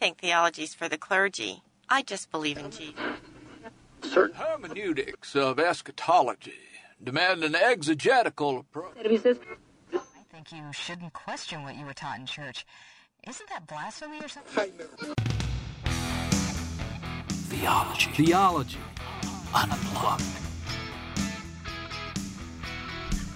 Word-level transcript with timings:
think 0.00 0.16
theology's 0.16 0.72
for 0.72 0.88
the 0.88 0.96
clergy. 0.96 1.62
I 1.90 2.00
just 2.00 2.30
believe 2.30 2.56
in 2.56 2.70
Jesus. 2.70 2.94
Certain 4.02 4.34
Hermeneutics 4.34 5.36
of 5.36 5.60
eschatology 5.60 6.54
demand 7.04 7.44
an 7.44 7.54
exegetical 7.54 8.60
approach. 8.60 8.96
I 8.96 9.18
think 10.32 10.52
you 10.52 10.72
shouldn't 10.72 11.12
question 11.12 11.64
what 11.64 11.76
you 11.76 11.84
were 11.84 11.92
taught 11.92 12.18
in 12.18 12.24
church. 12.24 12.64
Isn't 13.28 13.46
that 13.50 13.66
blasphemy 13.66 14.20
or 14.22 14.28
something? 14.28 14.72
Theology. 17.28 18.10
Theology. 18.12 18.78
Unplugged. 19.54 20.24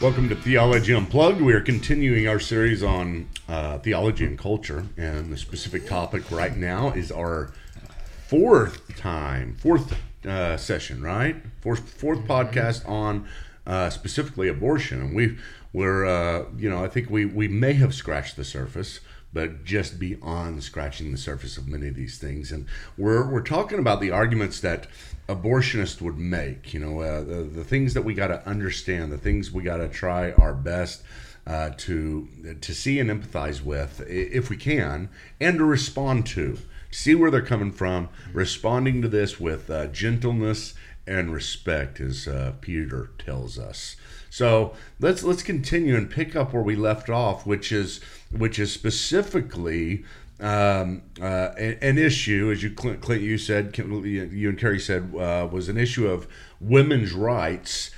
Welcome 0.01 0.31
to 0.31 0.35
Theology 0.37 0.95
Unplugged. 0.95 1.43
We 1.43 1.53
are 1.53 1.61
continuing 1.61 2.27
our 2.27 2.41
series 2.41 2.83
on 2.83 3.29
uh, 3.49 3.79
theology 3.79 4.25
and 4.25 4.39
culture, 4.39 4.87
and 4.97 5.33
the 5.33 5.37
specific 5.37 5.87
topic 5.87 6.31
right 6.31 6.57
now 6.57 6.91
is 6.91 7.13
our 7.13 7.53
fourth 8.27 8.97
time, 8.97 9.57
fourth 9.61 9.95
uh, 10.27 10.57
session, 10.57 11.03
right? 11.03 11.37
Fourth 11.61 11.91
fourth 11.95 12.21
podcast 12.21 12.89
on 12.89 13.27
uh, 13.67 13.91
specifically 13.91 14.49
abortion, 14.49 15.01
and 15.01 15.15
we 15.15 15.37
we're 15.73 16.07
uh, 16.07 16.47
you 16.57 16.71
know 16.71 16.83
I 16.83 16.89
think 16.89 17.11
we 17.11 17.27
we 17.27 17.49
may 17.49 17.75
have 17.75 17.95
scratched 17.95 18.37
the 18.37 18.45
surface. 18.45 19.01
But 19.33 19.65
just 19.65 19.99
beyond 19.99 20.63
scratching 20.63 21.11
the 21.11 21.19
surface 21.19 21.59
of 21.59 21.67
many 21.67 21.89
of 21.89 21.97
these 21.97 22.19
things, 22.19 22.53
and 22.53 22.67
we're 22.97 23.29
we're 23.29 23.43
talking 23.43 23.81
about 23.81 24.01
the 24.01 24.13
arguments 24.13 24.61
that 24.61 24.87
abortionists 25.29 26.01
would 26.01 26.17
make. 26.17 26.73
You 26.73 26.79
know, 26.79 27.01
uh, 27.01 27.25
the 27.25 27.43
the 27.43 27.65
things 27.65 27.95
that 27.95 28.03
we 28.03 28.15
got 28.15 28.29
to 28.29 28.47
understand, 28.49 29.11
the 29.11 29.19
things 29.19 29.51
we 29.51 29.65
got 29.65 29.79
to 29.79 29.89
try 29.89 30.31
our 30.35 30.55
best 30.55 31.03
uh, 31.47 31.71
to 31.77 32.57
to 32.61 32.75
see 32.75 32.99
and 32.99 33.11
empathize 33.11 33.63
with, 33.63 34.03
if 34.07 34.51
we 34.51 34.57
can, 34.57 35.09
and 35.41 35.59
to 35.59 35.65
respond 35.65 36.27
to. 36.27 36.59
See 36.91 37.15
where 37.15 37.31
they're 37.31 37.43
coming 37.43 37.73
from, 37.73 38.09
responding 38.33 39.03
to 39.03 39.09
this 39.09 39.41
with 39.41 39.69
uh, 39.69 39.89
gentleness 39.89 40.75
and 41.07 41.33
respect, 41.33 42.01
as 42.01 42.29
uh, 42.29 42.53
Peter 42.61 43.11
tells 43.19 43.59
us. 43.59 43.97
So 44.31 44.75
let's 45.01 45.23
let's 45.23 45.43
continue 45.43 45.97
and 45.97 46.11
pick 46.11 46.35
up 46.35 46.53
where 46.53 46.63
we 46.63 46.77
left 46.77 47.11
off, 47.11 47.47
which 47.47 47.73
is 47.73 48.01
which 48.31 48.59
is 48.59 48.73
specifically 48.73 50.05
um, 50.41 51.03
uh, 51.21 51.51
an, 51.57 51.97
issue, 51.97 52.51
as 52.51 52.63
you 52.63 52.71
Clint, 52.71 53.01
Clint 53.01 53.23
you 53.23 53.39
said, 53.39 53.77
you 53.79 54.49
and 54.49 54.59
Kerry 54.59 54.81
said, 54.81 55.15
uh, 55.15 55.49
was 55.51 55.69
an 55.69 55.79
issue 55.79 56.09
of 56.09 56.27
women's 56.61 57.13
rights, 57.13 57.91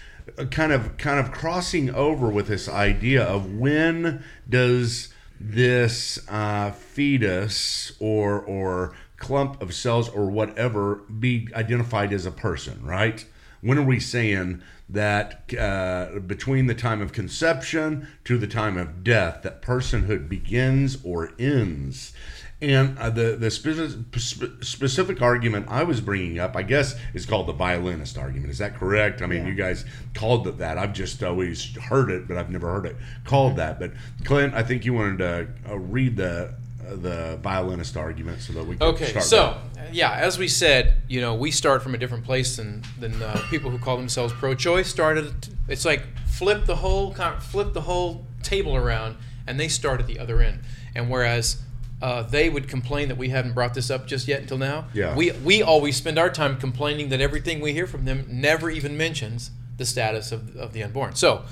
kind 0.51 0.73
of 0.73 0.97
kind 0.97 1.19
of 1.19 1.33
crossing 1.33 1.95
over 1.95 2.29
with 2.29 2.49
this 2.49 2.69
idea 2.69 3.23
of 3.23 3.53
when 3.55 4.25
does 4.49 5.13
this 5.41 6.19
uh, 6.29 6.71
fetus 6.71 7.93
or 8.01 8.41
or 8.41 8.95
clump 9.17 9.61
of 9.63 9.75
cells 9.75 10.09
or 10.09 10.31
whatever 10.31 10.97
be 11.19 11.49
identified 11.55 12.13
as 12.13 12.27
a 12.27 12.31
person, 12.31 12.85
right? 12.85 13.25
When 13.61 13.79
are 13.79 13.83
we 13.83 13.99
saying 13.99 14.63
that 14.89 15.53
uh, 15.59 16.21
between 16.21 16.67
the 16.67 16.75
time 16.75 17.01
of 17.01 17.13
conception 17.13 18.07
to 18.25 18.39
the 18.39 18.47
time 18.47 18.77
of 18.77 19.03
death, 19.03 19.43
that 19.43 19.63
personhood 19.63 20.29
begins 20.29 20.99
or 21.03 21.33
ends? 21.39 22.13
And 22.63 22.99
uh, 22.99 23.11
the 23.11 23.37
the 23.37 23.51
specific, 23.51 24.19
spe- 24.19 24.65
specific 24.65 25.21
argument 25.21 25.67
I 25.69 25.83
was 25.83 26.01
bringing 26.01 26.39
up, 26.39 26.57
I 26.57 26.63
guess, 26.63 26.95
is 27.13 27.27
called 27.27 27.49
the 27.49 27.53
violinist 27.53 28.17
argument. 28.17 28.51
Is 28.51 28.59
that 28.59 28.77
correct? 28.77 29.21
I 29.21 29.27
mean, 29.27 29.47
you 29.47 29.55
guys 29.55 29.85
called 30.15 30.49
it 30.49 30.57
that. 30.59 30.79
I've 30.79 30.95
just 30.95 31.23
always 31.23 31.77
heard 31.77 32.11
it, 32.11 32.27
but 32.27 32.39
I've 32.39 32.51
never 32.51 32.73
heard 32.73 32.87
it 32.87 32.97
called 33.25 33.57
that. 33.57 33.79
But 33.79 33.93
Clint, 34.25 34.55
I 34.55 34.63
think 34.63 34.87
you 34.87 34.95
wanted 34.95 35.19
to 35.19 35.49
uh, 35.71 35.79
read 35.79 36.17
the 36.17 36.55
uh, 36.87 36.97
the 36.97 37.39
violinist 37.43 37.95
argument 37.97 38.41
so 38.41 38.55
that 38.55 38.65
we 38.65 38.77
can 38.77 38.87
Okay, 38.87 39.11
start 39.11 39.25
so 39.25 39.61
yeah, 39.93 40.13
as 40.13 40.39
we 40.39 40.49
said, 40.49 40.95
you 41.09 41.21
know, 41.21 41.35
we 41.35 41.51
start 41.51 41.83
from 41.83 41.95
a 41.95 41.99
different 41.99 42.25
place 42.25 42.57
than 42.57 42.83
than 42.99 43.23
uh, 43.23 43.43
people 43.51 43.71
who 43.71 43.79
call 43.79 43.97
themselves 43.97 44.33
pro-choice 44.33 44.89
started. 44.89 45.49
It's 45.69 45.85
like 45.85 46.03
flip 46.27 46.65
the 46.65 46.77
whole 46.77 47.13
flip 47.41 47.73
the 47.73 47.83
whole 47.83 48.27
table 48.43 48.77
around, 48.77 49.17
and 49.47 49.61
they 49.61 49.69
start 49.69 50.01
at 50.01 50.07
the 50.07 50.19
other 50.19 50.41
end. 50.41 50.61
And 50.95 51.11
whereas 51.11 51.59
uh, 52.03 52.23
they 52.23 52.49
would 52.51 52.69
complain 52.69 53.09
that 53.09 53.17
we 53.17 53.31
haven't 53.31 53.55
brought 53.55 53.73
this 53.75 53.91
up 53.91 54.07
just 54.07 54.29
yet 54.29 54.41
until 54.41 54.59
now, 54.59 54.85
Yeah. 54.93 55.17
we 55.17 55.31
we 55.33 55.63
always 55.63 55.97
spend 55.97 56.19
our 56.19 56.31
time 56.31 56.57
complaining 56.59 57.09
that 57.09 57.21
everything 57.21 57.61
we 57.61 57.73
hear 57.73 57.87
from 57.87 58.05
them 58.05 58.27
never 58.29 58.69
even 58.71 58.97
mentions 58.97 59.51
the 59.79 59.85
status 59.87 60.33
of 60.33 60.57
of 60.57 60.73
the 60.73 60.83
unborn. 60.83 61.15
So 61.15 61.45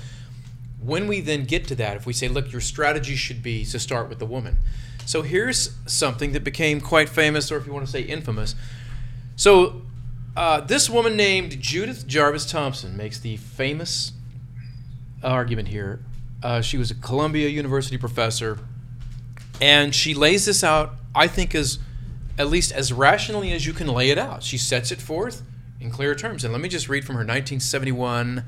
when 0.79 1.07
we 1.07 1.19
then 1.21 1.45
get 1.45 1.67
to 1.69 1.75
that, 1.75 1.97
if 1.97 2.05
we 2.05 2.13
say, 2.13 2.27
look, 2.27 2.51
your 2.51 2.61
strategy 2.61 3.15
should 3.15 3.41
be 3.41 3.65
to 3.65 3.79
start 3.79 4.07
with 4.07 4.19
the 4.19 4.25
woman. 4.25 4.57
So 5.07 5.23
here's 5.23 5.71
something 5.87 6.31
that 6.33 6.43
became 6.43 6.79
quite 6.81 7.09
famous, 7.09 7.51
or 7.51 7.57
if 7.57 7.65
you 7.65 7.73
want 7.73 7.85
to 7.85 7.91
say 7.91 8.01
infamous. 8.01 8.53
So 9.35 9.81
uh, 10.37 10.61
this 10.61 10.89
woman 10.89 11.15
named 11.15 11.59
Judith 11.61 12.05
Jarvis 12.07 12.45
Thomson 12.49 12.95
makes 12.97 13.19
the 13.19 13.37
famous 13.37 14.11
argument 15.23 15.69
here. 15.69 16.01
Uh, 16.43 16.61
she 16.61 16.77
was 16.77 16.91
a 16.91 16.95
Columbia 16.95 17.47
University 17.49 17.97
professor, 17.97 18.59
and 19.61 19.93
she 19.93 20.13
lays 20.13 20.45
this 20.45 20.63
out, 20.63 20.93
I 21.13 21.27
think, 21.27 21.55
as 21.55 21.79
at 22.37 22.47
least 22.47 22.71
as 22.71 22.91
rationally 22.91 23.51
as 23.51 23.65
you 23.65 23.73
can 23.73 23.87
lay 23.87 24.09
it 24.09 24.17
out. 24.17 24.43
She 24.43 24.57
sets 24.57 24.91
it 24.91 25.01
forth 25.01 25.41
in 25.79 25.89
clear 25.89 26.15
terms. 26.15 26.43
And 26.43 26.51
let 26.51 26.61
me 26.61 26.69
just 26.69 26.89
read 26.89 27.05
from 27.05 27.15
her 27.15 27.21
1971 27.21 28.43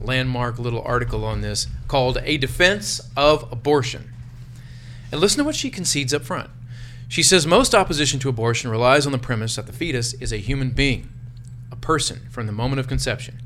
landmark 0.00 0.58
little 0.58 0.82
article 0.82 1.24
on 1.24 1.40
this 1.40 1.66
called 1.88 2.18
A 2.22 2.36
Defense 2.36 3.00
of 3.16 3.50
Abortion. 3.52 4.12
And 5.12 5.20
listen 5.20 5.38
to 5.38 5.44
what 5.44 5.56
she 5.56 5.70
concedes 5.70 6.14
up 6.14 6.22
front. 6.22 6.50
She 7.08 7.22
says 7.22 7.46
most 7.46 7.74
opposition 7.74 8.20
to 8.20 8.28
abortion 8.28 8.70
relies 8.70 9.04
on 9.04 9.12
the 9.12 9.18
premise 9.18 9.56
that 9.56 9.66
the 9.66 9.72
fetus 9.72 10.14
is 10.14 10.32
a 10.32 10.36
human 10.36 10.70
being, 10.70 11.08
a 11.72 11.76
person 11.76 12.28
from 12.30 12.46
the 12.46 12.52
moment 12.52 12.78
of 12.78 12.86
conception. 12.86 13.40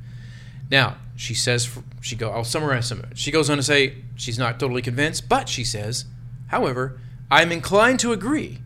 Now, 0.70 0.96
she 1.16 1.34
says 1.34 1.78
she 2.00 2.16
go 2.16 2.30
I'll 2.30 2.44
summarize 2.44 2.86
some 2.86 2.98
of 2.98 3.12
it. 3.12 3.18
She 3.18 3.30
goes 3.30 3.48
on 3.48 3.56
to 3.56 3.62
say 3.62 3.94
she's 4.16 4.38
not 4.38 4.60
totally 4.60 4.82
convinced, 4.82 5.28
but 5.28 5.48
she 5.48 5.64
says, 5.64 6.04
however, 6.48 6.98
I'm 7.30 7.52
inclined 7.52 8.00
to 8.00 8.12
agree 8.12 8.58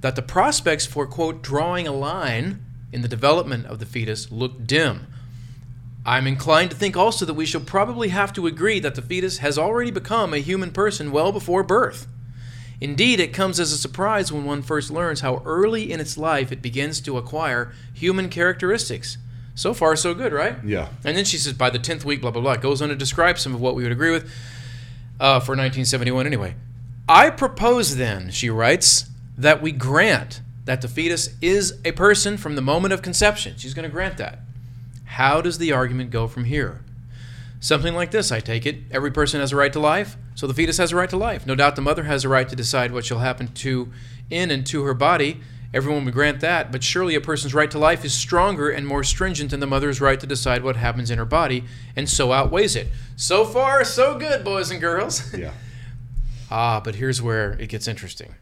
that 0.00 0.16
the 0.16 0.22
prospects 0.22 0.86
for 0.86 1.06
quote 1.06 1.42
drawing 1.42 1.86
a 1.86 1.92
line 1.92 2.64
in 2.92 3.02
the 3.02 3.08
development 3.08 3.66
of 3.66 3.78
the 3.78 3.86
fetus 3.86 4.30
look 4.30 4.66
dim. 4.66 5.06
I'm 6.06 6.26
inclined 6.26 6.70
to 6.70 6.76
think 6.76 6.96
also 6.96 7.24
that 7.24 7.34
we 7.34 7.46
shall 7.46 7.60
probably 7.60 8.08
have 8.08 8.32
to 8.34 8.46
agree 8.46 8.78
that 8.80 8.94
the 8.94 9.02
fetus 9.02 9.38
has 9.38 9.58
already 9.58 9.90
become 9.90 10.34
a 10.34 10.38
human 10.38 10.70
person 10.70 11.10
well 11.10 11.32
before 11.32 11.62
birth. 11.62 12.06
Indeed, 12.80 13.20
it 13.20 13.32
comes 13.32 13.58
as 13.58 13.72
a 13.72 13.78
surprise 13.78 14.30
when 14.30 14.44
one 14.44 14.60
first 14.60 14.90
learns 14.90 15.20
how 15.20 15.42
early 15.46 15.90
in 15.90 16.00
its 16.00 16.18
life 16.18 16.52
it 16.52 16.60
begins 16.60 17.00
to 17.02 17.16
acquire 17.16 17.72
human 17.94 18.28
characteristics. 18.28 19.16
So 19.54 19.72
far, 19.72 19.96
so 19.96 20.12
good, 20.12 20.32
right? 20.32 20.56
Yeah. 20.64 20.88
And 21.04 21.16
then 21.16 21.24
she 21.24 21.38
says, 21.38 21.52
by 21.54 21.70
the 21.70 21.78
10th 21.78 22.04
week, 22.04 22.20
blah, 22.20 22.32
blah, 22.32 22.42
blah. 22.42 22.52
It 22.52 22.60
goes 22.60 22.82
on 22.82 22.90
to 22.90 22.96
describe 22.96 23.38
some 23.38 23.54
of 23.54 23.60
what 23.60 23.74
we 23.74 23.84
would 23.84 23.92
agree 23.92 24.10
with 24.10 24.24
uh, 25.20 25.40
for 25.40 25.52
1971 25.52 26.26
anyway. 26.26 26.54
I 27.08 27.30
propose 27.30 27.96
then, 27.96 28.30
she 28.30 28.48
writes, 28.48 29.06
that 29.36 29.60
we 29.60 29.72
grant 29.72 30.40
that 30.64 30.80
the 30.80 30.88
fetus 30.88 31.36
is 31.42 31.78
a 31.84 31.92
person 31.92 32.36
from 32.36 32.54
the 32.54 32.62
moment 32.62 32.94
of 32.94 33.02
conception. 33.02 33.54
She's 33.58 33.74
going 33.74 33.88
to 33.88 33.92
grant 33.92 34.16
that. 34.18 34.38
How 35.04 35.40
does 35.40 35.58
the 35.58 35.72
argument 35.72 36.10
go 36.10 36.26
from 36.26 36.44
here? 36.44 36.80
Something 37.60 37.94
like 37.94 38.10
this, 38.10 38.32
I 38.32 38.40
take 38.40 38.66
it. 38.66 38.78
Every 38.90 39.10
person 39.10 39.40
has 39.40 39.52
a 39.52 39.56
right 39.56 39.72
to 39.72 39.80
life, 39.80 40.16
so 40.34 40.46
the 40.46 40.54
fetus 40.54 40.78
has 40.78 40.92
a 40.92 40.96
right 40.96 41.10
to 41.10 41.16
life. 41.16 41.46
No 41.46 41.54
doubt 41.54 41.76
the 41.76 41.82
mother 41.82 42.04
has 42.04 42.24
a 42.24 42.28
right 42.28 42.48
to 42.48 42.56
decide 42.56 42.92
what 42.92 43.04
shall 43.04 43.18
happen 43.18 43.48
to 43.48 43.92
in 44.30 44.50
and 44.50 44.66
to 44.66 44.84
her 44.84 44.94
body. 44.94 45.40
Everyone 45.72 46.04
would 46.04 46.14
grant 46.14 46.40
that, 46.40 46.70
but 46.70 46.84
surely 46.84 47.14
a 47.14 47.20
person's 47.20 47.54
right 47.54 47.70
to 47.70 47.78
life 47.78 48.04
is 48.04 48.14
stronger 48.14 48.70
and 48.70 48.86
more 48.86 49.02
stringent 49.02 49.50
than 49.50 49.60
the 49.60 49.66
mother's 49.66 50.00
right 50.00 50.20
to 50.20 50.26
decide 50.26 50.62
what 50.62 50.76
happens 50.76 51.10
in 51.10 51.18
her 51.18 51.24
body, 51.24 51.64
and 51.96 52.08
so 52.08 52.32
outweighs 52.32 52.76
it. 52.76 52.88
So 53.16 53.44
far, 53.44 53.84
so 53.84 54.18
good, 54.18 54.44
boys 54.44 54.70
and 54.70 54.80
girls. 54.80 55.34
Yeah. 55.34 55.52
Ah, 56.50 56.80
but 56.80 56.96
here's 56.96 57.22
where 57.22 57.52
it 57.52 57.68
gets 57.68 57.88
interesting. 57.88 58.34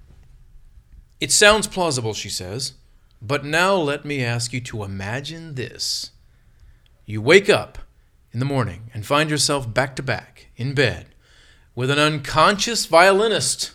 It 1.20 1.30
sounds 1.30 1.66
plausible, 1.66 2.14
she 2.14 2.28
says, 2.28 2.74
but 3.20 3.44
now 3.44 3.76
let 3.76 4.04
me 4.04 4.24
ask 4.24 4.52
you 4.52 4.60
to 4.62 4.82
imagine 4.82 5.54
this. 5.54 6.10
You 7.06 7.22
wake 7.22 7.48
up 7.48 7.78
in 8.32 8.40
the 8.40 8.44
morning 8.44 8.90
and 8.92 9.06
find 9.06 9.30
yourself 9.30 9.72
back 9.72 9.94
to 9.96 10.02
back 10.02 10.48
in 10.56 10.74
bed 10.74 11.06
with 11.74 11.90
an 11.90 11.98
unconscious 11.98 12.86
violinist, 12.86 13.72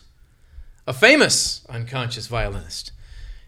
a 0.86 0.94
famous 0.94 1.66
unconscious 1.70 2.28
violinist. 2.28 2.92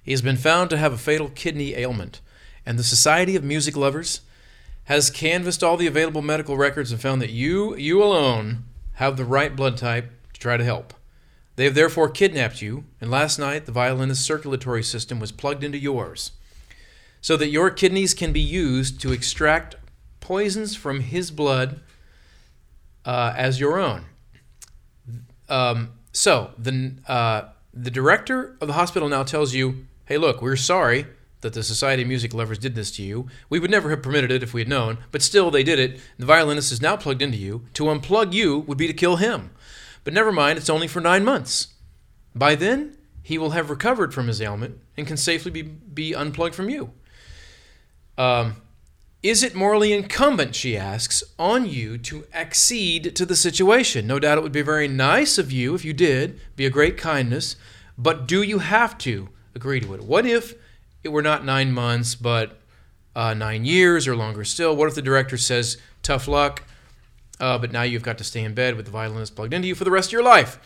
He 0.01 0.12
has 0.12 0.21
been 0.21 0.38
found 0.38 0.69
to 0.69 0.77
have 0.77 0.94
a 0.94 0.98
fatal 0.98 1.30
kidney 1.30 1.75
ailment, 1.75 2.21
and 2.65 2.80
the 2.80 2.83
Society 2.83 3.36
of 3.36 3.44
Music 3.44 3.75
Lovers 3.75 4.21
has 4.86 5.12
canvassed 5.12 5.63
all 5.63 5.77
the 5.77 5.88
available 5.88 6.21
medical 6.21 6.57
records 6.57 6.92
and 6.92 7.01
found 7.01 7.21
that 7.21 7.30
you, 7.30 7.75
you 7.75 8.01
alone, 8.01 8.63
have 8.94 9.18
the 9.18 9.25
right 9.25 9.56
blood 9.56 9.77
type 9.77 10.12
try 10.39 10.57
to 10.57 10.63
help. 10.63 10.94
They 11.56 11.65
have 11.65 11.75
therefore 11.75 12.09
kidnapped 12.09 12.62
you, 12.62 12.86
and 13.01 13.12
last 13.12 13.38
night 13.38 13.65
the 13.65 13.71
violinist's 13.71 14.25
circulatory 14.25 14.83
system 14.83 15.19
was 15.19 15.31
plugged 15.31 15.63
into 15.63 15.77
yours, 15.77 16.31
so 17.21 17.36
that 17.36 17.50
your 17.50 17.69
kidneys 17.69 18.13
can 18.13 18.31
be 18.31 18.39
used 18.39 19.01
to 19.01 19.12
extract 19.12 19.75
poisons 20.21 20.75
from 20.75 21.01
his 21.01 21.31
blood 21.31 21.81
uh, 23.03 23.33
as 23.36 23.59
your 23.59 23.77
own. 23.77 24.06
Um, 25.50 25.94
so 26.13 26.51
the 26.57 26.94
uh, 27.07 27.50
the 27.74 27.91
director 27.91 28.56
of 28.62 28.68
the 28.68 28.74
hospital 28.74 29.09
now 29.09 29.24
tells 29.24 29.53
you, 29.53 29.86
"Hey, 30.06 30.18
look, 30.18 30.41
we're 30.41 30.56
sorry 30.56 31.07
that 31.41 31.53
the 31.53 31.63
Society 31.63 32.01
of 32.01 32.07
Music 32.07 32.33
Lovers 32.33 32.57
did 32.57 32.75
this 32.75 32.91
to 32.91 33.03
you. 33.03 33.27
We 33.50 33.59
would 33.59 33.71
never 33.71 33.89
have 33.89 34.03
permitted 34.03 34.31
it 34.31 34.44
if 34.44 34.53
we 34.53 34.62
had 34.62 34.68
known, 34.68 34.97
but 35.12 35.21
still 35.21 35.51
they 35.51 35.63
did 35.63 35.80
it. 35.80 36.00
The 36.18 36.25
violinist 36.25 36.71
is 36.71 36.81
now 36.81 36.97
plugged 36.97 37.21
into 37.21 37.38
you. 37.38 37.65
To 37.75 37.86
unplug 37.86 38.33
you 38.33 38.59
would 38.59 38.77
be 38.77 38.88
to 38.88 38.94
kill 38.94 39.18
him. 39.18 39.51
But 40.04 40.13
never 40.13 40.31
mind, 40.31 40.57
it's 40.57 40.69
only 40.69 40.88
for 40.88 41.01
nine 41.01 41.24
months. 41.24 41.68
By 42.36 42.56
then, 42.56 42.98
he 43.22 43.38
will 43.38 43.51
have 43.51 43.69
recovered 43.69 44.13
from 44.13 44.28
his 44.28 44.42
ailment 44.42 44.80
and 44.98 45.06
can 45.06 45.18
safely 45.18 45.51
be, 45.51 45.62
be 45.62 46.13
unplugged 46.13 46.56
from 46.56 46.69
you. 46.69 46.92
Um, 48.18 48.56
is 49.22 49.44
it 49.44 49.54
morally 49.54 49.92
incumbent, 49.92 50.56
she 50.56 50.78
asks, 50.78 51.24
on 51.38 51.66
you 51.66 51.98
to 52.00 52.25
accede 52.34 53.16
to 53.16 53.25
the 53.25 53.36
situation? 53.36 54.07
No 54.07 54.18
doubt 54.18 54.38
it 54.38 54.42
would 54.42 54.51
be 54.54 54.62
very 54.62 54.88
nice 54.88 55.38
of 55.38 55.51
you 55.51 55.75
if 55.75 55.84
you 55.84 55.94
did, 55.94 56.40
be 56.56 56.66
a 56.66 56.69
great 56.69 56.98
kindness, 56.98 57.57
but 57.98 58.28
do 58.28 58.42
you 58.42 58.60
have 58.60 58.98
to 59.00 59.30
agree 59.54 59.81
to 59.81 59.94
it? 59.94 60.04
What 60.04 60.25
if 60.25 60.54
it 61.04 61.10
were 61.10 61.22
not 61.22 61.44
nine 61.44 61.74
months, 61.74 62.16
but 62.16 62.60
uh, 63.13 63.34
nine 63.34 63.66
years 63.66 64.07
or 64.07 64.16
longer 64.16 64.46
still? 64.46 64.74
What 64.75 64.88
if 64.88 64.96
the 64.96 65.01
director 65.01 65.38
says, 65.38 65.78
tough 66.01 66.28
luck, 66.28 66.63
uh, 67.39 67.57
but 67.57 67.71
now 67.71 67.83
you've 67.83 68.03
got 68.03 68.18
to 68.18 68.24
stay 68.24 68.44
in 68.44 68.53
bed 68.53 68.75
with 68.75 68.86
the 68.86 68.91
violinist 68.91 69.36
plugged 69.36 69.53
into 69.53 69.68
you 69.68 69.75
for 69.75 69.83
the 69.83 69.91
rest 69.91 70.09
of 70.09 70.13
your 70.13 70.24
life? 70.24 70.59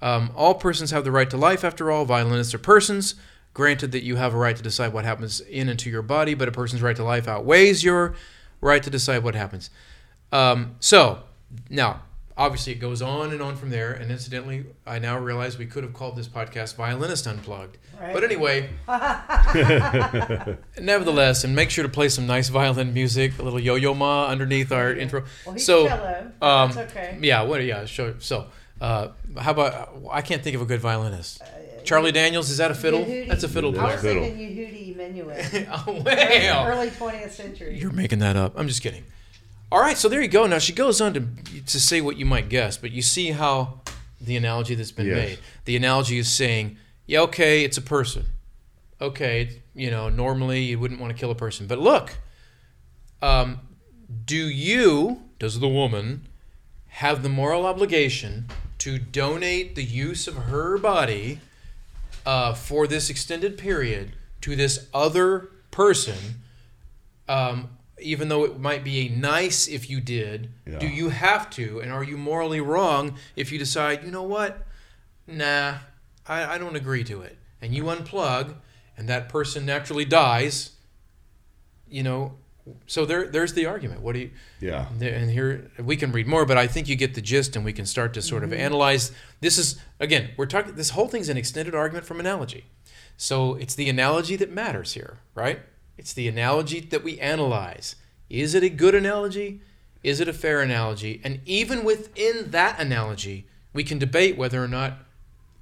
Um, 0.00 0.30
all 0.36 0.54
persons 0.54 0.90
have 0.90 1.04
the 1.04 1.10
right 1.10 1.28
to 1.30 1.36
life, 1.36 1.64
after 1.64 1.90
all. 1.90 2.04
Violinists 2.04 2.54
are 2.54 2.58
persons. 2.58 3.14
Granted 3.54 3.92
that 3.92 4.04
you 4.04 4.16
have 4.16 4.34
a 4.34 4.36
right 4.36 4.56
to 4.56 4.62
decide 4.62 4.92
what 4.92 5.04
happens 5.04 5.40
in 5.40 5.68
and 5.68 5.78
to 5.80 5.90
your 5.90 6.02
body, 6.02 6.34
but 6.34 6.48
a 6.48 6.52
person's 6.52 6.82
right 6.82 6.94
to 6.96 7.02
life 7.02 7.26
outweighs 7.26 7.82
your 7.82 8.14
right 8.60 8.82
to 8.82 8.90
decide 8.90 9.24
what 9.24 9.34
happens. 9.34 9.70
Um, 10.30 10.76
so, 10.80 11.20
now, 11.68 12.02
obviously, 12.38 12.72
it 12.72 12.76
goes 12.80 13.02
on 13.02 13.32
and 13.32 13.42
on 13.42 13.56
from 13.56 13.68
there. 13.68 13.92
And 13.92 14.10
incidentally, 14.10 14.64
I 14.86 14.98
now 14.98 15.18
realize 15.18 15.58
we 15.58 15.66
could 15.66 15.84
have 15.84 15.92
called 15.92 16.16
this 16.16 16.28
podcast 16.28 16.76
Violinist 16.76 17.26
Unplugged. 17.26 17.76
Right. 18.00 18.14
But 18.14 18.24
anyway, 18.24 18.70
nevertheless, 20.80 21.44
and 21.44 21.54
make 21.54 21.70
sure 21.70 21.82
to 21.82 21.88
play 21.88 22.08
some 22.08 22.26
nice 22.26 22.48
violin 22.48 22.94
music, 22.94 23.38
a 23.38 23.42
little 23.42 23.60
Yo-Yo 23.60 23.94
Ma 23.94 24.26
underneath 24.28 24.72
our 24.72 24.92
intro. 24.92 25.24
Well, 25.44 25.54
he's 25.54 25.64
so, 25.66 25.86
cello. 25.88 26.32
um, 26.40 26.72
That's 26.72 26.90
okay. 26.92 27.18
yeah, 27.20 27.42
what? 27.42 27.62
Yeah, 27.64 27.84
sure. 27.86 28.14
So, 28.20 28.46
uh, 28.80 29.08
how 29.36 29.50
about? 29.52 29.96
I 30.10 30.22
can't 30.22 30.42
think 30.42 30.56
of 30.56 30.62
a 30.62 30.66
good 30.66 30.80
violinist. 30.80 31.42
Charlie 31.84 32.12
Daniels 32.12 32.50
is 32.50 32.58
that 32.58 32.70
a 32.70 32.74
fiddle? 32.74 33.00
Yehudi- 33.04 33.28
That's 33.28 33.44
a 33.44 33.48
fiddle 33.48 33.70
I 33.78 33.82
was 33.94 34.00
player. 34.00 34.14
Fiddle. 34.14 34.24
thinking 34.24 34.56
Yehudi 34.56 34.96
Menuhin. 34.96 35.68
oh, 35.86 36.02
well, 36.04 36.66
Early 36.66 36.90
20th 36.90 37.30
century. 37.30 37.78
you're 37.78 37.92
making 37.92 38.18
that 38.18 38.36
up. 38.36 38.52
I'm 38.56 38.68
just 38.68 38.82
kidding. 38.82 39.04
All 39.70 39.80
right, 39.80 39.98
so 39.98 40.08
there 40.08 40.22
you 40.22 40.28
go. 40.28 40.46
Now 40.46 40.58
she 40.58 40.72
goes 40.72 41.00
on 41.00 41.14
to 41.14 41.26
to 41.66 41.80
say 41.80 42.00
what 42.00 42.16
you 42.16 42.24
might 42.24 42.48
guess, 42.48 42.76
but 42.78 42.90
you 42.90 43.02
see 43.02 43.32
how 43.32 43.80
the 44.20 44.36
analogy 44.36 44.74
that's 44.74 44.92
been 44.92 45.06
Yes. 45.06 45.16
made. 45.16 45.38
The 45.66 45.76
analogy 45.76 46.18
is 46.18 46.30
saying, 46.30 46.76
yeah, 47.06 47.20
okay, 47.20 47.64
it's 47.64 47.76
a 47.76 47.82
person. 47.82 48.24
Okay, 49.00 49.60
you 49.74 49.90
know, 49.90 50.08
normally 50.08 50.62
you 50.62 50.78
wouldn't 50.78 51.00
want 51.00 51.12
to 51.12 51.18
kill 51.18 51.30
a 51.30 51.34
person, 51.36 51.66
but 51.66 51.78
look, 51.78 52.16
um, 53.22 53.60
do 54.24 54.48
you, 54.48 55.22
does 55.38 55.60
the 55.60 55.68
woman, 55.68 56.26
have 56.88 57.22
the 57.22 57.28
moral 57.28 57.64
obligation 57.64 58.46
to 58.78 58.98
donate 58.98 59.76
the 59.76 59.84
use 59.84 60.26
of 60.26 60.34
her 60.34 60.78
body 60.78 61.40
uh, 62.26 62.54
for 62.54 62.86
this 62.88 63.08
extended 63.08 63.56
period 63.56 64.12
to 64.40 64.56
this 64.56 64.88
other 64.92 65.48
person, 65.70 66.16
um, 67.28 67.70
even 68.00 68.28
though 68.28 68.44
it 68.44 68.58
might 68.58 68.84
be 68.84 69.08
nice 69.08 69.66
if 69.68 69.90
you 69.90 70.00
did, 70.00 70.50
Yeah. 70.66 70.78
do 70.78 70.86
you 70.86 71.08
have 71.10 71.50
to? 71.50 71.80
And 71.80 71.92
are 71.92 72.04
you 72.04 72.16
morally 72.16 72.60
wrong 72.60 73.16
if 73.36 73.52
you 73.52 73.58
decide, 73.58 74.04
you 74.04 74.10
know 74.10 74.22
what? 74.22 74.66
Nah, 75.26 75.78
I, 76.26 76.54
I 76.54 76.58
don't 76.58 76.76
agree 76.76 77.04
to 77.04 77.22
it. 77.22 77.38
And 77.60 77.74
you 77.74 77.84
unplug, 77.84 78.54
and 78.96 79.08
that 79.08 79.28
person 79.28 79.66
naturally 79.66 80.04
dies, 80.04 80.72
you 81.88 82.02
know. 82.02 82.34
So 82.86 83.04
there, 83.06 83.26
there's 83.26 83.54
the 83.54 83.66
argument. 83.66 84.02
What 84.02 84.12
do 84.12 84.20
you? 84.20 84.30
Yeah. 84.60 84.88
And 85.00 85.30
here 85.30 85.70
we 85.78 85.96
can 85.96 86.12
read 86.12 86.26
more, 86.26 86.44
but 86.44 86.58
I 86.58 86.66
think 86.66 86.86
you 86.88 86.96
get 86.96 87.14
the 87.14 87.22
gist, 87.22 87.56
and 87.56 87.64
we 87.64 87.72
can 87.72 87.86
start 87.86 88.14
to 88.14 88.22
sort 88.22 88.44
of 88.44 88.50
mm-hmm. 88.50 88.60
analyze. 88.60 89.10
This 89.40 89.58
is 89.58 89.80
again, 89.98 90.30
we're 90.36 90.46
talking. 90.46 90.74
This 90.74 90.90
whole 90.90 91.08
thing's 91.08 91.28
an 91.28 91.36
extended 91.36 91.74
argument 91.74 92.04
from 92.04 92.20
analogy, 92.20 92.66
so 93.16 93.54
it's 93.54 93.74
the 93.74 93.88
analogy 93.88 94.36
that 94.36 94.52
matters 94.52 94.92
here, 94.92 95.18
right? 95.34 95.60
It's 95.98 96.12
the 96.12 96.28
analogy 96.28 96.80
that 96.80 97.04
we 97.04 97.18
analyze. 97.18 97.96
Is 98.30 98.54
it 98.54 98.62
a 98.62 98.68
good 98.70 98.94
analogy? 98.94 99.60
Is 100.02 100.20
it 100.20 100.28
a 100.28 100.32
fair 100.32 100.60
analogy? 100.62 101.20
And 101.24 101.40
even 101.44 101.84
within 101.84 102.52
that 102.52 102.80
analogy, 102.80 103.46
we 103.72 103.82
can 103.84 103.98
debate 103.98 104.38
whether 104.38 104.62
or 104.62 104.68
not 104.68 104.98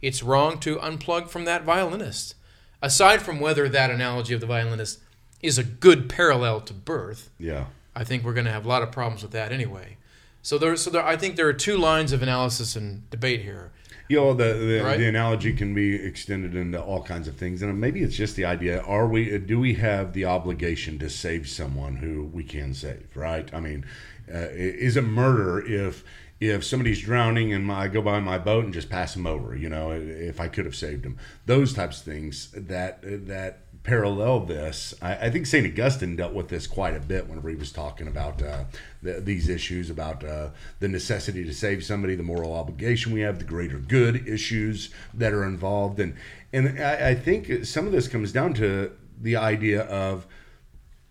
it's 0.02 0.22
wrong 0.22 0.58
to 0.60 0.76
unplug 0.76 1.28
from 1.28 1.46
that 1.46 1.64
violinist. 1.64 2.34
Aside 2.82 3.22
from 3.22 3.40
whether 3.40 3.68
that 3.68 3.90
analogy 3.90 4.34
of 4.34 4.40
the 4.40 4.46
violinist 4.46 5.00
is 5.42 5.58
a 5.58 5.64
good 5.64 6.08
parallel 6.08 6.60
to 6.62 6.74
birth, 6.74 7.30
Yeah. 7.38 7.66
I 7.94 8.04
think 8.04 8.24
we're 8.24 8.34
going 8.34 8.44
to 8.44 8.52
have 8.52 8.66
a 8.66 8.68
lot 8.68 8.82
of 8.82 8.92
problems 8.92 9.22
with 9.22 9.32
that 9.32 9.52
anyway. 9.52 9.96
So 10.42 10.58
there, 10.58 10.76
so 10.76 10.90
there, 10.90 11.04
I 11.04 11.16
think 11.16 11.36
there 11.36 11.48
are 11.48 11.54
two 11.54 11.78
lines 11.78 12.12
of 12.12 12.22
analysis 12.22 12.76
and 12.76 13.08
debate 13.08 13.40
here. 13.40 13.72
You 14.08 14.18
know, 14.18 14.34
the 14.34 14.54
the, 14.54 14.80
Right. 14.82 14.98
the 14.98 15.08
analogy 15.08 15.52
can 15.52 15.74
be 15.74 15.94
extended 15.94 16.54
into 16.54 16.80
all 16.80 17.02
kinds 17.02 17.26
of 17.28 17.36
things, 17.36 17.62
and 17.62 17.80
maybe 17.80 18.02
it's 18.02 18.16
just 18.16 18.36
the 18.36 18.44
idea: 18.44 18.80
Are 18.82 19.06
we? 19.08 19.36
Do 19.38 19.58
we 19.58 19.74
have 19.74 20.12
the 20.12 20.24
obligation 20.24 20.98
to 21.00 21.10
save 21.10 21.48
someone 21.48 21.96
who 21.96 22.24
we 22.24 22.44
can 22.44 22.74
save? 22.74 23.16
Right? 23.16 23.52
I 23.52 23.60
mean, 23.60 23.84
uh, 24.32 24.48
is 24.50 24.96
it 24.96 25.02
murder 25.02 25.64
if 25.66 26.04
if 26.38 26.62
somebody's 26.64 27.00
drowning 27.00 27.52
and 27.52 27.72
I 27.72 27.88
go 27.88 28.02
by 28.02 28.20
my 28.20 28.38
boat 28.38 28.64
and 28.64 28.74
just 28.74 28.90
pass 28.90 29.14
them 29.14 29.26
over? 29.26 29.56
You 29.56 29.68
know, 29.70 29.90
if 29.90 30.38
I 30.38 30.48
could 30.48 30.66
have 30.66 30.76
saved 30.76 31.02
them, 31.02 31.16
those 31.46 31.72
types 31.72 31.98
of 31.98 32.04
things 32.04 32.50
that 32.52 33.00
that 33.26 33.60
parallel 33.86 34.40
this. 34.40 34.94
I, 35.00 35.14
I 35.14 35.30
think 35.30 35.46
Saint 35.46 35.64
Augustine 35.64 36.16
dealt 36.16 36.32
with 36.32 36.48
this 36.48 36.66
quite 36.66 36.96
a 36.96 37.00
bit 37.00 37.28
whenever 37.28 37.48
he 37.48 37.54
was 37.54 37.70
talking 37.70 38.08
about 38.08 38.42
uh, 38.42 38.64
the, 39.00 39.20
these 39.20 39.48
issues 39.48 39.90
about 39.90 40.24
uh, 40.24 40.48
the 40.80 40.88
necessity 40.88 41.44
to 41.44 41.54
save 41.54 41.84
somebody, 41.84 42.16
the 42.16 42.24
moral 42.24 42.52
obligation 42.52 43.12
we 43.12 43.20
have, 43.20 43.38
the 43.38 43.44
greater 43.44 43.78
good 43.78 44.26
issues 44.26 44.90
that 45.14 45.32
are 45.32 45.44
involved, 45.44 46.00
and 46.00 46.14
and 46.52 46.80
I, 46.80 47.10
I 47.10 47.14
think 47.14 47.64
some 47.64 47.86
of 47.86 47.92
this 47.92 48.08
comes 48.08 48.32
down 48.32 48.54
to 48.54 48.90
the 49.20 49.36
idea 49.36 49.82
of 49.82 50.26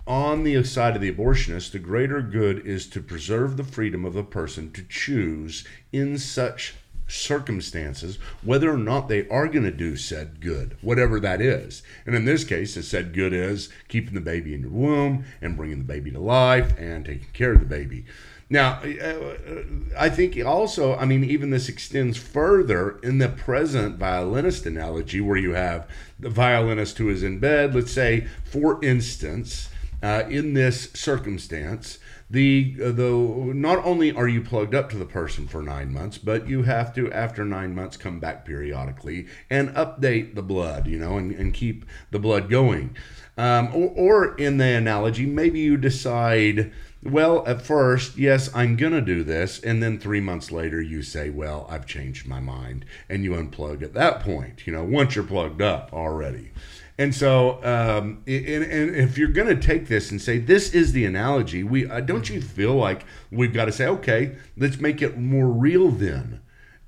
on 0.06 0.44
the 0.44 0.62
side 0.64 0.96
of 0.96 1.02
the 1.02 1.12
abortionist, 1.12 1.72
the 1.72 1.80
greater 1.80 2.22
good 2.22 2.60
is 2.68 2.88
to 2.88 3.02
preserve 3.02 3.58
the 3.58 3.64
freedom 3.64 4.06
of 4.06 4.16
a 4.16 4.24
person 4.24 4.72
to 4.74 4.84
choose 4.84 5.66
in 5.92 6.18
such 6.18 6.76
circumstances 7.08 8.18
whether 8.44 8.72
or 8.72 8.78
not 8.78 9.08
they 9.08 9.28
are 9.30 9.48
going 9.48 9.64
to 9.64 9.72
do 9.72 9.96
said 9.96 10.40
good, 10.42 10.78
whatever 10.82 11.20
that 11.20 11.42
is. 11.42 11.84
And 12.06 12.16
in 12.16 12.26
this 12.26 12.44
case, 12.44 12.76
the 12.76 12.84
said 12.84 13.14
good 13.14 13.34
is 13.34 13.70
keeping 13.88 14.14
the 14.14 14.22
baby 14.22 14.54
in 14.54 14.62
your 14.62 14.72
womb 14.72 15.26
and 15.42 15.58
bringing 15.58 15.80
the 15.80 15.84
baby 15.84 16.12
to 16.12 16.20
life 16.20 16.74
and 16.78 17.06
taking 17.06 17.28
care 17.34 17.54
of 17.54 17.60
the 17.60 17.66
baby. 17.66 18.06
Now, 18.50 18.80
uh, 18.84 19.64
I 19.98 20.10
think 20.10 20.44
also, 20.46 20.96
I 20.96 21.06
mean, 21.06 21.24
even 21.24 21.50
this 21.50 21.68
extends 21.68 22.18
further 22.18 23.00
in 23.00 23.18
the 23.18 23.30
present 23.30 23.98
violinist 23.98 24.68
analogy 24.68 25.20
where 25.20 25.38
you 25.38 25.54
have 25.54 25.88
the 26.20 26.30
violinist 26.30 27.00
who 27.00 27.10
is 27.10 27.24
in 27.24 27.40
bed, 27.40 27.74
let's 27.74 27.92
say, 27.92 28.28
for 28.44 28.84
instance, 28.84 29.70
uh, 30.04 30.24
in 30.30 30.54
this 30.54 30.92
circumstance, 30.94 31.98
the 32.30 32.76
uh, 32.84 32.92
the 32.92 33.12
not 33.54 33.86
only 33.86 34.12
are 34.12 34.28
you 34.28 34.42
plugged 34.42 34.74
up 34.74 34.90
to 34.90 34.98
the 34.98 35.06
person 35.06 35.48
for 35.48 35.62
nine 35.62 35.94
months, 35.94 36.18
but 36.18 36.48
you 36.48 36.64
have 36.64 36.94
to 36.96 37.12
after 37.12 37.46
nine 37.46 37.76
months 37.76 37.98
come 37.98 38.20
back 38.20 38.46
periodically 38.46 39.28
and 39.50 39.70
update 39.76 40.34
the 40.34 40.42
blood, 40.42 40.88
you 40.88 40.98
know, 40.98 41.18
and, 41.18 41.32
and 41.34 41.54
keep 41.54 41.86
the 42.10 42.20
blood 42.20 42.50
going. 42.50 42.96
Um, 43.38 43.70
or, 43.76 43.92
or 43.96 44.36
in 44.36 44.58
the 44.58 44.66
analogy, 44.66 45.26
maybe 45.26 45.60
you 45.60 45.78
decide, 45.78 46.72
well, 47.04 47.46
at 47.46 47.62
first, 47.62 48.18
yes, 48.18 48.50
I'm 48.56 48.76
gonna 48.76 49.02
do 49.02 49.24
this, 49.24 49.60
and 49.60 49.84
then 49.84 50.00
three 50.00 50.22
months 50.22 50.52
later, 50.52 50.82
you 50.82 51.04
say, 51.04 51.30
well, 51.30 51.68
I've 51.70 51.86
changed 51.86 52.28
my 52.28 52.40
mind, 52.40 52.86
and 53.10 53.24
you 53.24 53.32
unplug 53.32 53.84
at 53.84 53.94
that 53.94 54.22
point. 54.22 54.66
You 54.66 54.74
know, 54.74 54.84
once 54.84 55.16
you're 55.16 55.26
plugged 55.26 55.62
up 55.62 55.94
already. 55.94 56.52
And 56.98 57.14
so, 57.14 57.62
um, 57.64 58.24
and, 58.26 58.64
and 58.64 58.96
if 58.96 59.18
you're 59.18 59.28
going 59.28 59.50
to 59.50 59.62
take 59.62 59.88
this 59.88 60.12
and 60.12 60.22
say 60.22 60.38
this 60.38 60.74
is 60.74 60.94
the 60.94 61.06
analogy, 61.06 61.62
we 61.62 61.90
uh, 61.90 62.00
don't 62.00 62.30
you 62.30 62.42
feel 62.42 62.74
like 62.74 63.06
we've 63.32 63.54
got 63.54 63.66
to 63.66 63.72
say, 63.74 63.86
okay, 63.88 64.38
let's 64.56 64.80
make 64.80 65.02
it 65.02 65.18
more 65.18 65.48
real. 65.48 65.90
Then, 65.90 66.40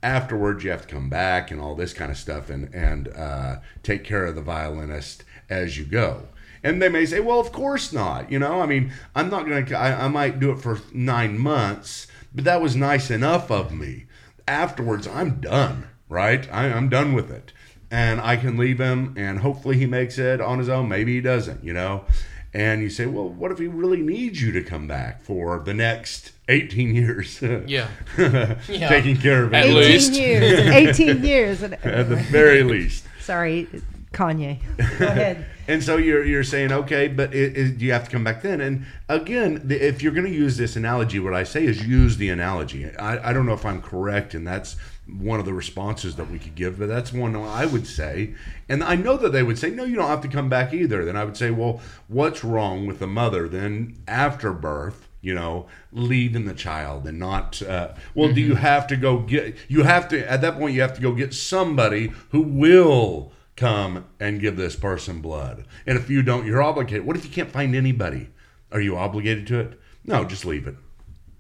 afterwards, 0.02 0.64
you 0.64 0.72
have 0.72 0.88
to 0.88 0.94
come 0.94 1.10
back 1.10 1.52
and 1.52 1.60
all 1.60 1.76
this 1.76 1.92
kind 1.92 2.10
of 2.10 2.18
stuff, 2.18 2.50
and 2.50 2.74
and 2.74 3.10
uh, 3.10 3.58
take 3.84 4.06
care 4.06 4.26
of 4.26 4.36
the 4.36 4.42
violinist 4.42 5.26
as 5.50 5.78
you 5.78 5.84
go. 5.84 6.28
And 6.64 6.82
they 6.82 6.90
may 6.90 7.06
say, 7.06 7.20
well, 7.20 7.40
of 7.40 7.52
course 7.52 7.92
not. 7.92 8.32
You 8.32 8.40
know, 8.40 8.62
I 8.62 8.66
mean, 8.66 8.94
I'm 9.14 9.30
not 9.30 9.46
going 9.46 9.66
to. 9.66 9.78
I 9.78 10.08
might 10.08 10.40
do 10.40 10.52
it 10.52 10.62
for 10.62 10.80
nine 10.94 11.38
months, 11.38 12.08
but 12.34 12.46
that 12.46 12.62
was 12.62 12.78
nice 12.78 13.12
enough 13.12 13.52
of 13.52 13.74
me. 13.74 14.06
Afterwards, 14.48 15.06
I'm 15.06 15.42
done. 15.42 15.90
Right? 16.08 16.48
I, 16.50 16.72
I'm 16.72 16.88
done 16.88 17.12
with 17.12 17.30
it 17.30 17.52
and 17.92 18.20
I 18.22 18.36
can 18.38 18.58
leave 18.58 18.80
him, 18.80 19.14
and 19.18 19.40
hopefully 19.40 19.78
he 19.78 19.86
makes 19.86 20.18
it 20.18 20.42
on 20.42 20.60
his 20.60 20.70
own. 20.70 20.88
Maybe 20.90 21.16
he 21.16 21.22
doesn't, 21.22 21.64
you 21.64 21.74
know. 21.74 22.06
and 22.54 22.82
you 22.82 22.90
say, 22.90 23.06
well, 23.06 23.28
what 23.30 23.52
if 23.52 23.60
he 23.60 23.68
really 23.68 24.02
needs 24.02 24.42
you 24.42 24.52
to 24.54 24.64
come 24.64 24.88
back 24.88 25.22
for 25.22 25.60
the 25.60 25.74
next 25.74 26.32
18 26.50 26.96
years? 26.96 27.42
Yeah. 27.68 27.88
Yeah. 28.68 28.90
Taking 28.90 29.18
care 29.18 29.44
of 29.44 29.50
him. 29.50 29.56
At 29.56 29.66
it. 29.66 29.76
18 29.76 29.76
least. 29.78 30.14
years. 30.14 30.60
18 31.00 31.24
years. 31.24 31.64
At 31.64 31.82
the 32.10 32.16
very 32.32 32.64
least. 32.64 33.04
Sorry, 33.22 33.68
Kanye. 34.14 34.60
Go 35.00 35.06
ahead. 35.08 35.46
And 35.68 35.84
so 35.84 35.98
you're 35.98 36.24
you're 36.24 36.46
saying 36.46 36.72
okay, 36.72 37.10
but 37.10 37.34
it, 37.36 37.58
it, 37.58 37.82
you 37.82 37.92
have 37.92 38.06
to 38.06 38.10
come 38.10 38.24
back 38.24 38.42
then. 38.42 38.62
And 38.62 38.86
again, 39.10 39.62
the, 39.66 39.76
if 39.86 40.02
you're 40.02 40.14
going 40.14 40.26
to 40.26 40.32
use 40.32 40.56
this 40.56 40.78
analogy, 40.78 41.20
what 41.20 41.34
I 41.34 41.44
say 41.44 41.66
is 41.66 41.86
use 41.86 42.16
the 42.16 42.30
analogy. 42.30 42.90
I, 42.96 43.30
I 43.30 43.34
don't 43.34 43.46
know 43.46 43.54
if 43.54 43.66
I'm 43.66 43.82
correct, 43.82 44.34
and 44.34 44.48
that's 44.48 44.78
one 45.08 45.40
of 45.40 45.46
the 45.46 45.54
responses 45.54 46.16
that 46.16 46.30
we 46.30 46.40
could 46.40 46.56
give, 46.56 46.80
but 46.80 46.88
that's 46.88 47.14
one 47.14 47.36
I 47.36 47.66
would 47.66 47.88
say. 47.88 48.34
And 48.68 48.84
I 48.84 48.96
know 48.96 49.18
that 49.18 49.32
they 49.32 49.44
would 49.44 49.58
say, 49.58 49.70
no, 49.70 49.84
you 49.84 49.96
don't 49.96 50.10
have 50.10 50.22
to 50.22 50.28
come 50.28 50.50
back 50.50 50.74
either. 50.74 51.06
Then 51.06 51.16
I 51.16 51.24
would 51.24 51.38
say, 51.38 51.52
well, 51.52 51.82
what's 52.08 52.44
wrong 52.44 52.86
with 52.86 53.00
the 53.00 53.08
mother 53.08 53.48
then 53.48 53.98
after 54.08 54.54
birth? 54.54 55.08
You 55.22 55.34
know, 55.34 55.68
leaving 55.92 56.46
the 56.46 56.54
child 56.54 57.08
and 57.08 57.20
not. 57.20 57.62
Uh, 57.62 57.94
well, 58.14 58.32
do 58.32 58.40
you 58.40 58.56
have 58.56 58.88
to 58.88 58.96
go 58.96 59.20
get? 59.20 59.58
You 59.68 59.84
have 59.84 60.08
to 60.10 60.32
at 60.32 60.42
that 60.42 60.58
point. 60.58 60.76
You 60.76 60.82
have 60.82 60.94
to 60.94 61.02
go 61.02 61.14
get 61.14 61.34
somebody 61.34 62.14
who 62.30 62.42
will 62.42 63.34
come 63.56 64.06
and 64.20 64.40
give 64.40 64.56
this 64.56 64.76
person 64.76 65.20
blood. 65.20 65.66
And 65.86 65.98
if 65.98 66.10
you 66.10 66.22
don't, 66.22 66.46
you're 66.46 66.62
obligated. 66.62 67.06
What 67.06 67.18
if 67.18 67.26
you 67.26 67.32
can't 67.32 67.52
find 67.52 67.76
anybody? 67.76 68.30
Are 68.72 68.80
you 68.80 68.96
obligated 68.96 69.48
to 69.48 69.60
it? 69.60 69.80
No, 70.06 70.24
just 70.24 70.46
leave 70.46 70.68
it. 70.68 70.76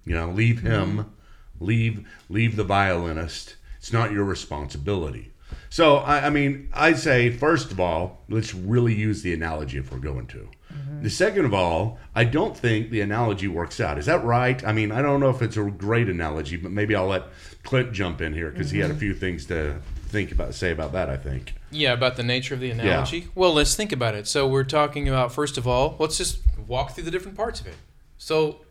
You 0.05 0.15
know, 0.15 0.29
leave 0.29 0.61
him, 0.61 1.13
leave 1.59 2.07
leave 2.29 2.55
the 2.55 2.63
violinist. 2.63 3.56
It's 3.87 3.93
not 3.93 4.11
your 4.11 4.25
responsibility. 4.25 5.31
So 5.69 5.99
I, 5.99 6.25
I 6.25 6.29
mean, 6.29 6.67
I 6.73 6.91
say 6.91 7.31
first 7.31 7.71
of 7.71 7.79
all, 7.79 8.19
let's 8.27 8.53
really 8.53 8.93
use 8.93 9.21
the 9.21 9.33
analogy 9.33 9.77
if 9.77 9.93
we're 9.93 9.99
going 9.99 10.27
to. 10.27 10.49
Mm-hmm. 10.73 11.03
The 11.03 11.09
second 11.09 11.45
of 11.45 11.53
all, 11.53 11.97
I 12.13 12.25
don't 12.25 12.55
think 12.55 12.89
the 12.89 12.99
analogy 12.99 13.47
works 13.47 13.79
out. 13.79 13.97
Is 13.97 14.07
that 14.07 14.25
right? 14.25 14.61
I 14.65 14.73
mean, 14.73 14.91
I 14.91 15.01
don't 15.01 15.21
know 15.21 15.29
if 15.29 15.41
it's 15.41 15.55
a 15.55 15.63
great 15.63 16.09
analogy, 16.09 16.57
but 16.57 16.73
maybe 16.73 16.97
I'll 16.97 17.07
let 17.07 17.27
Clint 17.63 17.93
jump 17.93 18.19
in 18.19 18.33
here 18.33 18.51
because 18.51 18.71
he 18.71 18.79
had 18.79 18.89
a 18.89 18.93
mm-hmm. 18.93 18.99
few 18.99 19.13
things 19.13 19.45
to 19.45 19.79
think 20.07 20.33
about, 20.33 20.53
say 20.53 20.71
about 20.71 20.91
that. 20.91 21.09
I 21.09 21.15
think. 21.15 21.53
Yeah, 21.71 21.93
about 21.93 22.17
the 22.17 22.23
nature 22.23 22.55
of 22.55 22.59
the 22.59 22.71
analogy. 22.71 23.29
Well, 23.35 23.53
let's 23.53 23.73
think 23.73 23.93
about 23.93 24.15
it. 24.15 24.27
So 24.27 24.49
we're 24.49 24.65
talking 24.65 25.07
about 25.07 25.31
first 25.31 25.57
of 25.57 25.65
all, 25.65 25.95
let's 25.97 26.17
just 26.17 26.41
walk 26.67 26.91
through 26.91 27.05
the 27.05 27.11
different 27.11 27.37
parts 27.37 27.61
of 27.61 27.67
it. 27.67 27.75
So 28.17 28.65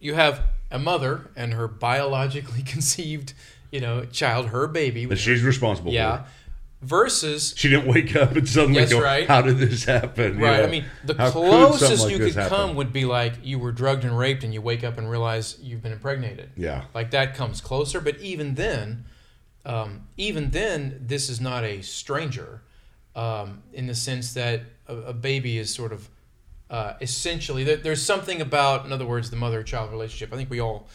you 0.00 0.14
have 0.14 0.42
a 0.70 0.78
mother 0.78 1.30
and 1.36 1.54
her 1.54 1.68
biologically 1.68 2.62
conceived, 2.66 3.32
you 3.70 3.80
know, 3.80 4.04
child, 4.06 4.48
her 4.48 4.66
baby. 4.66 5.04
that 5.06 5.16
she's 5.16 5.42
responsible 5.42 5.92
yeah. 5.92 6.24
for. 6.24 6.30
Versus 6.80 7.54
She 7.56 7.68
didn't 7.68 7.88
wake 7.88 8.14
up 8.14 8.36
and 8.36 8.48
suddenly 8.48 8.86
go, 8.86 9.02
right. 9.02 9.26
"How 9.26 9.42
did 9.42 9.58
this 9.58 9.84
happen?" 9.84 10.38
Right. 10.38 10.58
know, 10.58 10.62
I 10.62 10.70
mean, 10.70 10.84
the 11.04 11.14
how 11.14 11.30
closest 11.32 11.80
something 11.80 12.04
like 12.04 12.12
you 12.12 12.18
could 12.18 12.34
happen? 12.36 12.56
come 12.56 12.76
would 12.76 12.92
be 12.92 13.04
like 13.04 13.34
you 13.42 13.58
were 13.58 13.72
drugged 13.72 14.04
and 14.04 14.16
raped, 14.16 14.44
and 14.44 14.54
you 14.54 14.62
wake 14.62 14.84
up 14.84 14.96
and 14.96 15.10
realize 15.10 15.58
you've 15.60 15.82
been 15.82 15.90
impregnated. 15.90 16.50
Yeah. 16.56 16.84
Like 16.94 17.10
that 17.10 17.34
comes 17.34 17.60
closer. 17.60 18.00
But 18.00 18.18
even 18.20 18.54
then, 18.54 19.06
um, 19.64 20.06
even 20.16 20.50
then, 20.50 21.00
this 21.04 21.28
is 21.28 21.40
not 21.40 21.64
a 21.64 21.82
stranger, 21.82 22.62
um, 23.16 23.64
in 23.72 23.88
the 23.88 23.94
sense 23.96 24.32
that 24.34 24.62
a, 24.86 24.96
a 24.98 25.12
baby 25.12 25.58
is 25.58 25.74
sort 25.74 25.92
of 25.92 26.08
uh, 26.70 26.94
essentially 27.00 27.64
there, 27.64 27.76
there's 27.76 28.02
something 28.02 28.40
about, 28.40 28.84
in 28.84 28.92
other 28.92 29.06
words, 29.06 29.30
the 29.30 29.36
mother-child 29.36 29.90
relationship. 29.90 30.32
I 30.32 30.36
think 30.36 30.50
we 30.50 30.60
all, 30.60 30.86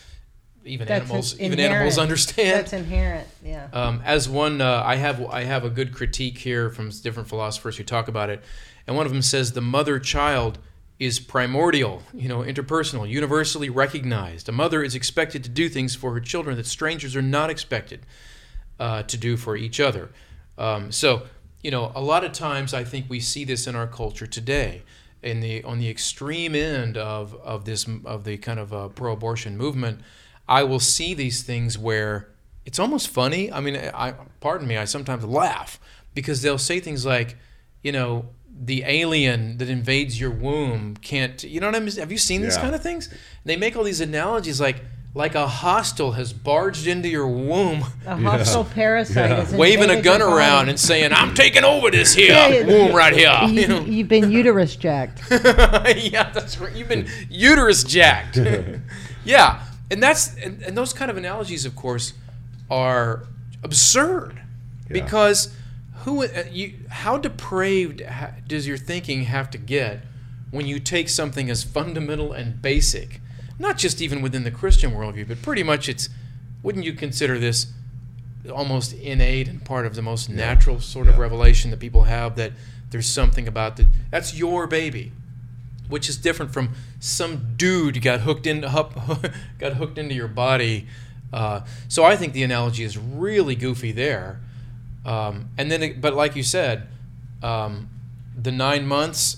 even 0.65 0.87
That's 0.87 1.05
animals, 1.05 1.39
even 1.39 1.59
animals 1.59 1.97
understand. 1.97 2.59
That's 2.59 2.73
inherent. 2.73 3.27
Yeah. 3.43 3.67
Um, 3.73 4.01
as 4.05 4.29
one, 4.29 4.61
uh, 4.61 4.83
I 4.85 4.95
have 4.95 5.23
I 5.25 5.43
have 5.43 5.63
a 5.63 5.69
good 5.69 5.93
critique 5.93 6.37
here 6.37 6.69
from 6.69 6.89
different 6.89 7.29
philosophers 7.29 7.77
who 7.77 7.83
talk 7.83 8.07
about 8.07 8.29
it, 8.29 8.43
and 8.87 8.95
one 8.95 9.05
of 9.05 9.11
them 9.11 9.21
says 9.21 9.51
the 9.53 9.61
mother 9.61 9.99
child 9.99 10.59
is 10.99 11.19
primordial, 11.19 12.01
you 12.13 12.29
know, 12.29 12.39
interpersonal, 12.39 13.09
universally 13.09 13.69
recognized. 13.69 14.47
A 14.47 14.51
mother 14.51 14.83
is 14.83 14.95
expected 14.95 15.43
to 15.43 15.49
do 15.49 15.67
things 15.67 15.95
for 15.95 16.13
her 16.13 16.19
children 16.19 16.55
that 16.57 16.65
strangers 16.65 17.15
are 17.15 17.21
not 17.21 17.49
expected 17.49 18.05
uh, 18.79 19.03
to 19.03 19.17
do 19.17 19.35
for 19.35 19.57
each 19.57 19.79
other. 19.79 20.11
Um, 20.57 20.91
so, 20.91 21.23
you 21.61 21.71
know, 21.71 21.91
a 21.95 22.01
lot 22.01 22.23
of 22.23 22.31
times 22.31 22.73
I 22.73 22.83
think 22.83 23.09
we 23.09 23.19
see 23.19 23.43
this 23.43 23.67
in 23.67 23.75
our 23.75 23.87
culture 23.87 24.27
today. 24.27 24.83
In 25.21 25.39
the 25.39 25.63
on 25.63 25.79
the 25.79 25.89
extreme 25.89 26.53
end 26.53 26.97
of 26.97 27.33
of 27.35 27.63
this 27.63 27.87
of 28.03 28.25
the 28.25 28.35
kind 28.37 28.59
of 28.59 28.73
uh, 28.73 28.89
pro-abortion 28.89 29.57
movement, 29.57 30.01
I 30.47 30.63
will 30.63 30.79
see 30.79 31.13
these 31.13 31.41
things 31.43 31.77
where 31.77 32.29
it's 32.65 32.79
almost 32.79 33.09
funny. 33.09 33.51
I 33.51 33.59
mean, 33.59 33.75
I 33.77 34.13
pardon 34.41 34.67
me, 34.67 34.77
I 34.77 34.85
sometimes 34.85 35.23
laugh 35.25 35.79
because 36.13 36.41
they'll 36.41 36.57
say 36.57 36.79
things 36.79 37.05
like, 37.05 37.37
you 37.81 37.91
know, 37.91 38.25
the 38.55 38.83
alien 38.85 39.57
that 39.57 39.69
invades 39.69 40.19
your 40.19 40.31
womb 40.31 40.95
can't. 40.97 41.43
You 41.43 41.59
know 41.59 41.67
what 41.67 41.75
I 41.75 41.79
mean? 41.79 41.95
Have 41.97 42.11
you 42.11 42.17
seen 42.17 42.41
these 42.41 42.55
Yeah. 42.55 42.61
kind 42.61 42.75
of 42.75 42.83
things? 42.83 43.09
They 43.45 43.55
make 43.57 43.75
all 43.75 43.83
these 43.83 44.01
analogies 44.01 44.59
like 44.61 44.83
like 45.15 45.35
a 45.35 45.47
hostile 45.47 46.13
has 46.13 46.33
barged 46.33 46.87
into 46.87 47.07
your 47.07 47.27
womb, 47.27 47.83
A 48.07 48.15
hostile 48.17 48.65
parasite 48.65 49.29
is 49.47 49.53
waving 49.53 49.91
a 49.91 50.01
gun 50.01 50.23
around 50.23 50.69
and 50.69 50.79
saying, 50.79 51.13
"I'm 51.13 51.35
taking 51.35 51.63
over 51.63 51.91
this 51.91 52.15
here 52.19 52.31
Yeah, 52.33 52.47
yeah. 52.47 52.65
womb 52.65 52.95
right 52.95 53.13
here." 53.15 53.31
You 53.47 53.61
You, 53.61 53.67
know? 53.67 53.81
you've 53.81 54.07
been 54.07 54.31
uterus 54.31 54.75
jacked. 54.75 55.21
yeah, 55.31 56.31
that's 56.31 56.57
right. 56.59 56.75
You've 56.75 56.87
been 56.87 57.07
uterus 57.29 57.83
jacked. 57.83 58.39
yeah, 59.23 59.63
and 59.93 60.01
that's 60.01 60.35
and, 60.37 60.61
and 60.63 60.75
those 60.75 60.91
kind 60.91 61.11
of 61.11 61.17
analogies, 61.17 61.65
of 61.65 61.75
course, 61.75 62.13
are 62.69 63.27
absurd. 63.61 64.41
Because 64.89 65.55
who 65.99 66.23
uh, 66.23 66.43
you 66.51 66.73
how 66.89 67.17
depraved 67.17 68.01
does 68.47 68.67
your 68.67 68.77
thinking 68.77 69.23
have 69.23 69.51
to 69.51 69.57
get 69.57 70.01
when 70.49 70.65
you 70.65 70.79
take 70.79 71.09
something 71.09 71.49
as 71.49 71.63
fundamental 71.63 72.33
and 72.33 72.61
basic, 72.61 73.21
not 73.59 73.77
just 73.77 74.01
even 74.01 74.21
within 74.21 74.43
the 74.43 74.51
Christian 74.51 74.91
worldview, 74.91 75.27
but 75.27 75.41
pretty 75.41 75.63
much 75.63 75.87
it's. 75.87 76.09
Wouldn't 76.63 76.85
you 76.85 76.93
consider 76.93 77.37
this 77.37 77.67
almost 78.51 78.93
innate 78.93 79.49
and 79.49 79.63
part 79.65 79.85
of 79.85 79.95
the 79.95 80.01
most 80.01 80.29
natural 80.29 80.79
sort 80.79 81.09
of 81.09 81.17
revelation 81.17 81.71
that 81.71 81.79
people 81.79 82.03
have 82.03 82.35
that 82.37 82.53
there's 82.89 83.07
something 83.07 83.47
about 83.47 83.75
the 83.75 83.85
that's 84.11 84.33
your 84.33 84.65
baby 84.65 85.11
which 85.89 86.09
is 86.09 86.17
different 86.17 86.51
from 86.53 86.73
some 86.99 87.53
dude 87.55 88.01
got 88.01 88.21
hooked 88.21 88.47
into 88.47 88.67
got 89.59 89.73
hooked 89.73 89.97
into 89.97 90.15
your 90.15 90.27
body. 90.27 90.87
Uh, 91.31 91.61
so 91.87 92.03
I 92.03 92.15
think 92.15 92.33
the 92.33 92.43
analogy 92.43 92.83
is 92.83 92.97
really 92.97 93.55
goofy 93.55 93.91
there. 93.91 94.39
Um, 95.05 95.49
and 95.57 95.71
then, 95.71 95.99
but 95.99 96.13
like 96.13 96.35
you 96.35 96.43
said, 96.43 96.87
um, 97.41 97.89
the 98.35 98.51
nine 98.51 98.87
months. 98.87 99.37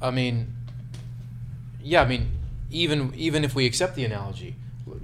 I 0.00 0.12
mean, 0.12 0.54
yeah, 1.82 2.02
I 2.02 2.06
mean, 2.06 2.30
even 2.70 3.12
even 3.16 3.44
if 3.44 3.54
we 3.54 3.66
accept 3.66 3.96
the 3.96 4.04
analogy, 4.04 4.54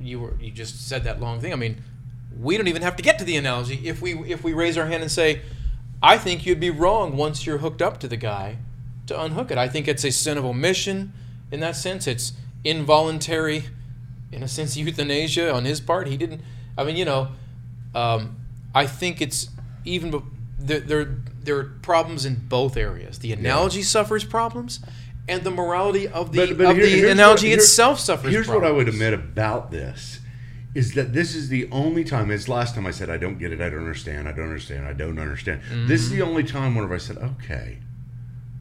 you 0.01 0.21
were 0.21 0.35
you 0.41 0.53
just 0.53 0.89
said 0.89 1.03
that 1.05 1.21
long 1.21 1.41
thing. 1.41 1.53
I 1.53 1.57
mean, 1.57 1.83
we 2.39 2.57
don't 2.57 2.69
even 2.69 2.83
have 2.83 2.95
to 2.97 3.03
get 3.03 3.19
to 3.19 3.25
the 3.25 3.37
analogy 3.37 3.81
if 3.85 4.01
we 4.01 4.15
if 4.31 4.45
we 4.45 4.53
raise 4.53 4.79
our 4.79 4.87
hand 4.87 5.03
and 5.03 5.11
say, 5.11 5.43
I 6.03 6.17
think 6.17 6.47
you'd 6.47 6.61
be 6.61 6.71
wrong 6.71 7.17
once 7.17 7.45
you're 7.45 7.59
hooked 7.59 7.83
up 7.83 7.99
to 8.01 8.09
the 8.09 8.17
guy 8.17 8.59
to 9.07 9.21
unhook 9.21 9.51
it. 9.51 9.59
I 9.59 9.69
think 9.69 9.89
it's 9.89 10.05
a 10.05 10.11
sin 10.13 10.39
of 10.39 10.45
omission 10.45 11.13
in 11.51 11.61
that 11.61 11.77
sense. 11.77 12.07
It's 12.07 12.33
involuntary, 12.65 13.65
in 14.33 14.43
a 14.43 14.49
sense, 14.49 14.77
euthanasia 14.77 15.53
on 15.53 15.65
his 15.65 15.81
part. 15.81 16.07
He 16.09 16.17
didn't. 16.17 16.41
I 16.77 16.85
mean, 16.85 16.97
you 16.97 17.05
know, 17.05 17.29
um, 17.95 18.37
I 18.75 18.87
think 18.87 19.21
it's 19.21 19.49
even 19.85 20.23
there. 20.59 20.81
There 20.81 21.17
there 21.43 21.59
are 21.59 21.65
problems 21.83 22.25
in 22.25 22.37
both 22.49 22.77
areas. 22.77 23.19
The 23.19 23.33
analogy 23.33 23.83
suffers 23.83 24.25
problems, 24.25 24.81
and 25.29 25.45
the 25.45 25.51
morality 25.51 26.09
of 26.09 26.33
the 26.33 26.43
of 26.69 26.77
here- 26.77 26.87
the 26.87 27.11
analogy 27.11 27.47
what- 27.49 27.51
here- 27.51 27.59
itself 27.59 28.01
suffers. 28.01 28.33
Here's 28.33 28.47
problems. 28.47 28.63
what 28.63 28.69
I 28.71 28.77
would 28.77 28.89
admit 28.89 29.13
about 29.13 29.71
this 29.71 30.21
is 30.75 30.95
that 30.95 31.13
this 31.13 31.35
is 31.37 31.51
the 31.51 31.69
only 31.71 32.03
time. 32.03 32.31
It's 32.33 32.49
last 32.49 32.75
time 32.75 32.87
I 32.87 32.91
said 32.91 33.09
I 33.11 33.19
don't 33.19 33.39
get 33.39 33.53
it. 33.53 33.61
I 33.61 33.69
don't 33.69 33.79
understand. 33.81 34.27
I 34.27 34.33
don't 34.33 34.47
understand. 34.47 34.87
I 34.87 34.93
don't 34.95 35.19
understand. 35.21 35.61
This 35.87 36.01
is 36.01 36.11
the 36.11 36.21
Mm-hmm. 36.21 36.29
only 36.31 36.43
time 36.45 36.75
whenever 36.75 36.95
I 36.95 36.99
said 36.99 37.19
okay. 37.19 37.79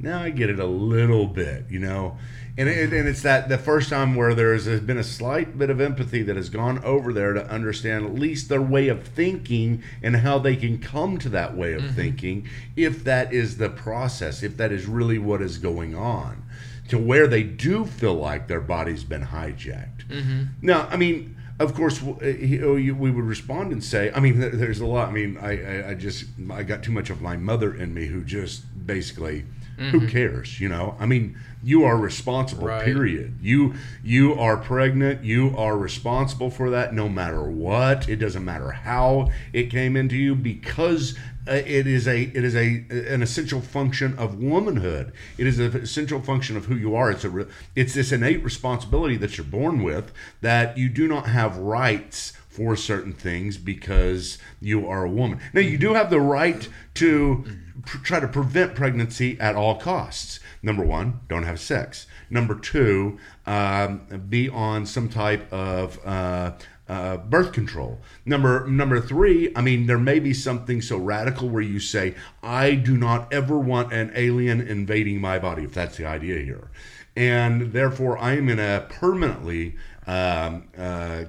Now 0.03 0.21
I 0.21 0.31
get 0.31 0.49
it 0.49 0.59
a 0.59 0.65
little 0.65 1.27
bit, 1.27 1.63
you 1.69 1.79
know, 1.79 2.17
and 2.57 2.67
it, 2.67 2.91
and 2.91 3.07
it's 3.07 3.21
that 3.21 3.47
the 3.47 3.57
first 3.57 3.89
time 3.89 4.15
where 4.15 4.35
there's 4.35 4.67
been 4.81 4.97
a 4.97 5.03
slight 5.03 5.57
bit 5.57 5.69
of 5.69 5.79
empathy 5.79 6.21
that 6.23 6.35
has 6.35 6.49
gone 6.49 6.83
over 6.83 7.13
there 7.13 7.31
to 7.31 7.49
understand 7.49 8.05
at 8.05 8.13
least 8.13 8.49
their 8.49 8.61
way 8.61 8.89
of 8.89 9.07
thinking 9.07 9.81
and 10.03 10.17
how 10.17 10.39
they 10.39 10.57
can 10.57 10.77
come 10.77 11.17
to 11.19 11.29
that 11.29 11.55
way 11.55 11.71
of 11.71 11.81
mm-hmm. 11.83 11.95
thinking, 11.95 12.49
if 12.75 13.05
that 13.05 13.31
is 13.31 13.55
the 13.55 13.69
process, 13.69 14.43
if 14.43 14.57
that 14.57 14.73
is 14.73 14.87
really 14.87 15.17
what 15.17 15.41
is 15.41 15.57
going 15.57 15.95
on, 15.95 16.43
to 16.89 16.97
where 16.97 17.25
they 17.25 17.43
do 17.43 17.85
feel 17.85 18.13
like 18.13 18.49
their 18.49 18.59
body's 18.59 19.05
been 19.05 19.27
hijacked. 19.27 20.05
Mm-hmm. 20.09 20.43
Now, 20.61 20.87
I 20.91 20.97
mean. 20.97 21.37
Of 21.59 21.75
course, 21.75 22.01
eh, 22.21 22.33
he- 22.33 22.63
oh, 22.63 22.73
we 22.73 23.11
would 23.11 23.23
respond 23.23 23.71
and 23.71 23.81
say, 23.81 24.11
I 24.13 24.19
mean, 24.19 24.39
there's 24.39 24.79
a 24.79 24.87
lot. 24.87 25.09
I 25.09 25.11
mean, 25.11 25.37
I, 25.37 25.51
I, 25.51 25.89
I 25.91 25.93
just, 25.93 26.25
I 26.51 26.63
got 26.63 26.81
too 26.81 26.91
much 26.91 27.11
of 27.11 27.21
my 27.21 27.37
mother 27.37 27.73
in 27.73 27.93
me 27.93 28.07
who 28.07 28.23
just 28.23 28.63
basically 28.87 29.45
who 29.77 30.07
cares? 30.07 30.59
You 30.59 30.69
know, 30.69 30.95
I 30.99 31.05
mean, 31.05 31.37
you 31.63 31.83
are 31.83 31.97
responsible. 31.97 32.67
Right. 32.67 32.83
Period. 32.83 33.37
You 33.41 33.75
you 34.03 34.33
are 34.35 34.57
pregnant. 34.57 35.23
You 35.23 35.55
are 35.57 35.77
responsible 35.77 36.49
for 36.49 36.69
that, 36.69 36.93
no 36.93 37.09
matter 37.09 37.43
what. 37.43 38.09
It 38.09 38.17
doesn't 38.17 38.43
matter 38.43 38.71
how 38.71 39.31
it 39.53 39.69
came 39.69 39.95
into 39.95 40.15
you, 40.15 40.35
because 40.35 41.17
uh, 41.47 41.53
it 41.53 41.87
is 41.87 42.07
a 42.07 42.23
it 42.23 42.43
is 42.43 42.55
a 42.55 42.85
an 42.89 43.21
essential 43.21 43.61
function 43.61 44.17
of 44.17 44.41
womanhood. 44.41 45.11
It 45.37 45.47
is 45.47 45.59
an 45.59 45.75
essential 45.75 46.21
function 46.21 46.57
of 46.57 46.65
who 46.65 46.75
you 46.75 46.95
are. 46.95 47.11
It's 47.11 47.23
a 47.23 47.29
re- 47.29 47.47
it's 47.75 47.93
this 47.93 48.11
innate 48.11 48.43
responsibility 48.43 49.17
that 49.17 49.37
you're 49.37 49.45
born 49.45 49.83
with 49.83 50.11
that 50.41 50.77
you 50.77 50.89
do 50.89 51.07
not 51.07 51.27
have 51.27 51.57
rights 51.57 52.33
for 52.53 52.75
certain 52.75 53.13
things 53.13 53.57
because 53.57 54.37
you 54.61 54.87
are 54.87 55.03
a 55.03 55.09
woman. 55.09 55.39
Now 55.53 55.61
you 55.61 55.77
do 55.77 55.95
have 55.95 56.11
the 56.11 56.19
right 56.19 56.67
to 56.95 57.43
pr- 57.83 57.97
try 57.97 58.19
to 58.19 58.27
prevent 58.27 58.75
pregnancy 58.75 59.39
at 59.39 59.55
all 59.55 59.79
costs. 59.79 60.39
Number 60.61 60.85
one, 60.85 61.21
don't 61.27 61.43
have 61.43 61.59
sex. 61.59 62.05
Number 62.29 62.53
two, 62.53 63.17
um, 63.47 64.01
be 64.29 64.49
on 64.49 64.85
some 64.85 65.09
type 65.09 65.51
of 65.51 65.99
uh, 66.05 66.51
uh, 66.87 67.17
birth 67.17 67.53
control. 67.53 67.99
Number 68.23 68.67
number 68.67 69.01
three, 69.01 69.51
I 69.55 69.61
mean, 69.61 69.87
there 69.87 69.97
may 69.97 70.19
be 70.19 70.33
something 70.33 70.79
so 70.81 70.97
radical 70.97 71.49
where 71.49 71.61
you 71.61 71.79
say, 71.79 72.13
"I 72.43 72.75
do 72.75 72.95
not 72.97 73.33
ever 73.33 73.57
want 73.57 73.91
an 73.93 74.11
alien 74.15 74.61
invading 74.61 75.19
my 75.19 75.39
body," 75.39 75.63
if 75.63 75.73
that's 75.73 75.97
the 75.97 76.05
idea 76.05 76.43
here, 76.43 76.69
and 77.15 77.73
therefore 77.73 78.17
I 78.19 78.33
am 78.37 78.47
in 78.47 78.59
a 78.59 78.85
permanently 78.89 79.75
um, 80.05 80.65
uh, 80.77 81.25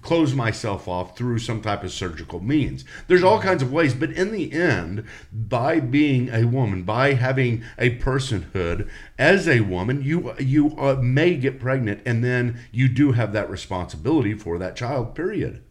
close 0.00 0.34
myself 0.34 0.88
off 0.88 1.16
through 1.16 1.38
some 1.38 1.62
type 1.62 1.84
of 1.84 1.92
surgical 1.92 2.40
means. 2.40 2.84
There's 3.06 3.22
all 3.22 3.40
kinds 3.40 3.62
of 3.62 3.72
ways, 3.72 3.94
but 3.94 4.10
in 4.10 4.32
the 4.32 4.52
end, 4.52 5.04
by 5.32 5.80
being 5.80 6.28
a 6.28 6.44
woman, 6.44 6.82
by 6.82 7.14
having 7.14 7.64
a 7.78 7.96
personhood 7.98 8.88
as 9.18 9.48
a 9.48 9.60
woman, 9.60 10.02
you 10.02 10.34
you 10.38 10.76
uh, 10.78 10.96
may 11.00 11.36
get 11.36 11.60
pregnant, 11.60 12.02
and 12.04 12.22
then 12.22 12.60
you 12.70 12.88
do 12.88 13.12
have 13.12 13.32
that 13.32 13.50
responsibility 13.50 14.34
for 14.34 14.58
that 14.58 14.76
child. 14.76 15.14
Period. 15.14 15.62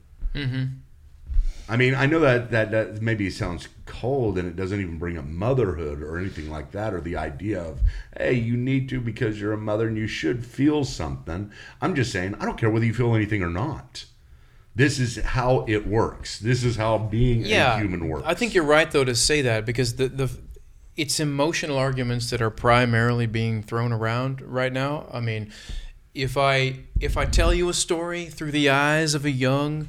I 1.72 1.78
mean, 1.78 1.96
I 1.96 2.06
know 2.06 2.20
that, 2.20 2.51
that 2.51 2.72
that 2.72 3.01
maybe 3.01 3.30
sounds 3.30 3.70
cold 3.86 4.38
and 4.38 4.46
it 4.46 4.58
doesn't 4.58 4.82
even 4.82 5.00
bring 5.00 5.18
up 5.18 5.24
motherhood 5.24 6.04
or 6.04 6.20
anything 6.20 6.50
like 6.50 6.72
that 6.72 6.94
or 6.94 7.00
the 7.00 7.16
idea 7.16 7.62
of, 7.62 7.80
hey, 8.18 8.34
you 8.34 8.58
need 8.58 8.90
to 8.90 9.00
because 9.00 9.40
you're 9.40 9.54
a 9.54 9.58
mother 9.58 9.88
and 9.88 9.96
you 9.96 10.06
should 10.06 10.46
feel 10.46 10.84
something. 10.84 11.50
I'm 11.82 11.96
just 11.96 12.12
saying, 12.12 12.36
I 12.42 12.46
don't 12.46 12.58
care 12.58 12.70
whether 12.70 12.84
you 12.86 12.94
feel 12.94 13.16
anything 13.16 13.42
or 13.42 13.50
not. 13.50 14.04
This 14.75 15.00
is 15.00 15.16
how 15.16 15.63
it 15.66 15.88
works. 15.88 16.40
This 16.40 16.66
is 16.66 16.75
how 16.75 16.98
being 16.98 17.46
yeah, 17.46 17.75
a 17.75 17.80
human 17.80 18.06
works. 18.10 18.24
I 18.25 18.34
think 18.34 18.54
you're 18.54 18.66
right 18.66 18.92
though 18.92 19.06
to 19.06 19.16
say 19.16 19.42
that 19.44 19.66
because 19.66 19.96
the 19.96 20.10
the 20.10 20.30
it's 20.98 21.22
emotional 21.22 21.78
arguments 21.78 22.32
that 22.32 22.42
are 22.42 22.50
primarily 22.50 23.28
being 23.28 23.63
thrown 23.63 23.94
around 23.94 24.42
right 24.42 24.74
now. 24.74 25.08
I 25.13 25.22
mean, 25.22 25.54
if 26.13 26.36
I 26.36 26.80
if 27.00 27.16
I 27.16 27.24
tell 27.24 27.54
you 27.54 27.70
a 27.70 27.74
story 27.74 28.25
through 28.25 28.51
the 28.51 28.70
eyes 28.70 29.13
of 29.13 29.24
a 29.24 29.32
young 29.32 29.88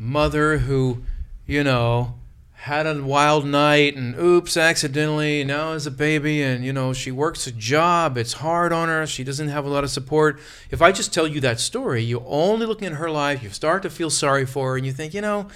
mother 0.00 0.58
who, 0.58 1.02
you 1.46 1.62
know, 1.62 2.14
had 2.54 2.86
a 2.86 3.02
wild 3.02 3.46
night 3.46 3.96
and 3.96 4.14
oops, 4.18 4.56
accidentally 4.56 5.44
now 5.44 5.72
has 5.72 5.86
a 5.86 5.90
baby 5.90 6.42
and 6.42 6.64
you 6.64 6.72
know 6.72 6.92
she 6.92 7.10
works 7.10 7.46
a 7.46 7.52
job. 7.52 8.18
It's 8.18 8.34
hard 8.34 8.72
on 8.72 8.88
her. 8.88 9.06
She 9.06 9.24
doesn't 9.24 9.48
have 9.48 9.64
a 9.64 9.68
lot 9.68 9.84
of 9.84 9.90
support. 9.90 10.40
If 10.70 10.82
I 10.82 10.90
just 10.90 11.14
tell 11.14 11.26
you 11.26 11.40
that 11.40 11.60
story, 11.60 12.02
you're 12.02 12.24
only 12.26 12.66
looking 12.66 12.88
at 12.88 12.94
her 12.94 13.10
life. 13.10 13.42
You 13.42 13.50
start 13.50 13.82
to 13.82 13.90
feel 13.90 14.10
sorry 14.10 14.46
for 14.46 14.70
her, 14.70 14.76
and 14.76 14.84
you 14.84 14.92
think, 14.92 15.14
you 15.14 15.20
know, 15.20 15.48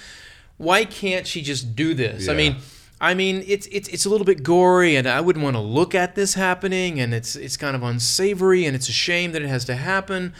why 0.57 0.85
can't 0.85 1.27
she 1.27 1.41
just 1.41 1.75
do 1.75 1.93
this? 1.93 2.29
I 2.29 2.33
mean. 2.33 2.57
I 3.01 3.13
mean, 3.13 3.43
it's 3.45 3.67
it's 3.73 3.89
it's 3.89 4.05
a 4.05 4.09
little 4.09 4.25
bit 4.25 4.41
gory, 4.41 4.95
and 4.95 5.05
I 5.05 5.19
wouldn't 5.19 5.43
want 5.43 5.57
to 5.57 5.61
look 5.61 5.93
at 5.93 6.15
this 6.15 6.35
happening, 6.35 6.97
and 6.97 7.13
it's 7.13 7.35
it's 7.35 7.57
kind 7.57 7.75
of 7.75 7.83
unsavory, 7.83 8.65
and 8.65 8.73
it's 8.73 8.87
a 8.87 8.93
shame 8.93 9.33
that 9.33 9.41
it 9.41 9.49
has 9.49 9.65
to 9.65 9.75
happen. 9.75 10.33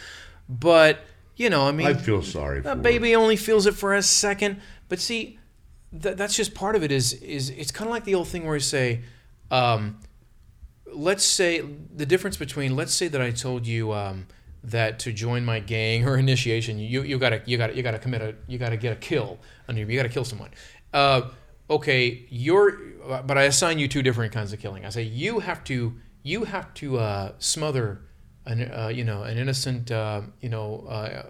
But 0.48 1.00
you 1.36 1.50
know, 1.50 1.66
I 1.66 1.72
mean, 1.72 1.86
I 1.86 1.94
feel 1.94 2.22
sorry 2.22 2.62
for 2.62 2.74
baby 2.74 3.14
only 3.14 3.36
feels 3.36 3.66
it 3.66 3.74
for 3.74 3.94
a 3.94 4.02
second. 4.02 4.60
But 4.88 5.00
see, 5.00 5.38
th- 5.92 6.16
that's 6.16 6.34
just 6.34 6.54
part 6.54 6.76
of 6.76 6.82
it. 6.82 6.90
Is 6.90 7.12
is 7.14 7.50
it's 7.50 7.70
kind 7.70 7.88
of 7.88 7.92
like 7.92 8.04
the 8.04 8.14
old 8.14 8.28
thing 8.28 8.46
where 8.46 8.56
you 8.56 8.60
say, 8.60 9.02
um, 9.50 10.00
let's 10.92 11.24
say 11.24 11.62
the 11.94 12.06
difference 12.06 12.36
between 12.36 12.74
let's 12.74 12.94
say 12.94 13.08
that 13.08 13.20
I 13.20 13.30
told 13.32 13.66
you 13.66 13.92
um, 13.92 14.26
that 14.64 14.98
to 15.00 15.12
join 15.12 15.44
my 15.44 15.60
gang 15.60 16.06
or 16.06 16.16
initiation, 16.26 16.78
you 16.78 17.02
you 17.02 17.18
gotta 17.18 17.42
you 17.44 17.58
gotta 17.58 17.76
you 17.76 17.82
gotta 17.82 17.98
commit 17.98 18.22
a 18.22 18.34
you 18.46 18.58
gotta 18.58 18.78
get 18.78 18.92
a 18.94 18.96
kill 18.96 19.38
under 19.68 19.80
you. 19.80 19.86
You 19.86 19.96
gotta 19.96 20.08
kill 20.08 20.24
someone. 20.24 20.50
Uh, 20.94 21.28
okay, 21.68 22.24
you're 22.30 22.78
but 23.26 23.36
I 23.36 23.42
assign 23.42 23.78
you 23.78 23.88
two 23.88 24.02
different 24.02 24.32
kinds 24.32 24.52
of 24.54 24.58
killing. 24.58 24.86
I 24.86 24.88
say 24.88 25.02
you 25.02 25.40
have 25.40 25.62
to 25.64 25.94
you 26.22 26.44
have 26.44 26.72
to 26.74 26.98
uh, 26.98 27.32
smother 27.38 28.00
an 28.46 28.70
uh, 28.70 28.88
you 28.88 29.04
know 29.04 29.22
an 29.22 29.36
innocent 29.38 29.90
uh, 29.90 30.22
you 30.40 30.48
know 30.48 30.86
uh, 30.88 31.22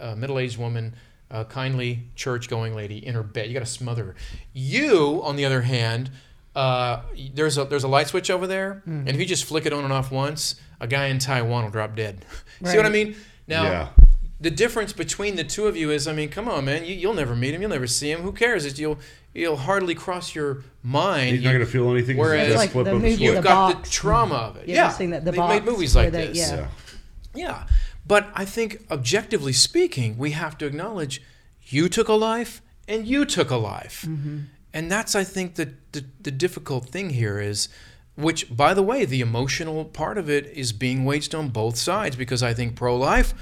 uh, 0.00 0.14
middle-aged 0.16 0.58
woman. 0.58 0.94
A 1.28 1.44
kindly 1.44 2.04
church-going 2.14 2.76
lady 2.76 3.04
in 3.04 3.14
her 3.14 3.24
bed. 3.24 3.48
You 3.48 3.54
got 3.54 3.58
to 3.58 3.66
smother 3.66 4.04
her. 4.04 4.14
You, 4.52 5.20
on 5.24 5.34
the 5.34 5.44
other 5.44 5.62
hand, 5.62 6.08
uh, 6.54 7.02
there's 7.34 7.58
a 7.58 7.64
there's 7.64 7.82
a 7.82 7.88
light 7.88 8.06
switch 8.06 8.30
over 8.30 8.46
there, 8.46 8.80
and 8.86 9.08
if 9.08 9.16
you 9.16 9.26
just 9.26 9.44
flick 9.44 9.66
it 9.66 9.72
on 9.72 9.82
and 9.82 9.92
off 9.92 10.12
once, 10.12 10.54
a 10.80 10.86
guy 10.86 11.06
in 11.06 11.18
Taiwan 11.18 11.64
will 11.64 11.70
drop 11.72 11.96
dead. 11.96 12.24
See 12.64 12.76
what 12.76 12.86
I 12.86 12.90
mean? 12.90 13.16
Now, 13.48 13.64
Yeah. 13.64 13.88
the 14.40 14.52
difference 14.52 14.92
between 14.92 15.34
the 15.34 15.42
two 15.42 15.66
of 15.66 15.76
you 15.76 15.90
is, 15.90 16.06
I 16.06 16.12
mean, 16.12 16.28
come 16.28 16.46
on, 16.48 16.64
man, 16.64 16.84
you, 16.84 16.94
you'll 16.94 17.12
never 17.14 17.34
meet 17.34 17.54
him, 17.54 17.60
you'll 17.60 17.70
never 17.72 17.88
see 17.88 18.10
him. 18.12 18.20
Who 18.20 18.30
cares? 18.30 18.64
It's, 18.64 18.78
you'll 18.78 18.98
you'll 19.36 19.56
hardly 19.56 19.94
cross 19.94 20.34
your 20.34 20.64
mind. 20.82 21.30
He's 21.36 21.44
not 21.44 21.52
going 21.52 21.64
to 21.64 21.70
feel 21.70 21.90
anything. 21.90 22.16
Whereas- 22.16 22.48
just 22.48 22.56
Like 22.58 22.70
flip 22.70 22.84
the 22.86 22.94
movie. 22.94 23.10
You've 23.12 23.36
The 23.36 23.42
got 23.42 23.74
Box. 23.74 23.88
the 23.88 23.94
trauma 23.94 24.34
of 24.34 24.56
it. 24.56 24.68
You 24.68 24.74
yeah, 24.74 24.86
ever 24.86 24.94
seen 24.94 25.10
that? 25.10 25.24
The 25.24 25.30
they've 25.32 25.38
Box, 25.38 25.54
made 25.54 25.64
movies 25.64 25.94
like 25.94 26.12
they- 26.12 26.28
this. 26.28 26.38
yeah. 26.38 26.56
Yeah. 26.56 26.68
Yeah, 27.34 27.66
but 28.06 28.30
I 28.34 28.46
think 28.46 28.82
objectively 28.90 29.52
speaking, 29.52 30.16
we 30.16 30.30
have 30.30 30.56
to 30.58 30.64
acknowledge 30.66 31.20
you 31.68 31.90
took 31.90 32.08
a 32.08 32.14
life 32.14 32.62
and 32.88 33.06
you 33.06 33.26
took 33.26 33.50
a 33.50 33.56
life, 33.56 34.06
mm-hmm. 34.08 34.38
and 34.72 34.90
that's 34.90 35.14
I 35.14 35.22
think 35.22 35.56
the, 35.56 35.74
the 35.92 36.02
the 36.22 36.30
difficult 36.30 36.88
thing 36.88 37.10
here 37.10 37.38
is, 37.38 37.68
which 38.14 38.56
by 38.56 38.72
the 38.72 38.82
way, 38.82 39.04
the 39.04 39.20
emotional 39.20 39.84
part 39.84 40.16
of 40.16 40.30
it 40.30 40.46
is 40.46 40.72
being 40.72 41.04
waged 41.04 41.34
on 41.34 41.50
both 41.50 41.76
sides 41.76 42.16
because 42.16 42.42
I 42.42 42.54
think 42.54 42.74
pro-life 42.74 43.34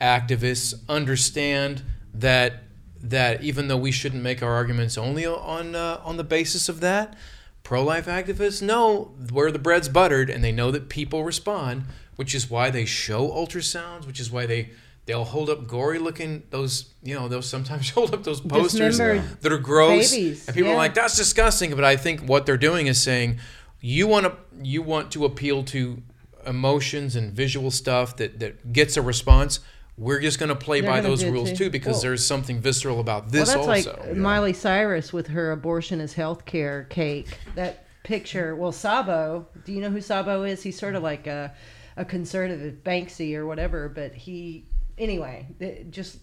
activists 0.00 0.74
understand 0.88 1.82
that 2.14 2.63
that 3.04 3.42
even 3.42 3.68
though 3.68 3.76
we 3.76 3.92
shouldn't 3.92 4.22
make 4.22 4.42
our 4.42 4.52
arguments 4.52 4.96
only 4.96 5.26
on 5.26 5.74
uh, 5.74 6.00
on 6.04 6.16
the 6.16 6.24
basis 6.24 6.68
of 6.68 6.80
that, 6.80 7.16
pro-life 7.62 8.06
activists 8.06 8.62
know 8.62 9.14
where 9.30 9.52
the 9.52 9.58
bread's 9.58 9.88
buttered 9.88 10.30
and 10.30 10.42
they 10.42 10.52
know 10.52 10.70
that 10.70 10.88
people 10.88 11.24
respond, 11.24 11.84
which 12.16 12.34
is 12.34 12.50
why 12.50 12.70
they 12.70 12.84
show 12.84 13.28
ultrasounds, 13.28 14.06
which 14.06 14.18
is 14.18 14.30
why 14.30 14.46
they 14.46 14.70
they'll 15.06 15.24
hold 15.24 15.50
up 15.50 15.66
gory 15.66 15.98
looking 15.98 16.42
those 16.50 16.94
you 17.02 17.14
know 17.14 17.28
they'll 17.28 17.42
sometimes 17.42 17.90
hold 17.96 18.14
up 18.14 18.24
those 18.24 18.40
posters 18.40 18.98
Dismembered 18.98 19.40
that 19.42 19.52
are 19.52 19.58
gross 19.58 20.10
babies, 20.10 20.48
and 20.48 20.54
people 20.54 20.70
yeah. 20.70 20.74
are 20.74 20.78
like 20.78 20.94
that's 20.94 21.16
disgusting 21.16 21.74
but 21.74 21.84
i 21.84 21.94
think 21.94 22.22
what 22.22 22.46
they're 22.46 22.56
doing 22.56 22.86
is 22.86 23.02
saying 23.02 23.38
you 23.80 24.06
want 24.06 24.24
to 24.24 24.34
you 24.62 24.80
want 24.80 25.10
to 25.12 25.26
appeal 25.26 25.62
to 25.64 26.02
emotions 26.46 27.16
and 27.16 27.32
visual 27.32 27.70
stuff 27.70 28.16
that 28.16 28.40
that 28.40 28.72
gets 28.72 28.96
a 28.96 29.02
response 29.02 29.60
we're 29.96 30.20
just 30.20 30.38
going 30.38 30.48
to 30.48 30.56
play 30.56 30.80
They're 30.80 30.90
by 30.90 31.00
those 31.00 31.24
rules 31.24 31.50
too. 31.50 31.56
too 31.56 31.70
because 31.70 31.94
Well- 31.94 32.02
there's 32.02 32.24
something 32.26 32.60
visceral 32.60 33.00
about 33.00 33.24
Well, 33.24 33.30
this 33.30 33.48
that's 33.52 33.66
also 33.66 33.96
like 34.02 34.16
Miley 34.16 34.52
Cyrus 34.52 35.12
with 35.12 35.28
her 35.28 35.52
abortion 35.52 36.00
is 36.00 36.14
healthcare 36.14 36.88
cake. 36.88 37.38
That 37.54 37.86
picture. 38.02 38.54
Well, 38.56 38.72
Sabo. 38.72 39.46
Do 39.64 39.72
you 39.72 39.80
know 39.80 39.90
who 39.90 40.00
Sabo 40.00 40.42
is? 40.42 40.62
He's 40.62 40.78
sort 40.78 40.94
of 40.94 41.02
like 41.02 41.26
a, 41.26 41.54
a 41.96 42.04
conservative 42.04 42.82
Banksy 42.84 43.34
or 43.36 43.46
whatever. 43.46 43.88
But 43.88 44.14
he, 44.14 44.66
anyway, 44.98 45.46
it 45.60 45.90
just 45.90 46.18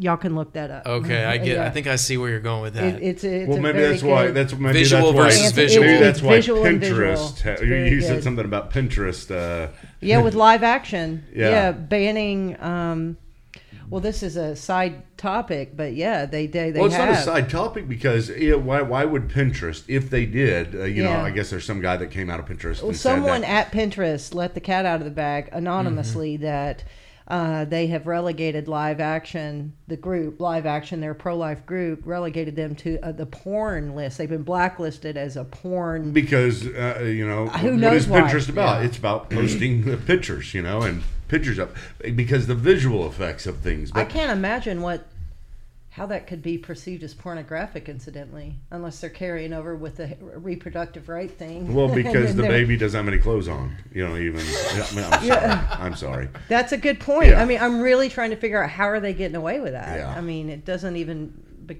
y'all 0.00 0.16
can 0.16 0.34
look 0.34 0.52
that 0.54 0.70
up. 0.70 0.86
okay 0.86 1.24
i 1.24 1.36
get 1.36 1.58
i 1.58 1.68
think 1.70 1.86
i 1.86 1.94
see 1.96 2.16
where 2.16 2.30
you're 2.30 2.40
going 2.40 2.62
with 2.62 2.74
that 2.74 2.94
It, 2.94 3.02
it's 3.02 3.22
a, 3.24 3.40
it's 3.42 3.48
Well, 3.48 3.58
a 3.58 3.60
maybe 3.60 3.80
that's 3.80 4.02
why. 4.02 4.26
good- 4.26 4.34
That's 4.34 4.52
maybe 4.54 4.72
Visual 4.78 5.12
that's 5.12 5.16
why, 5.16 5.24
versus 5.24 5.38
It's- 5.40 5.52
visual. 5.54 5.86
Maybe 5.86 5.96
it's 5.98 6.04
that's 6.06 6.22
why 6.22 6.34
visual. 6.36 6.62
Pinterest. 6.64 7.30
It's 7.30 7.42
ha- 7.60 7.64
you 7.64 8.00
said 8.00 8.22
something 8.24 8.44
about 8.44 8.72
Pinterest. 8.72 9.30
Uh, 9.30 9.68
Yeah, 10.00 10.22
with 10.22 10.34
live 10.34 10.62
action. 10.62 11.24
Yeah. 11.34 11.50
Yeah, 11.50 11.72
banning. 11.72 12.56
Um, 12.62 13.16
well, 13.90 14.00
this 14.00 14.22
is 14.22 14.36
a 14.36 14.54
side 14.56 15.02
topic, 15.16 15.76
but 15.76 15.92
yeah, 15.94 16.24
they 16.24 16.46
they, 16.46 16.70
they 16.70 16.78
well, 16.78 16.86
it's 16.86 16.94
have. 16.96 17.08
not 17.10 17.18
a 17.18 17.22
side 17.22 17.50
topic 17.50 17.88
because 17.88 18.30
yeah, 18.30 18.54
why? 18.54 18.82
Why 18.82 19.04
would 19.04 19.28
Pinterest, 19.28 19.82
if 19.88 20.08
they 20.08 20.24
did, 20.26 20.74
uh, 20.76 20.84
you 20.84 21.02
know, 21.02 21.10
I 21.12 21.30
guess 21.30 21.50
there's 21.50 21.64
some 21.64 21.80
guy 21.82 21.96
that 21.96 22.10
came 22.12 22.30
out 22.30 22.38
of 22.40 22.46
Pinterest. 22.46 22.80
Well, 22.80 22.90
and 22.90 22.96
said 22.96 23.16
someone 23.16 23.40
that, 23.42 23.66
at 23.66 23.72
Pinterest 23.72 24.32
let 24.32 24.54
the 24.54 24.60
cat 24.60 24.86
out 24.86 25.00
of 25.00 25.04
the 25.04 25.10
bag 25.10 25.48
anonymously 25.52 26.34
Mm-hmm. 26.36 26.44
that 26.44 26.84
uh, 27.30 27.64
they 27.64 27.86
have 27.86 28.08
relegated 28.08 28.66
live 28.66 28.98
action, 28.98 29.72
the 29.86 29.96
group 29.96 30.40
live 30.40 30.66
action, 30.66 31.00
their 31.00 31.14
pro 31.14 31.36
life 31.36 31.64
group, 31.64 32.00
relegated 32.04 32.56
them 32.56 32.74
to 32.74 32.98
uh, 33.04 33.12
the 33.12 33.24
porn 33.24 33.94
list. 33.94 34.18
They've 34.18 34.28
been 34.28 34.42
blacklisted 34.42 35.16
as 35.16 35.36
a 35.36 35.44
porn. 35.44 36.10
because 36.10 36.66
uh, 36.66 37.02
you 37.04 37.26
know 37.26 37.46
Who 37.46 37.70
what 37.70 37.76
knows 37.76 38.02
is 38.02 38.08
why? 38.08 38.22
Pinterest 38.22 38.48
about? 38.48 38.80
Yeah. 38.80 38.88
It's 38.88 38.98
about 38.98 39.30
posting 39.30 39.84
the 39.84 39.96
pictures, 39.96 40.54
you 40.54 40.62
know, 40.62 40.82
and 40.82 41.04
pictures 41.28 41.60
up 41.60 41.76
because 42.16 42.48
the 42.48 42.56
visual 42.56 43.06
effects 43.06 43.46
of 43.46 43.58
things. 43.58 43.92
I 43.94 44.04
can't 44.04 44.32
imagine 44.32 44.82
what 44.82 45.06
how 46.00 46.06
that 46.06 46.26
could 46.26 46.40
be 46.40 46.56
perceived 46.56 47.02
as 47.02 47.12
pornographic, 47.12 47.86
incidentally, 47.86 48.56
unless 48.70 48.98
they're 49.02 49.10
carrying 49.10 49.52
over 49.52 49.76
with 49.76 49.98
the 49.98 50.16
reproductive 50.34 51.10
right 51.10 51.30
thing. 51.30 51.74
Well, 51.74 51.88
because 51.94 52.34
the 52.34 52.44
baby 52.44 52.78
doesn't 52.78 52.96
have 52.96 53.06
any 53.06 53.20
clothes 53.20 53.48
on. 53.48 53.76
You 53.92 54.08
know, 54.08 54.16
even. 54.16 54.40
I 54.40 54.94
mean, 54.94 55.04
I'm, 55.04 55.12
sorry. 55.12 55.26
Yeah. 55.26 55.76
I'm 55.78 55.94
sorry. 55.94 56.28
That's 56.48 56.72
a 56.72 56.78
good 56.78 57.00
point. 57.00 57.32
Yeah. 57.32 57.42
I 57.42 57.44
mean, 57.44 57.60
I'm 57.60 57.82
really 57.82 58.08
trying 58.08 58.30
to 58.30 58.36
figure 58.36 58.64
out 58.64 58.70
how 58.70 58.86
are 58.86 58.98
they 58.98 59.12
getting 59.12 59.36
away 59.36 59.60
with 59.60 59.72
that. 59.72 59.98
Yeah. 59.98 60.14
I 60.16 60.22
mean, 60.22 60.48
it 60.48 60.64
doesn't 60.64 60.96
even. 60.96 61.38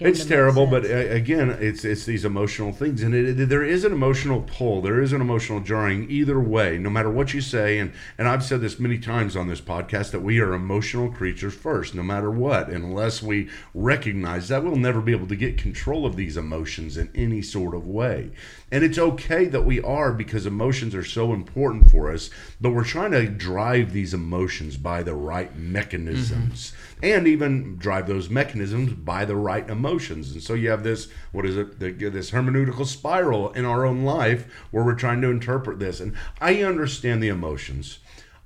It's 0.09 0.21
to 0.21 0.25
make 0.27 0.29
terrible, 0.29 0.67
but 0.67 0.85
uh, 0.85 0.89
again, 0.89 1.51
it's 1.61 1.85
it's 1.85 2.05
these 2.05 2.25
emotional 2.25 2.73
things, 2.73 3.03
and 3.03 3.15
it, 3.15 3.41
it- 3.41 3.49
there 3.49 3.65
is 3.65 3.85
an 3.85 3.93
emotional 3.93 4.43
pull. 4.43 4.81
There 4.83 5.01
is 5.01 5.13
an 5.13 5.21
emotional 5.21 5.61
jarring 5.61 6.11
either 6.11 6.39
way, 6.39 6.79
no 6.79 6.91
matter 6.91 7.11
what 7.11 7.35
you 7.35 7.41
say. 7.41 7.79
And 7.79 7.93
and 8.19 8.29
I've 8.29 8.45
said 8.45 8.61
this 8.61 8.79
many 8.79 8.99
times 8.99 9.37
on 9.37 9.49
this 9.49 9.61
podcast 9.61 10.11
that 10.13 10.21
we 10.21 10.39
are 10.41 10.53
emotional 10.53 11.11
creatures 11.11 11.55
first, 11.55 11.95
no 11.95 12.03
matter 12.03 12.31
what. 12.31 12.69
And 12.69 12.85
unless 12.85 13.23
we 13.23 13.49
recognize 13.75 14.49
that, 14.49 14.63
we'll 14.63 14.77
never 14.77 15.01
be 15.01 15.13
able 15.13 15.27
to 15.29 15.37
get 15.37 15.59
control 15.59 16.07
of 16.07 16.17
these 16.17 16.37
emotions 16.37 16.97
in 16.97 17.11
any 17.15 17.43
sort 17.43 17.75
of 17.75 17.87
way. 17.87 18.31
And 18.73 18.85
it's 18.85 18.99
okay 18.99 19.47
that 19.47 19.65
we 19.65 19.81
are 19.83 20.13
because 20.13 20.47
emotions 20.47 20.95
are 20.95 21.03
so 21.05 21.33
important 21.33 21.91
for 21.91 22.13
us, 22.13 22.31
but 22.61 22.71
we're 22.71 22.85
trying 22.85 23.11
to 23.13 23.27
drive 23.27 23.93
these 23.93 24.15
emotions 24.15 24.77
by 24.77 25.03
the 25.03 25.15
right 25.15 25.57
mechanisms 25.57 26.73
and 27.03 27.27
even 27.27 27.77
drive 27.77 28.07
those 28.07 28.31
mechanisms 28.31 28.93
by 28.93 29.25
the 29.25 29.37
right 29.37 29.69
emotions. 29.69 30.33
And 30.33 30.43
so 30.43 30.55
you 30.55 30.71
have 30.71 30.83
this, 30.83 31.09
what 31.33 31.47
is 31.47 31.57
it, 31.57 31.79
this 31.79 32.31
hermeneutical 32.31 32.87
spiral 32.87 33.53
in 33.53 33.65
our 33.65 33.85
own 33.87 34.05
life 34.05 34.47
where 34.71 34.85
we're 34.85 34.95
trying 34.95 35.21
to 35.23 35.31
interpret 35.31 35.79
this. 35.79 36.01
And 36.01 36.15
I 36.41 36.63
understand 36.63 37.23
the 37.23 37.29
emotions. 37.29 37.99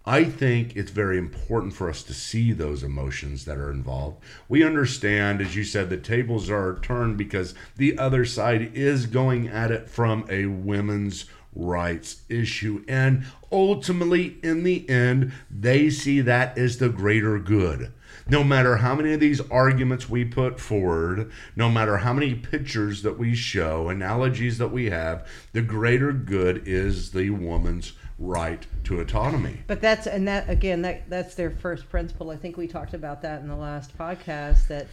I 0.07 0.25
think 0.25 0.77
it's 0.77 0.91
very 0.91 1.17
important 1.17 1.73
for 1.73 1.89
us 1.89 2.03
to 2.03 2.13
see 2.13 2.53
those 2.53 2.83
emotions 2.83 3.47
that 3.47 3.57
are 3.57 3.71
involved. 3.71 4.23
We 4.51 4.63
understand, 4.63 5.41
as 5.41 5.57
you 5.57 5.65
said, 5.65 5.89
the 5.89 5.97
tables 5.97 6.51
are 6.51 6.79
turned 6.83 7.17
because 7.17 7.55
the 7.77 7.99
other 7.99 8.27
side 8.27 8.73
is 8.75 9.07
going 9.07 9.49
at 9.49 9.71
it 9.71 9.89
from 9.89 10.27
a 10.29 10.45
women's 10.45 11.25
rights 11.55 12.23
issue. 12.29 12.85
And 12.87 13.25
ultimately, 13.51 14.37
in 14.43 14.63
the 14.63 14.89
end, 14.91 15.33
they 15.51 15.89
see 15.89 16.21
that 16.21 16.59
as 16.59 16.79
the 16.79 16.91
greater 16.91 17.39
good. 17.39 17.93
No 18.27 18.43
matter 18.43 18.77
how 18.77 18.95
many 18.95 19.13
of 19.13 19.21
these 19.21 19.41
arguments 19.51 20.09
we 20.09 20.25
put 20.25 20.59
forward, 20.59 21.31
no 21.57 21.69
matter 21.69 21.99
how 21.99 22.13
many 22.13 22.35
pictures 22.35 23.03
that 23.03 23.19
we 23.19 23.35
show, 23.35 23.89
analogies 23.89 24.59
that 24.59 24.69
we 24.69 24.91
have, 24.91 25.29
the 25.53 25.61
greater 25.61 26.13
good 26.13 26.67
is 26.67 27.13
the 27.13 27.31
woman's 27.31 27.93
right 28.19 28.67
to 28.85 29.01
autonomy. 29.01 29.61
But 29.67 29.81
that's 29.81 30.07
and 30.07 30.27
that 30.29 30.49
again 30.49 30.83
that 30.83 31.09
that's 31.11 31.35
their 31.35 31.51
first 31.51 31.89
principle. 31.89 32.31
I 32.31 32.37
think 32.37 32.57
we 32.57 32.67
talked 32.67 32.95
about 32.95 33.23
that 33.23 33.41
in 33.43 33.49
the 33.49 33.57
last 33.57 33.97
podcast. 33.99 34.69
That 34.69 34.87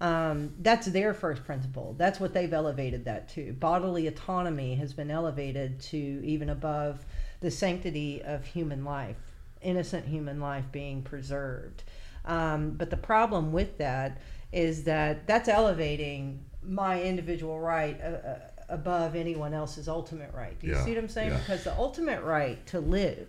um, 0.00 0.54
that's 0.60 0.86
their 0.86 1.14
first 1.14 1.44
principle. 1.44 1.94
That's 1.96 2.20
what 2.20 2.34
they've 2.34 2.52
elevated 2.52 3.06
that 3.06 3.28
to. 3.30 3.52
Bodily 3.54 4.06
autonomy 4.06 4.74
has 4.74 4.92
been 4.92 5.10
elevated 5.10 5.80
to 5.80 5.96
even 5.96 6.50
above 6.50 7.04
the 7.40 7.50
sanctity 7.50 8.22
of 8.22 8.44
human 8.44 8.84
life, 8.84 9.16
innocent 9.62 10.06
human 10.06 10.38
life 10.38 10.64
being 10.70 11.02
preserved. 11.02 11.84
Um, 12.26 12.70
but 12.72 12.90
the 12.90 12.96
problem 12.96 13.52
with 13.52 13.78
that 13.78 14.18
is 14.52 14.84
that 14.84 15.26
that's 15.26 15.48
elevating 15.48 16.44
my 16.62 17.00
individual 17.02 17.60
right 17.60 18.00
uh, 18.00 18.04
uh, 18.06 18.38
above 18.68 19.14
anyone 19.14 19.54
else's 19.54 19.88
ultimate 19.88 20.32
right. 20.34 20.58
Do 20.58 20.66
you 20.66 20.72
Yeah, 20.74 20.84
see 20.84 20.90
what 20.94 20.98
I'm 20.98 21.08
saying? 21.08 21.30
yeah. 21.30 21.38
Because 21.38 21.64
the 21.64 21.76
ultimate 21.76 22.22
right 22.22 22.64
to 22.66 22.80
live, 22.80 23.28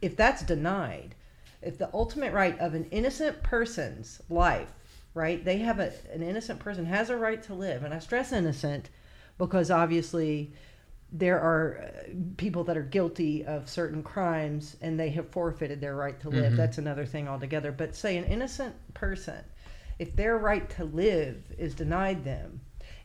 if 0.00 0.16
that's 0.16 0.42
denied, 0.42 1.14
if 1.60 1.76
the 1.76 1.90
ultimate 1.92 2.32
right 2.32 2.58
of 2.58 2.74
an 2.74 2.86
innocent 2.90 3.42
person's 3.42 4.22
life, 4.30 4.72
right? 5.14 5.44
They 5.44 5.58
have 5.58 5.80
a 5.80 5.92
an 6.12 6.22
innocent 6.22 6.60
person 6.60 6.86
has 6.86 7.10
a 7.10 7.16
right 7.16 7.42
to 7.44 7.54
live, 7.54 7.82
and 7.82 7.92
I 7.92 7.98
stress 7.98 8.32
innocent 8.32 8.88
because 9.36 9.70
obviously 9.70 10.52
there 11.10 11.40
are 11.40 11.82
uh, 11.82 12.10
people 12.36 12.64
that 12.64 12.76
are 12.76 12.82
guilty 12.82 13.44
of 13.44 13.68
certain 13.68 14.02
crimes 14.02 14.76
and 14.82 14.98
they 15.00 15.10
have 15.10 15.28
forfeited 15.30 15.80
their 15.80 15.96
right 15.96 16.20
to 16.20 16.28
live. 16.28 16.56
That's 16.56 16.78
another 16.78 17.06
thing 17.06 17.28
altogether. 17.28 17.72
But 17.72 17.96
say 17.96 18.16
an 18.18 18.24
innocent 18.24 18.74
person, 18.94 19.42
if 19.98 20.14
their 20.14 20.36
right 20.36 20.68
to 20.70 20.84
live 20.84 21.42
is 21.56 21.74
denied 21.74 22.24
them, 22.24 22.60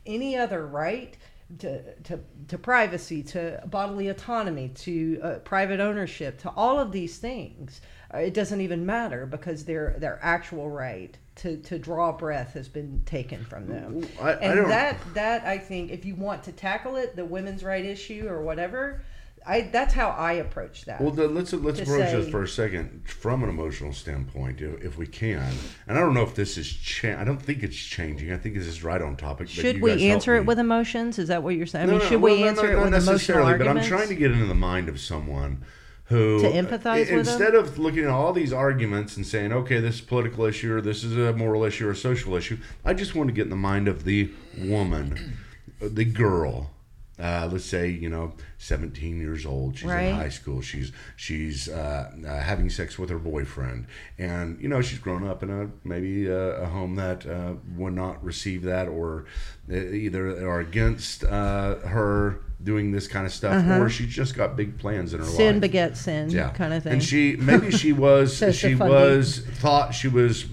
any 0.06 0.36
other 0.36 0.66
right 0.66 1.16
to, 1.58 1.94
to, 2.04 2.20
to 2.48 2.58
privacy, 2.58 3.22
to 3.22 3.62
bodily 3.66 4.08
autonomy, 4.08 4.68
to 4.68 5.20
uh, 5.22 5.34
private 5.40 5.80
ownership, 5.80 6.38
to 6.38 6.50
all 6.56 6.78
of 6.78 6.92
these 6.92 7.18
things, 7.18 7.80
uh, 8.12 8.18
it 8.18 8.34
doesn't 8.34 8.60
even 8.60 8.84
matter 8.86 9.26
because 9.26 9.64
their 9.64 9.96
their 9.98 10.18
actual 10.22 10.70
right 10.70 11.16
to, 11.36 11.56
to 11.58 11.78
draw 11.78 12.12
breath 12.12 12.52
has 12.54 12.68
been 12.68 13.02
taken 13.06 13.44
from 13.44 13.66
them. 13.66 14.06
I- 14.20 14.30
I 14.30 14.32
and 14.34 14.56
don't- 14.56 14.68
that 14.68 14.96
that 15.14 15.44
I 15.44 15.58
think 15.58 15.90
if 15.90 16.04
you 16.04 16.14
want 16.14 16.42
to 16.44 16.52
tackle 16.52 16.96
it, 16.96 17.16
the 17.16 17.24
women's 17.24 17.64
right 17.64 17.84
issue 17.84 18.26
or 18.28 18.42
whatever, 18.42 19.02
I 19.46 19.62
that's 19.62 19.92
how 19.92 20.08
I 20.10 20.32
approach 20.34 20.84
that. 20.86 21.00
Well, 21.00 21.10
then 21.10 21.34
let's 21.34 21.52
let's 21.52 21.78
To 21.78 21.82
approach 21.84 22.12
this 22.12 22.28
for 22.30 22.42
a 22.42 22.48
second 22.48 23.02
from 23.06 23.42
an 23.42 23.48
emotional 23.50 23.92
standpoint, 23.92 24.60
if, 24.60 24.82
if 24.82 24.98
we 24.98 25.06
can. 25.06 25.52
And 25.86 25.98
I 25.98 26.00
don't 26.00 26.14
know 26.14 26.22
if 26.22 26.34
this 26.34 26.56
is 26.56 26.72
cha- 26.72 27.20
I 27.20 27.24
don't 27.24 27.40
think 27.42 27.62
it's 27.62 27.76
changing. 27.76 28.32
I 28.32 28.38
think 28.38 28.54
this 28.54 28.66
is 28.66 28.82
right 28.82 29.02
on 29.02 29.16
topic. 29.16 29.48
should 29.48 29.76
you 29.76 29.82
we 29.82 30.08
answer 30.10 30.34
it 30.36 30.46
with 30.46 30.58
emotions? 30.58 31.18
Is 31.18 31.28
that 31.28 31.42
what 31.42 31.56
you're 31.56 31.66
saying? 31.66 31.84
I 31.84 31.86
No, 31.86 31.92
mean, 31.92 32.00
no, 32.00 32.08
should 32.08 32.20
well, 32.22 32.34
we 32.34 32.40
no, 32.42 32.48
answer 32.48 32.62
no, 32.62 32.68
it 32.68 32.72
not 32.76 32.84
with 32.84 32.92
emotional 32.94 33.12
necessarily, 33.12 33.52
arguments? 33.52 33.88
But 33.88 33.94
I'm 33.94 33.98
trying 33.98 34.08
to 34.08 34.14
get 34.14 34.30
into 34.30 34.46
the 34.46 34.54
mind 34.54 34.88
of 34.88 34.98
someone 34.98 35.62
who 36.06 36.40
To 36.40 36.46
empathize 36.50 36.86
i- 36.86 36.98
with 37.00 37.08
them? 37.08 37.18
instead 37.18 37.54
of 37.54 37.78
looking 37.78 38.04
at 38.04 38.10
all 38.10 38.32
these 38.32 38.52
arguments 38.52 39.16
and 39.16 39.26
saying, 39.26 39.52
okay, 39.52 39.78
this 39.80 39.96
is 39.96 40.00
a 40.00 40.04
political 40.04 40.44
issue 40.44 40.74
or 40.74 40.80
this 40.80 41.04
is 41.04 41.16
a 41.18 41.32
moral 41.34 41.64
issue 41.64 41.86
or 41.88 41.90
a 41.90 41.96
social 41.96 42.34
issue. 42.34 42.56
I 42.84 42.94
just 42.94 43.14
want 43.14 43.28
to 43.28 43.32
get 43.34 43.42
in 43.44 43.50
the 43.50 43.56
mind 43.56 43.88
of 43.88 44.04
the 44.04 44.30
woman, 44.58 45.36
uh, 45.82 45.88
the 45.92 46.04
girl. 46.04 46.70
Uh, 47.16 47.48
let's 47.52 47.64
say 47.64 47.88
you 47.88 48.08
know, 48.08 48.32
17 48.58 49.20
years 49.20 49.46
old. 49.46 49.78
She's 49.78 49.88
Right. 49.88 50.06
in 50.06 50.16
high 50.16 50.28
school. 50.30 50.60
She's 50.62 50.90
she's 51.16 51.68
uh, 51.68 52.10
uh, 52.26 52.40
having 52.40 52.68
sex 52.70 52.98
with 52.98 53.08
her 53.10 53.18
boyfriend, 53.20 53.86
and 54.18 54.60
you 54.60 54.68
know 54.68 54.82
she's 54.82 54.98
grown 54.98 55.24
up 55.26 55.42
in 55.44 55.50
a 55.50 55.70
maybe 55.84 56.26
a, 56.26 56.62
a 56.62 56.66
home 56.66 56.96
that 56.96 57.24
uh, 57.24 57.52
would 57.76 57.92
not 57.94 58.22
receive 58.24 58.62
that, 58.62 58.88
or 58.88 59.26
uh, 59.70 59.76
either 59.76 60.48
are 60.48 60.58
against 60.60 61.22
uh, 61.22 61.76
her 61.86 62.40
doing 62.62 62.90
this 62.90 63.06
kind 63.06 63.26
of 63.26 63.32
stuff, 63.32 63.64
or 63.80 63.88
she's 63.88 64.08
just 64.12 64.34
got 64.34 64.56
big 64.56 64.76
plans 64.78 65.12
in 65.12 65.20
her 65.20 65.26
Uh-huh. 65.26 65.36
sin 65.36 65.60
begets 65.60 66.00
sin, 66.00 66.30
yeah, 66.30 66.48
kind 66.50 66.72
of 66.74 66.82
thing. 66.82 66.94
And 66.94 67.02
she 67.04 67.36
maybe 67.36 67.70
she 67.70 67.92
was 67.92 68.42
she 68.56 68.74
was 68.74 69.38
thought 69.60 69.94
she 69.94 70.08
was 70.08 70.44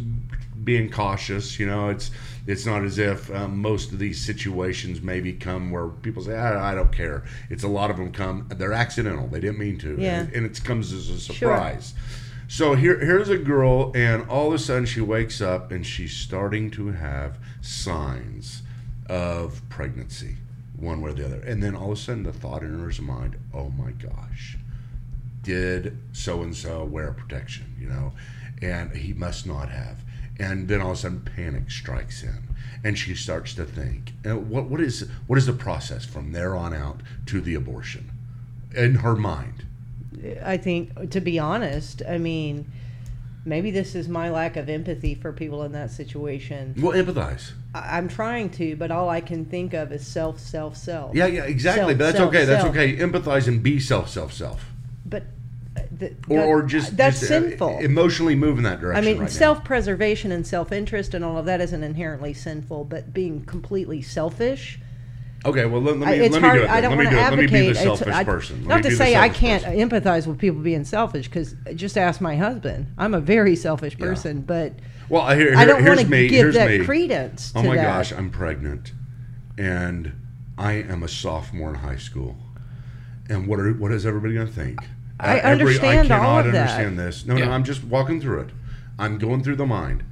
being 0.64 0.92
cautious. 0.92 1.60
You 1.60 1.66
know, 1.66 1.90
it's 1.90 2.12
it's 2.48 2.66
not 2.66 2.84
as 2.84 2.98
if 2.98 3.34
um, 3.34 3.60
most 3.60 3.92
of 3.92 4.00
these 4.00 4.20
situations 4.20 5.02
maybe 5.02 5.34
come 5.34 5.72
where 5.72 5.88
people 5.88 6.24
say, 6.24 6.36
I, 6.36 6.72
I 6.72 6.76
don't 6.76 6.92
care. 6.92 7.24
It's 7.50 7.64
a 7.64 7.68
lot 7.68 7.92
of 7.92 7.98
them 7.98 8.12
come, 8.12 8.48
they're 8.50 8.74
accidental. 8.74 9.28
They 9.28 9.40
didn't 9.40 9.60
mean 9.60 9.78
to. 9.80 9.96
Yeah. 10.00 10.22
And, 10.22 10.34
and 10.34 10.46
it 10.46 10.64
comes 10.64 10.92
as 10.92 11.10
a 11.10 11.20
surprise. 11.20 11.94
So 12.48 12.76
here, 12.76 13.00
here's 13.00 13.30
a 13.30 13.38
girl, 13.38 13.94
and 13.96 14.28
all 14.28 14.50
of 14.50 14.54
a 14.54 14.60
sudden 14.60 14.86
she 14.86 15.00
wakes 15.00 15.40
up 15.40 15.72
and 15.72 15.86
she's 15.86 16.12
starting 16.12 16.70
to 16.72 16.92
have 16.92 17.40
signs 17.62 18.64
of 19.08 19.62
pregnancy, 19.70 20.36
one 20.78 21.02
way 21.02 21.12
or 21.12 21.14
the 21.14 21.26
other. 21.26 21.40
And 21.42 21.64
then 21.64 21.76
all 21.76 21.94
of 21.94 21.98
a 21.98 22.02
sudden 22.02 22.24
the 22.24 22.34
thought 22.34 22.64
enters 22.64 22.98
her 22.98 23.04
mind, 23.04 23.38
oh 23.54 23.70
my 23.70 23.92
gosh, 23.92 24.58
did 25.44 25.98
so 26.12 26.42
and 26.42 26.56
so 26.56 26.84
wear 26.84 27.12
protection, 27.12 27.74
you 27.80 27.88
know, 27.88 28.14
and 28.62 28.96
he 28.96 29.14
must 29.14 29.48
not 29.48 29.70
have. 29.70 30.00
And 30.40 30.68
then 30.68 30.82
all 30.82 30.92
of 30.92 30.98
a 30.98 31.00
sudden, 31.02 31.22
panic 31.22 31.70
strikes 31.70 32.24
in, 32.24 32.48
and 32.84 32.98
she 32.98 33.14
starts 33.16 33.54
to 33.56 33.66
think, 33.66 34.14
uh, 34.26 34.38
what 34.38 34.66
what 34.66 34.82
is 34.82 35.08
what 35.28 35.38
is 35.38 35.46
the 35.46 35.54
process 35.54 36.04
from 36.06 36.32
there 36.32 36.56
on 36.56 36.74
out 36.74 37.02
to 37.28 37.42
the 37.42 37.54
abortion, 37.56 38.10
in 38.76 38.96
her 38.96 39.16
mind? 39.16 39.66
I 40.44 40.58
think, 40.58 41.12
to 41.12 41.22
be 41.22 41.38
honest, 41.40 42.02
I 42.08 42.18
mean, 42.18 42.72
maybe 43.46 43.72
this 43.72 43.96
is 43.96 44.08
my 44.08 44.30
lack 44.30 44.56
of 44.58 44.70
empathy 44.70 45.16
for 45.16 45.32
people 45.32 45.64
in 45.64 45.72
that 45.74 45.92
situation. 45.92 46.76
Well, 46.78 46.94
empathize. 46.94 47.52
I- 47.74 47.98
I'm 47.98 48.08
trying 48.08 48.50
to, 48.52 48.76
but 48.76 48.92
all 48.92 49.10
I 49.10 49.22
can 49.22 49.46
think 49.46 49.74
of 49.74 49.92
is 49.92 50.06
self, 50.06 50.40
self, 50.40 50.76
self. 50.76 51.16
Yeah, 51.16 51.28
yeah, 51.28 51.44
exactly. 51.44 51.82
Self, 51.82 51.98
but 51.98 51.98
that's 52.00 52.18
self, 52.18 52.30
okay. 52.30 52.46
That's 52.46 52.66
okay. 52.66 52.98
Empathize 52.98 53.48
and 53.48 53.62
be 53.64 53.80
self, 53.80 54.10
self, 54.10 54.34
self, 54.34 54.66
But 55.06 55.24
uh, 55.78 55.82
th- 56.00 56.14
or 56.30 56.38
that- 56.38 56.48
or 56.48 56.62
just 56.64 56.98
that's 56.98 57.20
just, 57.20 57.32
uh, 57.32 57.40
sinful. 57.42 57.80
emotionally 57.80 58.36
move 58.36 58.58
in 58.58 58.64
that 58.64 58.82
direction 58.82 59.04
I 59.04 59.08
mean, 59.14 59.22
right 59.22 59.30
self-preservation 59.30 60.32
and 60.32 60.46
self-interest 60.46 61.14
and 61.14 61.24
all 61.24 61.38
of 61.38 61.46
that 61.46 61.62
isn't 61.62 61.84
inherently 61.84 62.34
sinful, 62.34 62.86
but 62.86 63.14
being 63.14 63.42
completely 63.46 64.02
selfish. 64.02 64.80
Okay, 65.44 65.66
well 65.66 65.82
let, 65.82 65.98
let 65.98 66.10
me 66.10 66.26
it's 66.26 66.34
let 66.34 66.42
me 66.42 66.48
hard. 66.48 66.60
do 66.60 66.66
it. 66.66 66.70
I 66.70 66.82
don't 66.82 66.92
Let 66.92 67.00
me 67.00 67.06
want 67.06 67.10
do 67.10 67.16
to 67.16 67.22
it. 67.22 67.30
Let 67.30 67.38
me 67.40 67.44
advocate. 67.46 67.68
be 67.68 67.68
the 67.74 67.76
selfish 67.76 68.14
I- 68.14 68.24
person. 68.24 68.60
Let 68.66 68.76
Not 68.76 68.84
to 68.84 68.96
say 68.96 69.16
I 69.16 69.30
can't 69.30 69.64
person. 69.64 69.90
empathize 69.90 70.28
with 70.28 70.38
people 70.38 70.62
being 70.62 70.84
selfish, 70.84 71.28
because 71.28 71.56
just 71.76 71.98
ask 71.98 72.22
my 72.22 72.36
husband. 72.36 72.88
I'm 72.98 73.14
a 73.16 73.20
very 73.20 73.56
selfish 73.56 73.96
Yeah. 73.98 74.06
person, 74.06 74.42
but 74.42 74.74
Well, 75.10 75.24
I 75.24 75.36
hear, 75.36 75.56
I 75.56 75.66
don't 75.66 75.84
want 75.84 76.00
to 76.00 76.08
me. 76.08 76.28
give 76.28 76.54
that 76.54 76.70
me. 76.70 76.86
credence. 76.86 77.54
Oh 77.56 77.64
my 77.64 77.76
that. 77.76 77.84
gosh, 77.84 78.12
I'm 78.14 78.30
pregnant, 78.30 78.92
and 79.58 80.12
I 80.60 80.74
am 80.74 81.02
a 81.02 81.08
sophomore 81.08 81.70
in 81.70 81.76
high 81.76 81.96
school. 81.98 82.38
And 83.28 83.48
what 83.48 83.60
are 83.60 83.72
what 83.74 83.92
is 83.92 84.06
everybody 84.06 84.36
going 84.36 84.46
to 84.48 84.54
think? 84.54 84.78
I 85.22 85.38
Uh, 85.38 85.42
every- 85.44 85.52
understand 85.76 86.12
I 86.12 86.18
all 86.18 86.24
cannot 86.42 86.46
of 86.48 86.52
that. 86.54 86.62
understand 86.62 87.00
this. 87.00 87.26
No, 87.26 87.38
Yeah. 87.38 87.46
no, 87.46 87.52
I'm 87.52 87.64
just 87.64 87.84
walking 87.84 88.20
through 88.20 88.42
it. 88.42 88.50
I'm 89.00 89.18
going 89.18 89.44
through 89.44 89.56
the 89.58 89.66
mind. 89.66 90.04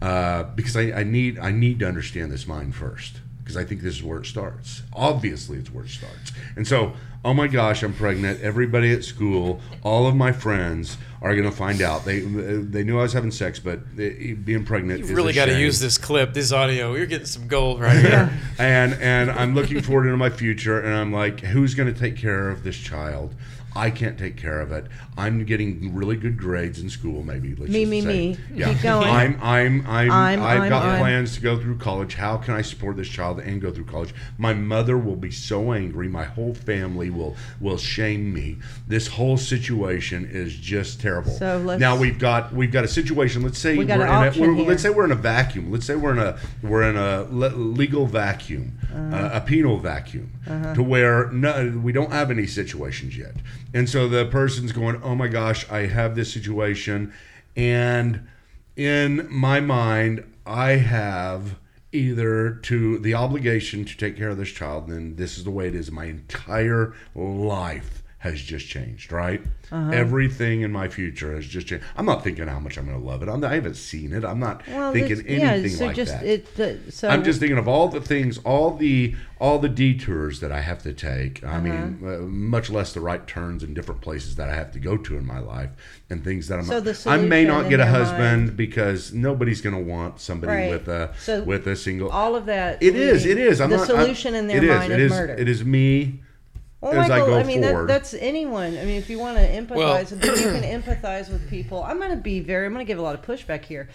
uh, 0.00 0.42
because 0.56 0.76
I, 0.76 0.90
I 0.92 1.02
need 1.04 1.38
I 1.38 1.52
need 1.52 1.78
to 1.78 1.86
understand 1.86 2.32
this 2.32 2.44
mind 2.48 2.74
first 2.74 3.20
because 3.38 3.56
I 3.56 3.62
think 3.64 3.82
this 3.82 3.94
is 3.94 4.02
where 4.02 4.18
it 4.18 4.26
starts. 4.26 4.82
Obviously, 4.92 5.58
it's 5.58 5.72
where 5.72 5.84
it 5.84 5.90
starts. 5.90 6.32
And 6.56 6.66
so, 6.66 6.94
oh 7.24 7.32
my 7.34 7.46
gosh, 7.46 7.84
I'm 7.84 7.92
pregnant. 7.94 8.40
Everybody 8.40 8.92
at 8.92 9.04
school, 9.04 9.60
all 9.84 10.08
of 10.08 10.16
my 10.16 10.32
friends 10.32 10.96
are 11.20 11.36
going 11.36 11.48
to 11.48 11.54
find 11.56 11.80
out. 11.80 12.04
They 12.04 12.18
they 12.18 12.82
knew 12.82 12.98
I 12.98 13.02
was 13.02 13.12
having 13.12 13.30
sex, 13.30 13.60
but 13.60 13.78
it- 13.96 14.44
being 14.44 14.64
pregnant. 14.64 14.98
You 14.98 15.04
is 15.04 15.12
really 15.12 15.32
got 15.34 15.46
to 15.46 15.60
use 15.60 15.78
this 15.78 15.98
clip, 15.98 16.34
this 16.34 16.50
audio. 16.50 16.94
You're 16.96 17.06
getting 17.06 17.26
some 17.26 17.46
gold 17.46 17.80
right 17.80 17.96
here. 18.04 18.28
and 18.58 18.94
and 18.94 19.30
I'm 19.30 19.54
looking 19.54 19.82
forward 19.82 20.06
into 20.06 20.16
my 20.16 20.30
future, 20.30 20.80
and 20.80 20.92
I'm 20.96 21.12
like, 21.12 21.38
who's 21.42 21.76
going 21.76 21.92
to 21.94 21.98
take 21.98 22.16
care 22.16 22.48
of 22.48 22.64
this 22.64 22.76
child? 22.76 23.36
I 23.74 23.90
can't 23.90 24.18
take 24.18 24.36
care 24.36 24.60
of 24.60 24.70
it. 24.72 24.86
I'm 25.16 25.44
getting 25.44 25.94
really 25.94 26.16
good 26.16 26.36
grades 26.36 26.80
in 26.80 26.90
school. 26.90 27.22
Maybe 27.22 27.54
let's 27.54 27.70
Me, 27.72 27.80
just 27.80 27.90
me, 27.90 28.00
say. 28.02 28.06
me. 28.06 28.38
Yeah. 28.54 28.72
Keep 28.72 28.82
going. 28.82 29.08
I'm 29.08 29.38
I'm 29.42 29.86
I'm, 29.86 30.10
I'm, 30.10 30.42
I've 30.42 30.60
I'm, 30.62 30.68
got 30.68 30.84
I'm. 30.84 30.98
plans 31.00 31.34
to 31.36 31.40
go 31.40 31.58
through 31.58 31.78
college. 31.78 32.14
How 32.14 32.36
can 32.36 32.54
I 32.54 32.62
support 32.62 32.96
this 32.96 33.08
child 33.08 33.40
and 33.40 33.60
go 33.62 33.70
through 33.72 33.86
college? 33.86 34.14
My 34.38 34.52
mother 34.52 34.98
will 34.98 35.16
be 35.16 35.30
so 35.30 35.72
angry. 35.72 36.08
My 36.08 36.24
whole 36.24 36.54
family 36.54 37.08
will 37.10 37.34
will 37.60 37.78
shame 37.78 38.32
me. 38.34 38.58
This 38.86 39.06
whole 39.06 39.36
situation 39.38 40.28
is 40.30 40.54
just 40.54 41.00
terrible. 41.00 41.32
So 41.32 41.58
let's- 41.64 41.80
now 41.80 41.96
we've 41.96 42.18
got 42.18 42.52
we've 42.52 42.72
got 42.72 42.84
a 42.84 42.88
situation. 42.88 43.42
Let's 43.42 43.58
say 43.58 43.76
We 43.76 43.84
got 43.86 43.98
we're 43.98 44.06
an 44.06 44.34
in 44.34 44.42
a, 44.44 44.54
we're, 44.54 44.64
let's 44.68 44.82
say 44.82 44.90
we're 44.90 45.04
in 45.06 45.12
a 45.12 45.16
vacuum. 45.16 45.70
Let's 45.72 45.86
say 45.86 45.96
we're 45.96 46.12
in 46.12 46.18
a 46.18 46.38
we're 46.62 46.82
in 46.88 46.96
a 46.96 47.22
le- 47.30 47.56
legal 47.56 48.06
vacuum, 48.06 48.78
Uh-huh. 48.94 49.16
uh, 49.16 49.30
a 49.34 49.40
penal 49.40 49.78
vacuum, 49.78 50.30
to 50.74 50.82
where 50.82 51.30
no, 51.32 51.80
we 51.82 51.92
don't 51.92 52.12
have 52.12 52.30
any 52.30 52.46
situations 52.46 53.16
yet. 53.16 53.34
And 53.74 53.88
so 53.88 54.08
the 54.08 54.26
person's 54.26 54.72
going, 54.72 55.00
"Oh 55.02 55.14
my 55.14 55.28
gosh, 55.28 55.70
I 55.70 55.86
have 55.86 56.14
this 56.14 56.32
situation," 56.32 57.12
and 57.56 58.26
in 58.76 59.26
my 59.30 59.60
mind, 59.60 60.24
I 60.46 60.72
have 60.72 61.56
either 61.92 62.50
to 62.62 62.98
the 62.98 63.14
obligation 63.14 63.84
to 63.84 63.96
take 63.96 64.16
care 64.16 64.30
of 64.30 64.38
this 64.38 64.50
child, 64.50 64.88
and 64.88 65.16
this 65.16 65.36
is 65.36 65.44
the 65.44 65.50
way 65.50 65.68
it 65.68 65.74
is. 65.74 65.90
My 65.90 66.06
entire 66.06 66.94
life 67.14 68.01
has 68.22 68.40
just 68.40 68.68
changed, 68.68 69.10
right? 69.10 69.42
Uh-huh. 69.72 69.90
Everything 69.90 70.60
in 70.60 70.70
my 70.70 70.86
future 70.86 71.34
has 71.34 71.44
just 71.44 71.66
changed. 71.66 71.84
I'm 71.96 72.06
not 72.06 72.22
thinking 72.22 72.46
how 72.46 72.60
much 72.60 72.78
I'm 72.78 72.86
going 72.86 72.96
to 73.00 73.04
love 73.04 73.20
it. 73.20 73.28
I'm 73.28 73.40
not, 73.40 73.50
I 73.50 73.56
haven't 73.56 73.74
seen 73.74 74.12
it. 74.12 74.24
I'm 74.24 74.38
not 74.38 74.62
Well, 74.68 74.92
thinking 74.92 75.16
this- 75.16 75.26
yeah, 75.26 75.50
anything 75.54 75.70
so 75.76 75.86
like 75.86 75.96
just 75.96 76.12
that. 76.12 76.24
it. 76.24 76.46
Uh, 76.60 76.88
so 76.88 77.08
I'm 77.08 77.24
just 77.24 77.40
thinking 77.40 77.58
of 77.58 77.66
all 77.66 77.88
the 77.88 78.00
things, 78.00 78.38
all 78.44 78.76
the 78.76 79.16
all 79.40 79.58
the 79.58 79.68
detours 79.68 80.38
that 80.38 80.52
I 80.52 80.60
have 80.60 80.84
to 80.84 80.92
take. 80.92 81.42
I 81.42 81.58
mean, 81.60 81.98
Uh-huh. 82.00 82.14
uh, 82.14 82.18
much 82.28 82.70
less 82.70 82.92
the 82.92 83.00
right 83.00 83.26
turns 83.26 83.64
in 83.64 83.74
different 83.74 84.00
places 84.02 84.36
that 84.36 84.48
I 84.48 84.54
have 84.54 84.70
to 84.70 84.78
go 84.78 84.96
to 84.96 85.16
in 85.16 85.26
my 85.26 85.40
life, 85.40 85.70
and 86.08 86.22
things 86.22 86.46
that 86.46 86.60
I'm. 86.60 86.64
So 86.64 86.78
the 86.80 86.96
I 87.10 87.16
may 87.16 87.44
not 87.44 87.68
get 87.68 87.80
a 87.80 87.86
husband 87.86 88.44
mind- 88.46 88.56
because 88.56 89.12
nobody's 89.12 89.60
going 89.60 89.74
to 89.74 89.82
want 89.82 90.20
somebody 90.20 90.52
Right. 90.52 90.70
with 90.70 90.86
a 90.86 91.12
So 91.18 91.42
with 91.42 91.66
a 91.66 91.74
single. 91.74 92.08
all 92.10 92.36
of 92.36 92.46
that. 92.46 92.80
It 92.80 92.94
is. 92.94 93.26
It 93.26 93.36
is. 93.36 93.60
I'm 93.60 93.70
the 93.70 93.78
not, 93.78 93.86
solution 93.88 94.36
I, 94.36 94.38
in 94.38 94.46
their 94.46 94.58
it 94.58 94.62
is, 94.64 94.78
mind 94.78 94.92
it 94.92 95.00
is 95.00 95.10
is, 95.12 95.18
murder. 95.18 95.32
It 95.34 95.48
is 95.48 95.64
me. 95.64 96.20
Well, 96.82 96.92
as 96.94 97.08
I 97.08 97.20
Michael, 97.20 97.26
go 97.28 97.38
I 97.38 97.44
mean, 97.44 97.60
that, 97.60 97.86
that's 97.86 98.12
anyone. 98.12 98.76
I 98.76 98.84
mean, 98.84 98.96
if 98.96 99.08
you 99.08 99.18
want 99.18 99.36
to 99.36 99.48
empathize, 99.48 100.10
Well- 100.10 100.36
you 100.36 100.60
can 100.60 100.82
empathize 100.82 101.30
with 101.30 101.48
people. 101.48 101.82
I'm 101.82 101.98
going 101.98 102.10
to 102.10 102.16
be 102.16 102.40
very. 102.40 102.66
I'm 102.66 102.72
going 102.74 102.84
to 102.84 102.90
give 102.90 102.98
a 102.98 103.02
lot 103.02 103.14
of 103.14 103.22
pushback 103.22 103.64
here. 103.64 103.88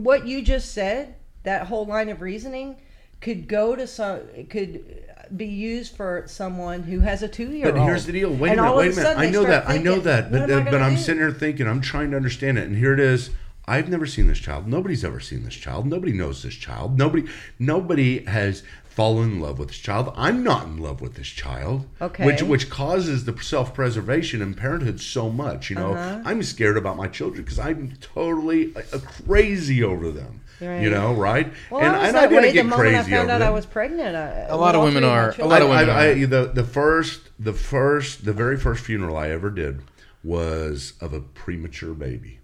What 0.00 0.26
you 0.26 0.40
just 0.40 0.72
said, 0.72 1.14
that 1.42 1.66
whole 1.66 1.84
line 1.84 2.08
of 2.08 2.22
reasoning, 2.22 2.76
could 3.20 3.46
go 3.48 3.76
to 3.76 3.86
some. 3.86 4.20
Could 4.48 5.04
be 5.36 5.46
used 5.46 5.94
for 5.94 6.24
someone 6.26 6.82
who 6.82 7.00
has 7.00 7.22
a 7.22 7.28
two-year-old. 7.28 7.76
But 7.76 7.84
here's 7.84 8.06
the 8.06 8.12
deal. 8.12 8.30
Wait 8.30 8.52
And 8.52 8.60
a 8.60 8.62
minute. 8.62 8.76
Wait 8.76 8.92
a 8.92 8.96
minute. 8.96 9.18
I 9.18 9.30
know 9.30 9.42
start 9.42 9.66
that. 9.66 9.70
I 9.70 9.76
know 9.76 10.00
that. 10.00 10.32
But 10.32 10.50
I 10.50 10.54
uh, 10.54 10.64
but 10.64 10.82
I'm 10.82 10.94
do? 10.94 11.00
sitting 11.00 11.20
here 11.20 11.30
thinking. 11.30 11.68
I'm 11.68 11.82
trying 11.82 12.10
to 12.12 12.16
understand 12.16 12.58
it. 12.58 12.66
And 12.66 12.76
here 12.76 12.94
it 12.94 13.00
is. 13.00 13.30
I've 13.70 13.88
never 13.88 14.06
seen 14.06 14.26
this 14.26 14.38
child. 14.38 14.66
Nobody's 14.66 15.04
ever 15.04 15.20
seen 15.20 15.44
this 15.44 15.54
child. 15.54 15.86
Nobody 15.86 16.12
knows 16.12 16.42
this 16.42 16.54
child. 16.54 16.98
Nobody. 16.98 17.24
Nobody 17.58 18.24
has 18.24 18.62
fallen 18.84 19.30
in 19.32 19.40
love 19.40 19.58
with 19.60 19.68
this 19.68 19.78
child. 19.78 20.12
I'm 20.16 20.42
not 20.42 20.64
in 20.66 20.78
love 20.78 21.00
with 21.00 21.14
this 21.14 21.28
child. 21.28 21.86
Okay. 22.02 22.26
Which 22.26 22.42
which 22.42 22.68
causes 22.68 23.24
the 23.24 23.34
self-preservation 23.40 24.42
in 24.42 24.54
parenthood 24.54 25.00
so 25.00 25.30
much. 25.30 25.70
You 25.70 25.76
know, 25.76 25.92
Uh-huh. 25.94 26.22
I'm 26.24 26.42
scared 26.42 26.76
about 26.76 26.96
my 26.96 27.06
children 27.06 27.44
because 27.44 27.58
I'm 27.60 27.92
totally 28.00 28.74
uh, 28.76 28.98
crazy 29.26 29.82
over 29.84 30.10
them. 30.10 30.40
Right. 30.60 30.82
You 30.82 30.90
know, 30.90 31.14
right? 31.14 31.50
Well, 31.70 31.80
and 31.80 31.94
I 31.96 31.98
was 31.98 32.06
and 32.08 32.16
that 32.16 32.24
I 32.24 32.26
didn't 32.26 32.52
get 32.52 32.62
the 32.64 32.68
moment 32.68 32.88
I 32.88 32.92
crazy 32.98 33.10
found 33.12 33.22
over 33.24 33.32
out 33.32 33.38
them. 33.38 33.48
I 33.48 33.50
was 33.52 33.66
pregnant. 33.66 34.14
I, 34.16 34.40
A 34.48 34.56
lot 34.56 34.74
of 34.74 34.82
women 34.82 35.04
are- 35.04 35.34
a 35.38 35.46
lot 35.46 35.62
of 35.62 35.68
women 35.70 35.88
I, 35.88 36.10
I, 36.10 36.24
the 36.26 36.50
the 36.52 36.64
first 36.64 37.20
the 37.38 37.52
first 37.54 38.24
the 38.26 38.32
very 38.34 38.56
first 38.58 38.84
funeral 38.84 39.16
I 39.16 39.28
ever 39.30 39.48
did 39.48 39.80
was 40.22 40.92
of 41.00 41.14
a 41.14 41.20
premature 41.20 41.94
baby, 41.94 42.39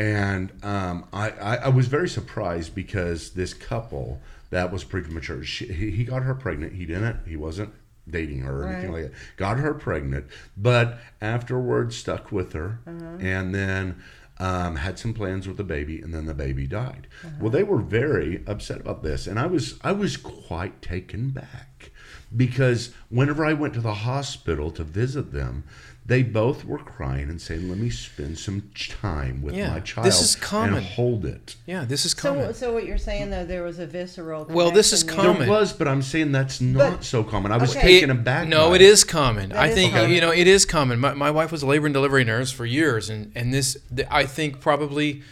and 0.00 0.50
um, 0.64 1.04
I, 1.12 1.30
I 1.30 1.54
I 1.56 1.68
was 1.68 1.86
very 1.88 2.08
surprised 2.08 2.74
because 2.74 3.30
this 3.32 3.52
couple 3.54 4.20
that 4.50 4.72
was 4.72 4.82
premature 4.82 5.44
she, 5.44 5.66
he, 5.66 6.04
got 6.04 6.22
her 6.22 6.34
pregnant. 6.34 6.72
He 6.72 6.86
didn't 6.86 7.18
he 7.26 7.36
wasn't 7.36 7.72
dating 8.08 8.40
her 8.40 8.62
or 8.62 8.68
anything 8.68 8.92
like 8.92 9.02
that. 9.04 9.12
Got 9.36 9.58
her 9.58 9.74
pregnant 9.74 10.24
but 10.56 10.98
afterwards 11.20 11.96
stuck 11.96 12.32
with 12.32 12.52
her 12.54 12.80
Uh-huh. 12.86 13.16
and 13.20 13.54
then 13.54 14.02
um, 14.38 14.76
had 14.76 14.98
some 14.98 15.12
plans 15.12 15.46
with 15.46 15.58
the 15.58 15.64
baby 15.64 16.00
and 16.00 16.14
then 16.14 16.24
the 16.24 16.34
baby 16.34 16.66
died. 16.66 17.06
Uh-huh. 17.22 17.36
well 17.40 17.50
they 17.50 17.62
were 17.62 17.78
very 17.82 18.42
upset 18.46 18.80
about 18.80 19.02
this. 19.02 19.26
And 19.26 19.38
i 19.38 19.46
was 19.46 19.78
i 19.82 19.92
was 19.92 20.16
quite 20.16 20.80
taken 20.80 21.30
back 21.30 21.90
because 22.34 22.92
whenever 23.10 23.44
i 23.44 23.52
went 23.52 23.74
to 23.74 23.80
the 23.80 23.94
hospital 24.10 24.70
to 24.72 24.82
visit 24.84 25.30
them 25.32 25.64
they 26.06 26.22
both 26.24 26.64
were 26.64 26.78
crying 26.78 27.28
and 27.28 27.40
saying 27.40 27.68
let 27.68 27.78
me 27.78 27.88
spend 27.90 28.36
some 28.38 28.62
time 28.74 29.42
with 29.42 29.54
Yeah, 29.54 29.68
my 29.70 29.80
this 29.80 29.88
child 29.90 30.06
is 30.08 30.36
common. 30.36 30.74
and 30.78 30.86
hold 30.86 31.24
it 31.24 31.56
Yeah, 31.66 31.84
this 31.84 32.04
is 32.04 32.14
common. 32.14 32.46
so 32.46 32.52
so 32.52 32.72
what 32.72 32.84
you're 32.86 32.98
saying 32.98 33.30
though, 33.30 33.44
there 33.44 33.62
was 33.62 33.78
a 33.78 33.86
visceral. 33.86 34.46
Well, 34.48 34.70
this 34.70 34.92
is 34.92 35.02
common. 35.04 35.40
there 35.40 35.48
was 35.48 35.72
but 35.72 35.86
i'm 35.86 36.02
saying 36.02 36.32
that's 36.32 36.60
not 36.60 36.96
But- 36.98 37.04
so 37.04 37.22
common 37.22 37.52
i 37.52 37.56
was 37.58 37.76
Okay. 37.76 37.82
taken 38.00 38.10
aback 38.10 38.48
No, 38.48 38.70
by 38.70 38.76
it 38.76 38.80
is 38.82 39.04
common. 39.04 39.52
I 39.52 39.68
is 39.68 39.74
think 39.74 39.92
common. 39.92 40.10
you 40.10 40.20
know 40.20 40.32
it 40.32 40.46
is 40.46 40.64
common. 40.64 40.98
My, 40.98 41.14
my 41.14 41.30
wife 41.30 41.52
was 41.52 41.62
a 41.62 41.66
labor 41.66 41.86
and 41.86 41.94
delivery 41.94 42.24
nurse 42.24 42.50
for 42.50 42.66
years, 42.66 43.08
and 43.10 43.30
and 43.34 43.52
this 43.54 43.76
th- 43.94 44.08
I 44.10 44.24
think 44.26 44.60
probably 44.60 45.22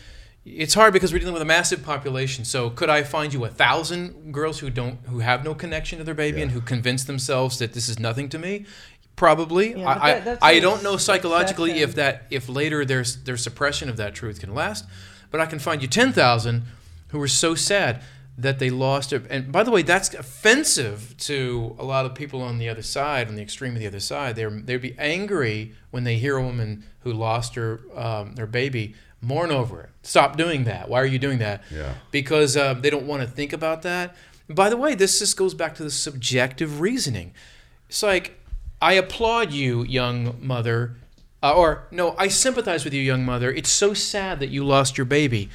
it's 0.45 0.73
hard 0.75 0.93
because 0.95 1.13
we're 1.13 1.19
dealing 1.19 1.35
with 1.35 1.43
a 1.43 1.53
massive 1.59 1.83
population. 1.83 2.45
So 2.45 2.71
could 2.71 2.89
I 2.89 3.03
find 3.03 3.35
you 3.35 3.45
a 3.45 3.49
thousand 3.51 4.33
girls 4.33 4.61
who 4.61 4.71
don't 4.71 4.99
who 5.07 5.19
have 5.19 5.45
no 5.45 5.55
connection 5.55 5.99
to 5.99 6.05
their 6.05 6.15
baby 6.15 6.41
and 6.41 6.53
who 6.53 6.61
convince 6.61 7.05
themselves 7.05 7.59
that 7.59 7.73
this 7.75 7.89
is 7.89 7.99
nothing 7.99 8.29
to 8.31 8.39
me? 8.39 8.65
Probably. 9.19 9.75
Yeah, 9.75 9.89
I, 10.01 10.21
that- 10.21 10.39
I, 10.41 10.53
I 10.53 10.61
don't 10.61 10.85
know 10.85 10.97
psychologically 10.97 11.81
if 11.81 11.97
that 11.97 12.27
if 12.31 12.49
later 12.49 12.85
there's 12.85 13.17
there's 13.25 13.43
suppression 13.43 13.89
of 13.89 13.97
that 13.97 14.15
truth 14.15 14.39
can 14.39 14.55
last, 14.55 14.85
but 15.33 15.41
I 15.41 15.47
can 15.47 15.59
find 15.59 15.83
you 15.83 15.89
ten 15.89 16.13
thousand 16.13 16.63
who 17.09 17.19
were 17.19 17.27
so 17.27 17.57
sad 17.57 18.01
that 18.39 18.61
they 18.61 18.71
lost 18.71 19.13
it. 19.13 19.25
And 19.29 19.51
by 19.51 19.65
the 19.65 19.73
way, 19.73 19.83
that's 19.83 20.15
offensive 20.15 21.17
to 21.19 21.75
a 21.81 21.85
lot 21.85 22.07
of 22.07 22.15
people 22.15 22.41
on 22.43 22.59
the 22.59 22.69
other 22.69 22.83
side, 22.83 23.27
on 23.27 23.35
the 23.35 23.43
extreme 23.43 23.73
of 23.75 23.81
the 23.81 23.89
other 23.89 23.99
side. 23.99 24.37
They're 24.37 24.51
they'd 24.51 24.77
be 24.81 24.95
angry 24.99 25.73
when 25.91 26.05
they 26.05 26.17
hear 26.17 26.37
a 26.37 26.43
woman 26.43 26.85
who 27.01 27.13
lost 27.13 27.57
her 27.57 27.81
um, 27.97 28.37
their 28.37 28.47
baby 28.47 28.95
mourn 29.21 29.51
over 29.51 29.81
it. 29.81 29.91
Stop 30.05 30.37
doing 30.37 30.63
that. 30.65 30.89
Why 30.89 31.01
are 31.01 31.07
you 31.07 31.19
doing 31.19 31.39
that? 31.41 31.65
Yeah. 31.75 31.95
Because 32.13 32.57
um, 32.57 32.83
they 32.83 32.91
don't 32.91 33.07
want 33.09 33.23
to 33.23 33.29
think 33.29 33.53
about 33.53 33.83
that. 33.83 34.15
By 34.49 34.71
the 34.71 34.77
way, 34.77 34.95
this 34.95 35.19
just 35.19 35.37
goes 35.37 35.55
back 35.55 35.75
to 35.75 35.83
the 35.83 35.91
subjective 35.91 36.81
reasoning. 36.81 37.35
It's 37.89 38.03
like 38.03 38.38
I 38.81 38.95
applaud 38.95 39.53
you, 39.53 39.83
young 39.85 40.37
mother, 40.41 40.97
uh, 41.43 41.53
or 41.55 41.87
no, 41.91 42.15
I 42.19 42.29
sympathize 42.29 42.85
with 42.85 42.95
you, 42.95 43.03
young 43.03 43.25
mother. 43.25 43.51
It's 43.51 43.71
so 43.71 43.95
sad 43.95 44.41
that 44.41 44.49
you 44.51 44.65
lost 44.65 44.97
your 44.99 45.05
baby. 45.05 45.49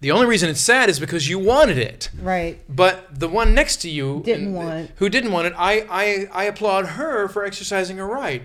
The 0.00 0.10
only 0.12 0.26
reason 0.26 0.48
it's 0.48 0.60
sad 0.62 0.88
is 0.88 0.98
because 0.98 1.28
you 1.28 1.38
wanted 1.38 1.76
it. 1.76 2.08
Right. 2.20 2.58
But 2.74 3.20
the 3.20 3.28
one 3.28 3.54
next 3.54 3.76
to 3.82 3.90
you 3.90 4.22
Didn't 4.24 4.46
and- 4.46 4.54
want 4.54 4.74
it. 4.78 4.90
who 4.96 5.10
didn't 5.10 5.30
want 5.32 5.48
it, 5.48 5.52
I, 5.58 5.80
I, 5.90 6.28
I 6.32 6.44
applaud 6.44 6.86
her 6.86 7.28
for 7.28 7.44
exercising 7.44 7.98
her 7.98 8.06
right. 8.06 8.42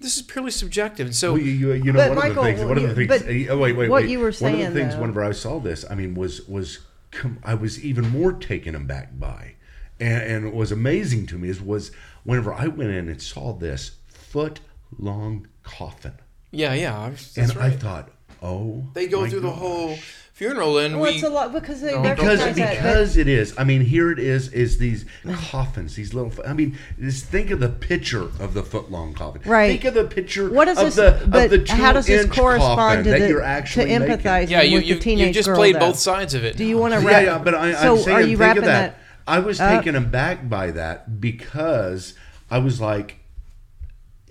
This 0.00 0.16
is 0.16 0.22
purely 0.22 0.50
subjective. 0.50 1.06
And 1.06 1.14
so 1.14 1.32
Well, 1.34 1.42
you, 1.42 1.52
you, 1.52 1.72
you 1.74 1.92
know, 1.92 2.00
But 2.00 2.16
one 2.16 2.18
Michael, 2.18 2.30
of 2.30 2.44
the 2.44 2.52
things. 2.54 2.64
One 2.68 2.76
of 2.78 2.82
the 2.82 2.94
things. 3.06 3.46
but 3.48 3.54
uh, 3.54 3.56
wait, 3.58 3.76
wait, 3.76 3.88
what 3.88 4.02
wait. 4.02 4.10
you 4.10 4.18
were 4.18 4.32
saying. 4.32 4.58
One 4.58 4.66
of 4.66 4.74
the 4.74 4.80
things. 4.80 4.94
though- 4.94 5.00
Whenever 5.00 5.24
I 5.24 5.30
saw 5.32 5.60
this, 5.60 5.84
I 5.88 5.94
mean, 5.94 6.14
was 6.16 6.46
was 6.48 6.80
com- 7.12 7.38
I 7.44 7.54
was 7.54 7.82
even 7.84 8.08
more 8.10 8.32
taken 8.32 8.74
aback 8.74 9.18
by, 9.18 9.54
and, 10.00 10.22
and 10.22 10.44
what 10.46 10.54
was 10.54 10.72
amazing 10.72 11.26
to 11.26 11.38
me 11.38 11.48
is 11.48 11.60
was 11.60 11.90
whenever 12.24 12.52
I 12.52 12.66
went 12.66 12.90
in 12.90 13.08
and 13.08 13.20
saw 13.22 13.52
this 13.52 13.92
foot 14.08 14.60
long 14.98 15.46
coffin, 15.62 16.14
yeah, 16.50 16.74
yeah, 16.74 17.08
that's 17.10 17.36
and 17.36 17.54
right. 17.56 17.72
I 17.72 17.76
thought, 17.76 18.10
oh, 18.42 18.84
they 18.94 19.06
go 19.06 19.22
my 19.22 19.28
through 19.28 19.40
the 19.40 19.50
whole 19.50 19.96
funeral, 20.32 20.76
and 20.78 21.00
Well, 21.00 21.10
we 21.10 21.16
it's 21.16 21.24
a 21.24 21.30
lot 21.30 21.50
because 21.52 21.80
they 21.80 21.92
No, 21.94 22.02
because 22.14 22.40
recognize 22.40 23.14
that. 23.14 23.20
it 23.22 23.28
is. 23.28 23.54
I 23.56 23.64
mean, 23.64 23.80
here 23.80 24.10
it 24.10 24.18
is. 24.18 24.48
Is 24.52 24.76
these 24.76 25.06
coffins? 25.32 25.94
These 25.96 26.12
little. 26.12 26.30
I 26.46 26.52
mean, 26.52 26.76
just 27.00 27.24
think 27.24 27.50
of 27.50 27.58
the 27.60 27.70
picture 27.70 28.24
of 28.38 28.52
the 28.52 28.62
foot 28.62 28.90
long 28.90 29.14
coffin. 29.14 29.40
Right. 29.46 29.68
Think 29.80 29.84
of 29.86 29.94
the 29.94 30.04
picture. 30.04 30.50
What 30.50 30.66
does 30.66 30.76
of 30.78 30.84
this? 30.84 30.94
the, 30.96 31.22
of 31.24 31.30
but 31.30 31.50
the 31.50 31.72
how 31.72 31.92
does 31.94 32.06
this 32.06 32.26
correspond 32.26 33.04
to 33.04 33.10
the 33.12 33.28
you're 33.28 33.40
to 33.40 33.46
actually 33.46 33.98
making. 33.98 34.18
empathize 34.18 34.50
yeah, 34.50 34.60
you 34.62 34.76
with 34.76 34.86
you, 34.86 34.94
the 34.96 35.00
teenage 35.00 35.28
you 35.28 35.32
just 35.32 35.48
girl? 35.48 35.56
played 35.56 35.76
though? 35.76 35.80
both 35.80 35.98
sides 35.98 36.34
of 36.34 36.44
it. 36.44 36.56
Do 36.58 36.64
you 36.64 36.76
want 36.76 36.92
to 36.92 37.00
Yeah, 37.00 37.06
wrap? 37.08 37.24
yeah, 37.24 37.38
but 37.38 37.54
I, 37.54 37.72
so 37.72 37.96
I'm 37.96 38.02
saying, 38.02 38.16
are 38.16 38.20
you 38.20 38.26
think 38.28 38.40
wrapping 38.40 38.58
of 38.58 38.66
that. 38.66 38.96
that? 38.98 39.02
I 39.26 39.38
was 39.40 39.60
up? 39.60 39.78
taken 39.78 39.94
aback 39.96 40.48
by 40.48 40.70
that 40.72 41.20
because 41.20 42.14
I 42.50 42.58
was 42.58 42.80
like, 42.80 43.18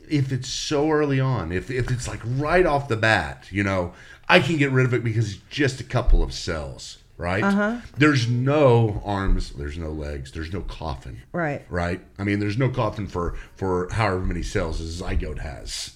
if 0.10 0.32
it's 0.32 0.48
so 0.50 0.90
early 0.92 1.20
on, 1.20 1.52
if 1.52 1.70
if 1.72 1.90
it's 1.92 2.08
like 2.08 2.22
right 2.26 2.66
off 2.66 2.88
the 2.88 2.96
bat, 2.98 3.48
you 3.52 3.64
know, 3.64 3.94
I 4.30 4.40
can 4.40 4.58
get 4.58 4.72
rid 4.72 4.86
of 4.86 4.94
it 4.94 5.04
because 5.04 5.34
it's 5.34 5.42
just 5.50 5.80
a 5.80 5.84
couple 5.84 6.22
of 6.24 6.34
cells. 6.34 6.98
right? 7.18 7.44
Uh-huh. 7.44 7.80
There's 7.98 8.28
no 8.30 9.02
arms, 9.06 9.52
there's 9.54 9.78
no 9.78 9.90
legs, 9.90 10.32
there's 10.34 10.52
no 10.52 10.60
coffin, 10.62 11.22
Right. 11.32 11.66
right? 11.70 12.02
I 12.20 12.24
mean, 12.26 12.40
there's 12.42 12.58
no 12.58 12.70
coffin 12.70 13.08
for 13.08 13.36
for 13.56 13.90
however 13.92 14.20
many 14.20 14.44
cells 14.44 14.82
a 14.82 15.04
zygote 15.04 15.40
has. 15.40 15.96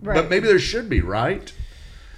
Right. 0.00 0.14
But 0.14 0.30
maybe 0.30 0.46
there 0.46 0.58
should 0.60 0.88
be, 0.88 1.00
right? 1.00 1.52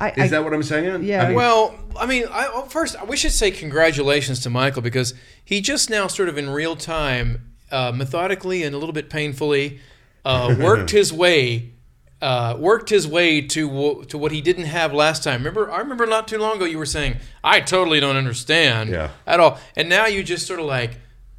I, 0.02 0.10
Is 0.10 0.16
I, 0.18 0.26
that 0.28 0.44
what 0.44 0.52
I'm 0.52 0.62
saying? 0.62 1.04
Yeah. 1.04 1.22
I 1.22 1.26
mean, 1.28 1.36
Well, 1.36 1.74
I 1.98 2.06
mean, 2.06 2.24
I, 2.30 2.64
first 2.68 2.96
we 3.06 3.16
should 3.16 3.32
say 3.32 3.50
congratulations 3.50 4.40
to 4.40 4.50
Michael 4.50 4.82
because 4.82 5.14
he 5.44 5.60
just 5.60 5.90
now, 5.90 6.06
sort 6.06 6.28
of 6.28 6.36
in 6.38 6.50
real 6.50 6.76
time, 6.76 7.52
uh, 7.70 7.92
methodically 7.94 8.62
and 8.64 8.74
a 8.74 8.78
little 8.78 8.92
bit 8.92 9.08
painfully, 9.10 9.80
uh, 10.24 10.54
worked 10.60 10.90
his 10.90 11.12
way. 11.12 11.70
Uh, 12.20 12.54
worked 12.56 12.88
his 12.88 13.08
way 13.08 13.40
to 13.40 13.68
wh- 13.68 14.06
to 14.06 14.16
what 14.16 14.30
he 14.30 14.40
didn't 14.40 14.66
have 14.66 14.92
last 14.94 15.24
time. 15.24 15.40
Remember, 15.40 15.68
I 15.72 15.78
remember 15.78 16.06
not 16.06 16.28
too 16.28 16.38
long 16.38 16.54
ago 16.54 16.64
you 16.64 16.78
were 16.78 16.86
saying 16.86 17.16
I 17.42 17.58
totally 17.58 17.98
don't 17.98 18.14
understand 18.16 18.90
Yeah. 18.90 19.10
at 19.26 19.40
all, 19.40 19.58
and 19.74 19.88
now 19.88 20.06
you 20.06 20.22
just 20.22 20.46
sort 20.46 20.60
of 20.60 20.66
like, 20.66 20.92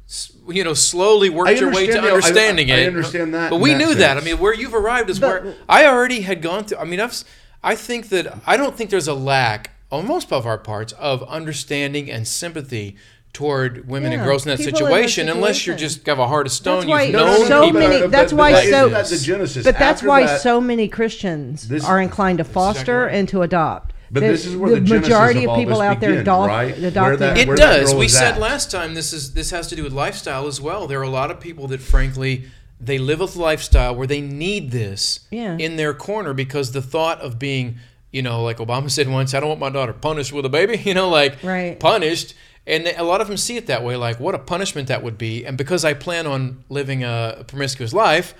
s- 0.06 0.30
you 0.46 0.62
know, 0.62 0.74
slowly 0.74 1.30
worked 1.30 1.58
your 1.58 1.72
way 1.72 1.86
to 1.86 1.92
understand 1.98 2.04
the- 2.04 2.08
I- 2.10 2.12
understanding 2.12 2.70
I 2.70 2.74
it. 2.80 2.86
understand 2.88 3.32
that 3.32 3.48
but 3.48 3.60
we 3.60 3.70
that 3.72 3.78
knew 3.78 3.94
that. 3.94 4.18
I 4.18 4.20
mean, 4.20 4.38
where 4.38 4.52
you've 4.52 4.74
arrived 4.74 5.08
is 5.08 5.18
But- 5.18 5.44
where 5.44 5.54
I 5.70 5.86
already 5.86 6.20
had 6.20 6.42
gone 6.42 6.64
through. 6.66 6.76
I 6.76 6.84
mean, 6.84 7.00
I've, 7.00 7.12
s- 7.12 7.24
I 7.64 7.74
think 7.74 8.10
that 8.10 8.38
I 8.46 8.56
don't 8.56 8.76
think 8.76 8.90
there's 8.90 9.08
a 9.08 9.14
lack 9.14 9.70
on 9.90 10.06
most 10.06 10.32
of 10.32 10.46
our 10.46 10.58
parts 10.58 10.92
of 10.92 11.22
understanding 11.24 12.10
and 12.10 12.28
sympathy 12.28 12.96
toward 13.32 13.88
women 13.88 14.12
and 14.12 14.22
girls 14.22 14.44
in 14.46 14.50
that 14.50 14.58
people 14.58 14.78
in 14.80 14.86
situation, 14.86 15.28
unless 15.28 15.66
you're 15.66 15.74
just 15.76 16.06
have 16.06 16.18
a 16.20 16.28
heart 16.28 16.46
of 16.46 16.52
stone. 16.52 16.80
That's 16.80 16.88
why 16.88 17.02
You've 17.04 17.12
No, 17.14 17.26
no, 17.26 17.38
known 17.38 17.46
so 17.48 17.64
people. 17.64 17.80
many. 17.80 18.06
that's 18.06 18.32
but 18.32 18.38
why 18.38 18.52
that- 18.52 18.64
so. 18.70 18.88
that's 18.90 19.10
the 19.10 19.16
genesis. 19.18 19.64
But 19.64 19.78
that's 19.78 19.98
After 20.00 20.08
why 20.08 20.26
that- 20.26 20.40
so 20.40 20.60
many 20.60 20.86
Christians 20.86 21.66
This- 21.66 21.84
are 21.84 22.00
inclined 22.00 22.38
to 22.38 22.44
foster 22.44 23.06
right. 23.06 23.14
and 23.14 23.28
to 23.30 23.42
adopt. 23.42 23.92
But 24.12 24.20
The- 24.20 24.26
this 24.28 24.46
is 24.46 24.56
where 24.56 24.70
the, 24.70 24.80
genesis 24.80 25.08
majority 25.08 25.44
of 25.44 25.50
of 25.50 25.56
people 25.56 25.78
this 25.80 25.84
out 25.88 26.00
there 26.00 26.10
begins, 26.10 26.22
adopt, 26.22 26.48
right? 26.48 26.78
Where 26.78 26.88
adopting. 26.88 27.18
that- 27.18 27.38
It 27.38 27.56
does. 27.56 27.90
girl 27.90 27.98
We 27.98 28.08
said 28.08 28.34
at. 28.34 28.40
last 28.40 28.70
time 28.70 28.94
this 28.94 29.12
is 29.12 29.32
this 29.32 29.50
has 29.50 29.66
to 29.68 29.74
do 29.74 29.82
with 29.82 29.92
lifestyle 29.92 30.46
as 30.46 30.60
well. 30.60 30.86
There 30.86 31.00
are 31.00 31.02
a 31.02 31.08
lot 31.10 31.32
of 31.32 31.40
people 31.40 31.66
that 31.68 31.80
frankly 31.80 32.44
they 32.80 32.98
live 32.98 33.20
a 33.20 33.24
lifestyle 33.38 33.94
where 33.94 34.06
they 34.06 34.20
need 34.20 34.70
this 34.70 35.20
Yeah. 35.30 35.56
in 35.58 35.76
their 35.76 35.94
corner 35.94 36.34
because 36.34 36.72
the 36.72 36.82
thought 36.82 37.20
of 37.20 37.38
being, 37.38 37.76
you 38.12 38.22
know, 38.22 38.42
like 38.42 38.58
Obama 38.58 38.90
said 38.90 39.08
once, 39.08 39.32
I 39.34 39.40
don't 39.40 39.48
want 39.48 39.60
my 39.60 39.70
daughter 39.70 39.92
punished 39.92 40.32
with 40.32 40.44
a 40.44 40.48
baby, 40.48 40.76
you 40.84 40.94
know, 40.94 41.08
like 41.08 41.42
Right. 41.42 41.78
punished. 41.78 42.34
And 42.66 42.86
they, 42.86 42.94
a 42.96 43.02
lot 43.02 43.20
of 43.20 43.28
them 43.28 43.36
see 43.36 43.56
it 43.56 43.66
that 43.66 43.82
way, 43.84 43.96
like 43.96 44.18
what 44.18 44.34
a 44.34 44.38
punishment 44.38 44.88
that 44.88 45.02
would 45.02 45.18
be. 45.18 45.44
And 45.44 45.56
because 45.58 45.84
I 45.84 45.92
plan 45.94 46.26
on 46.26 46.64
living 46.68 47.04
a 47.04 47.44
promiscuous 47.46 47.92
life, 47.92 48.34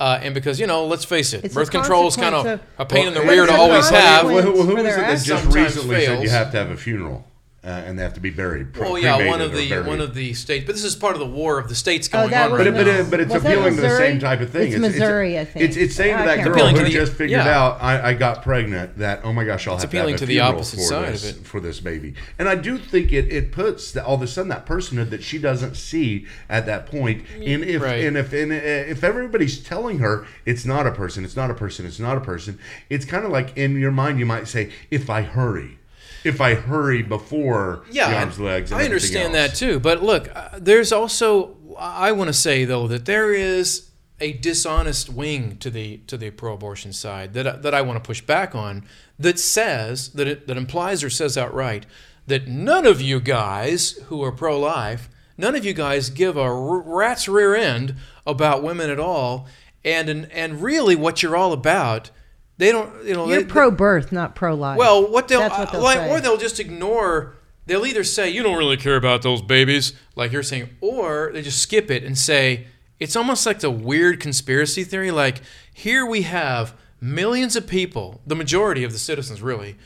uh, 0.00 0.18
and 0.22 0.34
because 0.34 0.58
you 0.60 0.66
know, 0.66 0.86
let's 0.86 1.04
face 1.04 1.32
it, 1.32 1.44
It's 1.44 1.54
birth 1.54 1.70
control 1.70 2.06
is 2.06 2.16
kind 2.16 2.34
of 2.34 2.44
consequence 2.44 2.70
a 2.78 2.84
pain 2.86 3.06
in 3.06 3.14
the 3.14 3.20
rear 3.22 3.46
to 3.46 3.52
always 3.54 3.88
have. 3.88 4.22
consequence. 4.22 4.44
Well, 4.46 4.54
who, 4.56 4.62
who 4.62 4.74
was 4.76 4.84
it 4.84 4.96
that 4.96 5.10
just 5.22 5.26
Sometimes 5.44 5.54
recently 5.54 6.04
said 6.06 6.22
you 6.22 6.28
have 6.30 6.50
to 6.52 6.56
have 6.58 6.70
a 6.70 6.76
funeral 6.76 7.26
uh, 7.66 7.68
and 7.68 7.98
they 7.98 8.02
have 8.04 8.14
to 8.14 8.20
be 8.20 8.30
buried? 8.30 8.72
pre- 8.72 8.86
Oh 8.86 8.96
yeah, 8.96 9.26
one 9.28 9.40
of 9.42 9.52
the 9.52 9.68
buried? 9.68 9.86
one 9.86 10.00
of 10.00 10.14
the 10.14 10.32
states, 10.34 10.64
but 10.64 10.74
this 10.76 10.84
is 10.84 10.94
part 10.96 11.14
of 11.14 11.20
the 11.20 11.26
war 11.26 11.58
of 11.58 11.68
the 11.68 11.74
states 11.74 12.06
going 12.08 12.26
Oh, 12.26 12.28
that 12.28 12.46
on 12.46 12.52
was 12.52 12.58
right 12.66 12.72
But, 12.72 12.80
it, 12.80 12.84
but, 12.86 12.92
now. 12.92 12.98
it, 13.00 13.10
but 13.10 13.20
it's 13.20 13.34
Was 13.34 13.42
that 13.42 13.52
appealing 13.52 13.74
to 13.74 13.80
the 13.80 13.88
Missouri? 13.88 14.06
same 14.08 14.20
type 14.20 14.40
of 14.40 14.50
thing. 14.50 14.72
It's 14.72 14.80
Missouri, 14.80 15.38
I 15.38 15.44
think. 15.44 15.64
It's, 15.64 15.76
it's 15.76 15.94
saying 15.96 16.16
to 16.16 16.22
that 16.24 16.44
girl 16.44 16.52
Appealing 16.54 16.76
who 16.76 16.84
the- 16.84 16.90
just 16.90 17.12
figured 17.12 17.30
yeah. 17.44 17.58
out 17.60 17.82
I, 17.82 18.10
I 18.10 18.14
got 18.14 18.42
pregnant 18.42 18.98
that 18.98 19.20
oh 19.24 19.32
my 19.32 19.44
gosh 19.44 19.66
I'll 19.66 19.76
have 19.76 19.84
appealing 19.84 20.16
to 20.16 20.20
have 20.20 20.20
to 20.20 20.24
a 20.24 20.26
the 20.28 20.32
funeral 20.34 20.52
opposite 20.54 20.76
for 20.76 20.82
side 20.82 21.12
this, 21.14 21.30
of 21.30 21.36
it. 21.40 21.46
for 21.46 21.60
this 21.60 21.80
baby. 21.80 22.14
And 22.38 22.48
I 22.48 22.54
do 22.54 22.78
think 22.78 23.12
it, 23.12 23.32
it 23.32 23.50
puts 23.52 23.92
the, 23.92 24.04
all 24.04 24.14
of 24.14 24.22
a 24.22 24.26
sudden 24.26 24.48
that 24.50 24.64
personhood 24.64 25.10
that 25.10 25.22
she 25.22 25.38
doesn't 25.38 25.76
see 25.76 26.26
at 26.48 26.66
that 26.66 26.86
point. 26.86 27.24
And 27.34 27.64
if 27.64 27.82
Right. 27.82 28.04
and 28.04 28.16
if 28.16 28.32
and 28.32 28.52
if 28.52 29.02
everybody's 29.04 29.62
telling 29.62 29.98
her 29.98 30.26
it's 30.44 30.64
not 30.64 30.86
a 30.86 30.92
person, 30.92 31.24
it's 31.24 31.36
not 31.36 31.50
a 31.50 31.54
person, 31.54 31.84
it's 31.84 31.98
not 32.00 32.16
a 32.16 32.20
person, 32.20 32.58
it's 32.88 33.04
kind 33.04 33.24
of 33.24 33.30
like 33.32 33.56
in 33.56 33.78
your 33.80 33.90
mind 33.92 34.18
you 34.18 34.26
might 34.26 34.46
say 34.46 34.70
if 34.90 35.10
I 35.10 35.22
hurry. 35.22 35.78
If 36.26 36.40
I 36.40 36.54
hurry 36.54 37.02
before 37.02 37.84
yeah, 37.90 38.10
the 38.10 38.16
arms, 38.16 38.40
legs, 38.40 38.72
and 38.72 38.80
I 38.80 38.84
understand 38.84 39.34
that 39.34 39.54
too. 39.54 39.78
But 39.78 40.02
look, 40.02 40.28
uh, 40.34 40.50
there's 40.58 40.92
also 40.92 41.56
I 41.78 42.12
want 42.12 42.28
to 42.28 42.34
say 42.34 42.64
though 42.64 42.86
that 42.88 43.04
there 43.04 43.32
is 43.32 43.90
a 44.20 44.32
dishonest 44.32 45.08
wing 45.10 45.56
to 45.58 45.70
the 45.70 45.98
to 46.06 46.16
the 46.16 46.30
pro-abortion 46.30 46.92
side 46.92 47.34
that 47.34 47.46
I- 47.46 47.56
that 47.56 47.74
I 47.74 47.82
want 47.82 48.02
to 48.02 48.06
push 48.06 48.20
back 48.22 48.54
on 48.54 48.84
that 49.18 49.38
says 49.38 50.08
that 50.10 50.26
it 50.26 50.46
that 50.46 50.56
implies 50.56 51.04
or 51.04 51.10
says 51.10 51.36
outright 51.38 51.86
that 52.26 52.48
none 52.48 52.86
of 52.86 53.00
you 53.00 53.20
guys 53.20 53.92
who 54.06 54.22
are 54.24 54.32
pro-life, 54.32 55.08
none 55.38 55.54
of 55.54 55.64
you 55.64 55.72
guys 55.72 56.10
give 56.10 56.36
a 56.36 56.52
rat's 56.52 57.28
rear 57.28 57.54
end 57.54 57.94
about 58.26 58.62
women 58.64 58.90
at 58.90 58.98
all, 58.98 59.46
and 59.84 60.08
and, 60.08 60.32
and 60.32 60.62
really 60.62 60.96
what 60.96 61.22
you're 61.22 61.36
all 61.36 61.52
about. 61.52 62.10
They 62.58 62.72
don't, 62.72 63.04
you 63.04 63.14
know, 63.14 63.28
You're 63.28 63.44
pro-birth, 63.44 64.12
not 64.12 64.34
pro-life. 64.34 64.78
well, 64.78 65.10
what 65.10 65.28
they'll, 65.28 65.40
what 65.48 65.72
they'll 65.72 65.82
like, 65.82 65.98
say. 65.98 66.10
or 66.10 66.20
they'll 66.20 66.38
just 66.38 66.58
ignore. 66.58 67.36
They'll 67.66 67.84
either 67.84 68.04
say 68.04 68.30
you 68.30 68.42
don't 68.42 68.56
really 68.56 68.76
care 68.76 68.96
about 68.96 69.22
those 69.22 69.42
babies, 69.42 69.92
like 70.14 70.32
you're 70.32 70.42
saying, 70.42 70.70
or 70.80 71.30
they 71.32 71.42
just 71.42 71.60
skip 71.60 71.90
it 71.90 72.04
and 72.04 72.16
say 72.16 72.66
it's 72.98 73.16
almost 73.16 73.44
like 73.44 73.60
the 73.60 73.70
weird 73.70 74.20
conspiracy 74.20 74.84
theory. 74.84 75.10
Like 75.10 75.42
here 75.72 76.06
we 76.06 76.22
have 76.22 76.74
millions 77.00 77.56
of 77.56 77.66
people, 77.66 78.20
the 78.26 78.36
majority 78.36 78.84
of 78.84 78.92
the 78.92 78.98
citizens, 78.98 79.42
really, 79.42 79.76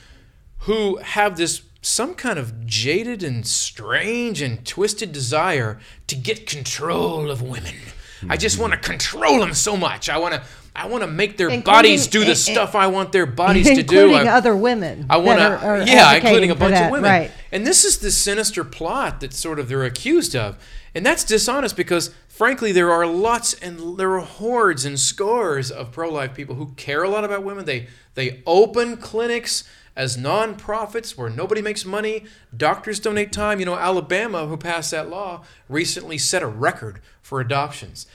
who 0.61 0.97
have 0.99 1.37
this 1.37 1.63
some 1.83 2.15
kind 2.15 2.39
of 2.39 2.67
jaded 2.67 3.23
and 3.23 3.47
strange 3.47 4.43
and 4.43 4.65
twisted 4.67 5.13
desire 5.13 5.81
to 6.07 6.15
get 6.15 6.47
control 6.47 7.31
of 7.31 7.41
women. 7.41 7.75
I 8.29 8.37
just 8.37 8.59
want 8.59 8.75
to 8.75 8.79
control 8.79 9.41
them 9.41 9.55
so 9.55 9.77
much. 9.77 10.09
I 10.11 10.19
want 10.19 10.35
to. 10.35 10.43
I 10.75 10.87
want 10.87 11.03
to 11.03 11.09
make 11.09 11.37
their 11.37 11.49
Including- 11.49 11.65
bodies 11.65 12.07
do 12.07 12.25
the 12.25 12.37
stuff 12.37 12.75
I 12.75 12.87
want 12.87 13.13
their 13.13 13.27
bodies 13.27 13.67
to 13.67 13.83
do. 13.83 14.05
including 14.05 14.29
other 14.29 14.55
women. 14.57 15.07
I 15.11 15.17
want 15.17 15.39
that 15.39 15.53
are- 15.53 15.57
are 15.57 15.85
to, 15.85 15.91
yeah, 15.91 16.15
including 16.15 16.51
a 16.51 16.55
bunch 16.55 16.75
that, 16.75 16.87
of 16.87 16.93
women. 16.93 17.11
Right. 17.11 17.31
And 17.53 17.67
this 17.67 17.85
is 17.85 17.99
the 17.99 18.11
sinister 18.11 18.63
plot 18.65 19.21
that 19.21 19.33
sort 19.35 19.59
of 19.59 19.69
they're 19.69 19.85
accused 19.85 20.37
of, 20.37 20.57
and 20.95 21.05
that's 21.05 21.25
dishonest 21.25 21.77
because, 21.77 22.11
frankly, 22.29 22.71
there 22.73 22.91
are 22.93 23.07
lots 23.07 23.55
and 23.55 23.99
there 23.99 24.13
are 24.13 24.21
hordes 24.21 24.85
and 24.85 24.99
scores 24.99 25.71
of 25.71 25.91
pro-life 25.93 26.35
people 26.35 26.55
who 26.55 26.73
care 26.77 27.03
a 27.03 27.09
lot 27.09 27.25
about 27.25 27.43
women. 27.43 27.65
They 27.65 27.89
they 28.15 28.43
open 28.47 28.97
clinics 28.97 29.65
as 29.97 30.17
non-profits 30.17 31.17
where 31.19 31.29
nobody 31.31 31.61
makes 31.63 31.85
money. 31.85 32.25
Doctors 32.57 33.01
donate 33.01 33.33
time. 33.33 33.61
You 33.61 33.67
know, 33.67 33.77
Alabama, 33.77 34.47
who 34.47 34.57
passed 34.57 34.91
that 34.93 35.09
law, 35.11 35.43
recently 35.69 36.19
set 36.19 36.43
a 36.43 36.47
record 36.47 37.01
for 37.23 37.41
adoptions. 37.41 38.07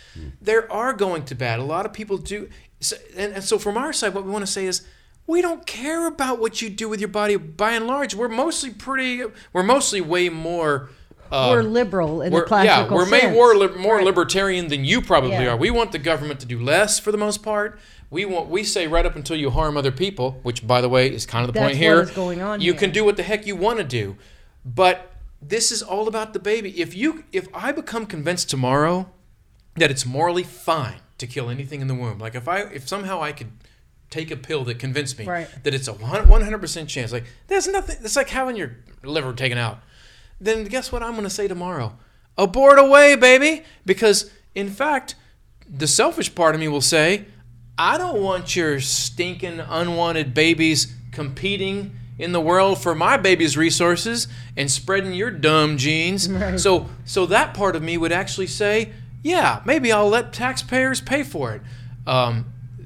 There 0.41 0.71
are 0.71 0.93
going 0.93 1.25
to 1.25 1.35
bat. 1.35 1.59
A 1.59 1.63
lot 1.63 1.85
of 1.85 1.93
people 1.93 2.17
do, 2.17 2.49
so, 2.79 2.95
and, 3.15 3.33
and 3.33 3.43
so 3.43 3.57
from 3.59 3.77
our 3.77 3.93
side, 3.93 4.13
what 4.13 4.23
we 4.25 4.31
want 4.31 4.45
to 4.45 4.51
say 4.51 4.65
is 4.65 4.81
we 5.27 5.41
don't 5.41 5.65
care 5.65 6.07
about 6.07 6.39
what 6.39 6.61
you 6.61 6.69
do 6.69 6.87
with 6.89 6.99
your 6.99 7.09
body 7.09 7.35
by 7.35 7.71
and 7.71 7.87
large 7.87 8.13
we're 8.13 8.27
mostly 8.27 8.69
pretty 8.69 9.23
we're 9.53 9.63
mostly 9.63 9.99
way 9.99 10.29
more 10.29 10.89
uh, 11.31 11.49
We're 11.51 11.63
liberal 11.63 12.21
in 12.21 12.31
we're, 12.31 12.41
the 12.41 12.45
classical 12.45 12.91
yeah 12.91 12.93
we're 12.95 13.09
may 13.09 13.21
sense. 13.21 13.33
more, 13.33 13.55
li- 13.55 13.75
more 13.75 13.95
Right. 13.95 14.05
libertarian 14.05 14.67
than 14.67 14.85
you 14.85 15.01
probably 15.01 15.31
Yeah. 15.31 15.53
are 15.53 15.57
we 15.57 15.71
want 15.71 15.91
the 15.93 15.97
government 15.97 16.39
to 16.41 16.45
do 16.45 16.59
less 16.61 16.99
for 16.99 17.11
the 17.11 17.17
most 17.17 17.41
part 17.41 17.79
we 18.09 18.25
want 18.25 18.47
we 18.49 18.63
say 18.63 18.87
right 18.87 19.05
up 19.05 19.15
until 19.15 19.35
you 19.37 19.49
harm 19.49 19.77
other 19.77 19.91
people 19.91 20.39
which 20.43 20.65
by 20.65 20.81
the 20.81 20.89
way 20.89 21.07
is 21.11 21.25
kind 21.25 21.43
of 21.47 21.53
the 21.53 21.59
That's 21.59 21.71
point 21.71 21.77
here 21.77 22.05
going 22.05 22.41
on 22.41 22.61
you 22.61 22.73
here. 22.73 22.79
can 22.79 22.91
do 22.91 23.03
what 23.03 23.17
the 23.17 23.23
heck 23.23 23.45
you 23.47 23.55
want 23.55 23.77
to 23.79 23.83
do 23.83 24.15
but 24.63 25.11
this 25.41 25.71
is 25.71 25.81
all 25.83 26.07
about 26.07 26.33
the 26.33 26.39
baby 26.39 26.79
if 26.81 26.95
you 26.95 27.23
if 27.31 27.47
i 27.53 27.71
become 27.71 28.05
convinced 28.05 28.49
tomorrow 28.49 29.09
that 29.75 29.91
it's 29.91 30.05
morally 30.05 30.43
fine 30.43 30.95
to 31.17 31.27
kill 31.27 31.49
anything 31.49 31.79
in 31.81 31.87
the 31.87 31.95
womb. 31.95 32.17
Like 32.19 32.35
if 32.35 32.47
I 32.47 32.59
if 32.61 32.87
somehow 32.87 33.21
I 33.21 33.31
could 33.31 33.51
take 34.09 34.31
a 34.31 34.35
pill 34.37 34.63
that 34.65 34.79
convinced 34.79 35.17
me 35.19 35.25
Right. 35.25 35.47
that 35.63 35.73
it's 35.73 35.87
a 35.87 35.93
one 35.93 36.41
hundred 36.41 36.59
percent 36.59 36.89
chance, 36.89 37.11
like 37.11 37.25
there's 37.47 37.67
nothing. 37.67 37.97
It's 38.01 38.15
like 38.15 38.29
having 38.29 38.55
your 38.55 38.77
liver 39.03 39.33
taken 39.33 39.57
out. 39.57 39.79
Then 40.39 40.63
guess 40.65 40.91
what 40.91 41.03
I'm 41.03 41.11
going 41.11 41.23
to 41.23 41.29
say 41.29 41.47
tomorrow? 41.47 41.97
Abort 42.37 42.79
away, 42.79 43.15
baby, 43.15 43.63
because 43.85 44.29
in 44.55 44.69
fact, 44.69 45.15
the 45.69 45.87
selfish 45.87 46.33
part 46.35 46.53
of 46.55 46.59
me 46.61 46.67
will 46.67 46.81
say, 46.81 47.25
I 47.77 47.97
don't 47.97 48.21
want 48.21 48.55
your 48.55 48.79
stinking 48.79 49.59
unwanted 49.59 50.33
babies 50.33 50.93
competing 51.11 51.97
in 52.17 52.31
the 52.31 52.39
world 52.39 52.81
for 52.81 52.95
my 52.95 53.17
baby's 53.17 53.57
resources 53.57 54.27
and 54.55 54.71
spreading 54.71 55.13
your 55.13 55.31
dumb 55.31 55.77
genes. 55.77 56.29
Right. 56.29 56.59
So 56.59 56.89
so 57.03 57.25
that 57.25 57.53
part 57.53 57.75
of 57.75 57.83
me 57.83 57.97
would 57.97 58.11
actually 58.13 58.47
say, 58.47 58.91
yeah, 59.21 59.61
maybe 59.65 59.91
I'll 59.91 60.07
let 60.07 60.31
taxpayers 60.31 61.01
pay 61.01 61.23
for 61.23 61.53
it. 61.53 61.61
Um, 62.07 62.45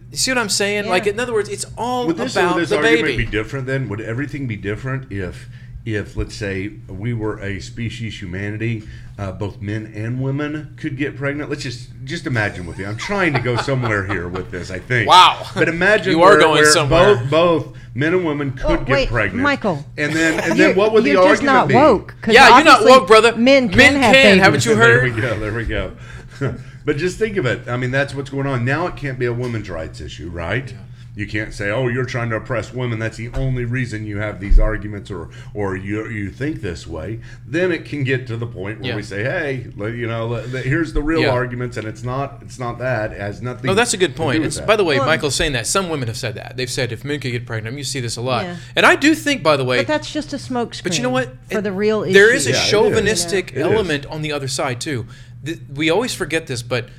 you 0.09 0.17
see 0.17 0.31
what 0.31 0.39
I'm 0.39 0.49
saying? 0.49 0.87
Like 0.87 1.05
in 1.05 1.19
other 1.19 1.33
words, 1.33 1.49
it's 1.49 1.65
all 1.77 2.07
Would 2.07 2.17
this, 2.17 2.35
about 2.35 2.55
would 2.55 2.63
this 2.63 2.69
the 2.71 2.77
argument 2.77 3.03
baby. 3.05 3.25
be 3.25 3.31
different 3.31 3.67
then? 3.67 3.89
Would 3.89 4.01
everything 4.01 4.47
be 4.47 4.55
different 4.55 5.11
if, 5.11 5.47
if 5.95 6.15
let's 6.17 6.35
say 6.35 6.69
we 6.87 7.13
were 7.13 7.39
a 7.39 7.59
species, 7.59 8.21
humanity, 8.21 8.83
uh, 9.17 9.31
both 9.31 9.61
men 9.61 9.91
and 9.95 10.21
women 10.21 10.73
could 10.77 10.97
get 10.97 11.15
pregnant? 11.17 11.49
Let's 11.49 11.63
just 11.63 11.89
just 12.03 12.25
imagine 12.27 12.65
with 12.65 12.77
me. 12.77 12.85
I'm 12.85 12.97
trying 12.97 13.33
to 13.33 13.39
go 13.39 13.55
somewhere 13.57 14.05
here 14.05 14.27
with 14.27 14.51
this. 14.51 14.71
I 14.71 14.79
think. 14.79 15.07
Wow. 15.09 15.45
But 15.53 15.69
imagine 15.69 16.11
You 16.13 16.23
are 16.23 16.31
where, 16.31 16.39
going 16.39 16.61
where 16.61 16.71
somewhere. 16.71 17.15
Both 17.15 17.29
both 17.29 17.77
men 17.95 18.13
and 18.13 18.25
women 18.25 18.51
could 18.51 18.65
Well, 18.67 18.77
get 18.77 18.89
wait, 18.89 19.09
pregnant. 19.09 19.41
Michael. 19.43 19.83
And 19.97 20.13
then 20.13 20.39
and 20.39 20.59
then 20.59 20.75
what 20.75 20.93
would 20.93 21.03
the 21.03 21.11
you're 21.11 21.19
argument 21.23 21.41
just 21.41 21.43
not 21.45 21.67
be? 21.67 21.75
woke. 21.75 22.15
'cause 22.21 22.33
Yeah, 22.33 22.55
you're 22.55 22.65
not 22.65 22.85
woke, 22.85 23.07
brother. 23.07 23.35
Men 23.35 23.69
can 23.69 23.77
Men 23.77 23.95
have 23.95 24.13
can, 24.13 24.23
babies. 24.23 24.43
haven't 24.43 24.65
you 24.65 24.75
heard? 24.75 25.03
there 25.11 25.15
we 25.15 25.21
go. 25.21 25.39
There 25.39 25.53
we 25.53 25.65
go. 25.65 25.91
but 26.85 26.97
just 26.97 27.17
think 27.19 27.35
of 27.37 27.45
it. 27.45 27.67
I 27.67 27.75
mean, 27.77 27.91
that's 27.91 28.13
what's 28.15 28.29
going 28.29 28.47
on 28.47 28.63
now. 28.63 28.87
It 28.87 28.95
can't 28.95 29.19
be 29.19 29.25
a 29.25 29.33
women's 29.33 29.69
rights 29.69 29.99
issue, 30.01 30.29
right? 30.29 30.73
You 31.15 31.27
can't 31.27 31.53
say, 31.53 31.69
"Oh, 31.71 31.87
you're 31.87 32.05
trying 32.05 32.29
to 32.29 32.35
oppress 32.37 32.73
women. 32.73 32.99
That's 32.99 33.17
the 33.17 33.29
only 33.33 33.65
reason 33.65 34.05
you 34.05 34.17
have 34.19 34.39
these 34.39 34.59
arguments, 34.59 35.09
or 35.11 35.29
or 35.53 35.75
you 35.75 36.07
you 36.07 36.29
think 36.29 36.61
this 36.61 36.87
way." 36.87 37.19
Then 37.45 37.71
it 37.71 37.83
can 37.85 38.03
get 38.03 38.27
to 38.27 38.37
the 38.37 38.45
point 38.47 38.79
where 38.79 38.91
Yeah. 38.91 38.95
we 38.95 39.03
say, 39.03 39.23
"Hey, 39.23 39.67
you 39.77 40.07
know, 40.07 40.27
let- 40.27 40.51
let- 40.53 40.65
here's 40.65 40.93
the 40.93 41.01
real 41.01 41.21
Yeah. 41.21 41.29
arguments, 41.31 41.77
and 41.77 41.87
it's 41.87 42.03
not 42.03 42.39
it's 42.43 42.59
not 42.59 42.79
that. 42.79 43.11
It 43.11 43.19
has 43.19 43.41
nothing." 43.41 43.65
No, 43.67 43.73
that's 43.73 43.93
a 43.93 43.97
good 43.97 44.15
point. 44.15 44.45
It's, 44.45 44.57
that. 44.57 44.67
by 44.67 44.75
the 44.75 44.83
way, 44.83 44.97
Well, 44.97 45.07
Michael's 45.07 45.35
saying 45.35 45.53
that. 45.53 45.67
Some 45.67 45.89
women 45.89 46.07
have 46.07 46.17
said 46.17 46.35
that. 46.35 46.55
They've 46.57 46.69
said 46.69 46.91
if 46.91 47.03
men 47.03 47.19
could 47.19 47.31
get 47.31 47.45
pregnant, 47.45 47.77
you 47.77 47.83
see 47.83 47.99
this 47.99 48.15
a 48.15 48.21
lot. 48.21 48.45
Yeah. 48.45 48.55
And 48.75 48.85
I 48.85 48.95
do 48.95 49.13
think, 49.15 49.43
by 49.43 49.57
the 49.57 49.65
way, 49.65 49.77
But 49.77 49.87
that's 49.87 50.11
just 50.11 50.31
a 50.33 50.37
smokescreen. 50.37 50.83
But 50.83 50.97
you 50.97 51.03
know 51.03 51.09
what? 51.09 51.33
For 51.51 51.57
It- 51.57 51.63
the 51.63 51.71
real 51.71 52.03
issue. 52.03 52.13
There 52.13 52.33
is 52.33 52.47
a 52.47 52.51
Yeah, 52.51 52.63
chauvinistic 52.65 53.51
You 53.53 53.59
know? 53.59 53.65
It 53.65 53.69
is. 53.71 53.73
element 53.75 54.05
on 54.05 54.21
the 54.21 54.31
other 54.31 54.47
side 54.47 54.79
too. 54.79 55.05
Th- 55.45 55.59
we 55.73 55.89
always 55.89 56.13
forget 56.13 56.47
this, 56.47 56.61
but 56.61 56.89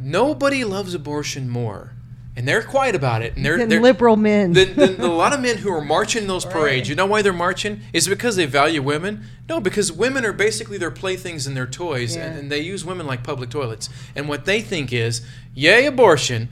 nobody 0.00 0.64
loves 0.64 0.94
abortion 0.94 1.48
more, 1.48 1.92
and 2.38 2.46
they're 2.46 2.62
quiet 2.62 2.94
about 2.94 3.22
it. 3.22 3.34
And 3.34 3.44
they're, 3.44 3.66
they're 3.66 3.80
liberal 3.80 4.16
men. 4.16 4.52
Than, 4.52 4.76
than 4.76 5.00
a 5.00 5.12
lot 5.12 5.32
of 5.32 5.40
men 5.40 5.58
who 5.58 5.72
are 5.72 5.84
marching 5.84 6.22
in 6.22 6.28
those 6.28 6.44
parades. 6.44 6.88
You 6.88 6.94
know 6.94 7.04
why 7.04 7.20
they're 7.20 7.32
marching? 7.32 7.80
Is 7.92 8.06
it 8.06 8.10
because 8.10 8.36
they 8.36 8.46
value 8.46 8.80
women? 8.80 9.24
No, 9.48 9.60
because 9.60 9.90
women 9.90 10.24
are 10.24 10.32
basically 10.32 10.78
their 10.78 10.92
playthings 10.92 11.48
and 11.48 11.56
their 11.56 11.66
toys, 11.66 12.14
Yeah. 12.14 12.26
and, 12.26 12.38
and 12.38 12.52
they 12.52 12.60
use 12.60 12.84
women 12.84 13.08
like 13.08 13.24
public 13.24 13.50
toilets. 13.50 13.88
And 14.14 14.28
what 14.28 14.44
they 14.44 14.60
think 14.60 14.92
is, 14.92 15.26
yay, 15.52 15.84
abortion, 15.86 16.48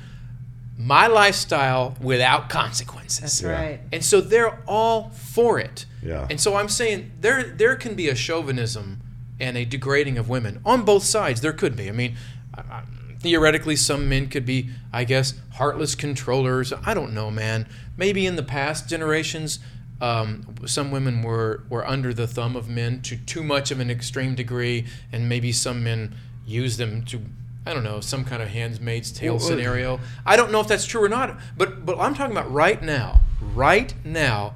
my 0.77 1.07
lifestyle 1.07 1.95
without 2.01 2.49
consequences. 2.49 3.21
That's 3.21 3.45
right. 3.45 3.79
And 3.93 4.05
so 4.05 4.21
they're 4.21 4.59
all 4.67 5.11
for 5.11 5.61
it. 5.61 5.87
Yeah. 6.03 6.27
And 6.29 6.41
so 6.41 6.57
I'm 6.57 6.69
saying 6.69 7.13
there 7.21 7.45
there 7.45 7.77
can 7.77 7.95
be 7.95 8.09
a 8.09 8.17
chauvinism 8.17 9.03
and 9.39 9.57
a 9.57 9.65
degrading 9.65 10.19
of 10.19 10.29
women 10.29 10.61
on 10.65 10.85
both 10.85 11.05
sides. 11.05 11.43
There 11.43 11.53
could 11.53 11.77
be. 11.77 11.89
I 11.89 11.93
mean, 11.93 12.17
I, 12.55 12.61
I, 12.61 12.83
theoretically, 13.21 13.77
some 13.77 14.09
men 14.09 14.29
could 14.29 14.45
be, 14.47 14.71
I 14.93 15.05
guess, 15.05 15.35
heartless 15.55 15.95
controllers. 15.95 16.73
I 16.85 16.95
don't 16.95 17.13
know, 17.15 17.31
man. 17.31 17.67
Maybe 17.97 18.27
in 18.27 18.37
the 18.37 18.43
past 18.43 18.89
generations, 18.89 19.59
um, 20.01 20.55
some 20.67 20.91
women 20.91 21.23
were 21.23 21.63
were 21.71 21.87
under 21.87 22.13
the 22.13 22.27
thumb 22.27 22.55
of 22.57 22.69
men 22.69 23.01
to 23.03 23.17
too 23.17 23.43
much 23.43 23.71
of 23.71 23.81
an 23.81 23.91
extreme 23.91 24.35
degree, 24.35 24.85
and 25.13 25.29
maybe 25.29 25.53
some 25.53 25.83
men 25.83 26.15
used 26.47 26.79
them 26.79 27.05
to. 27.07 27.21
I 27.69 27.75
don't 27.75 27.83
know, 27.83 27.99
some 28.01 28.25
kind 28.25 28.41
of 28.43 28.49
handmaid's 28.51 29.11
tale 29.11 29.35
Well, 29.37 29.45
uh, 29.45 29.49
scenario. 29.49 29.99
I 30.25 30.37
don't 30.37 30.53
know 30.53 30.61
if 30.61 30.69
that's 30.69 30.87
true 30.87 31.03
or 31.03 31.09
not, 31.09 31.37
but 31.57 31.85
but 31.85 31.99
I'm 31.99 32.15
talking 32.15 32.31
about 32.37 32.53
right 32.53 32.81
now. 32.81 33.23
Right 33.41 33.93
now, 34.05 34.55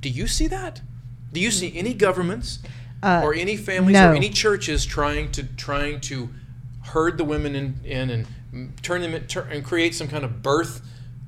do 0.00 0.08
you 0.08 0.26
see 0.26 0.48
that? 0.48 0.80
Do 1.32 1.38
you 1.40 1.50
see 1.52 1.72
any 1.76 1.94
governments 1.94 2.58
Uh, 3.00 3.20
or 3.22 3.32
any 3.32 3.56
families 3.56 3.94
no. 3.94 4.10
or 4.10 4.14
any 4.14 4.28
churches 4.28 4.84
trying 4.84 5.30
to 5.32 5.44
trying 5.56 6.00
to 6.00 6.30
herd 6.88 7.18
the 7.18 7.24
women 7.24 7.54
in, 7.54 7.80
in 7.84 8.10
and 8.52 8.82
turn 8.82 9.02
them 9.02 9.14
in, 9.14 9.26
tur- 9.26 9.48
and 9.50 9.64
create 9.64 9.94
some 9.94 10.08
kind 10.08 10.24
of 10.24 10.42
birth? 10.42 10.80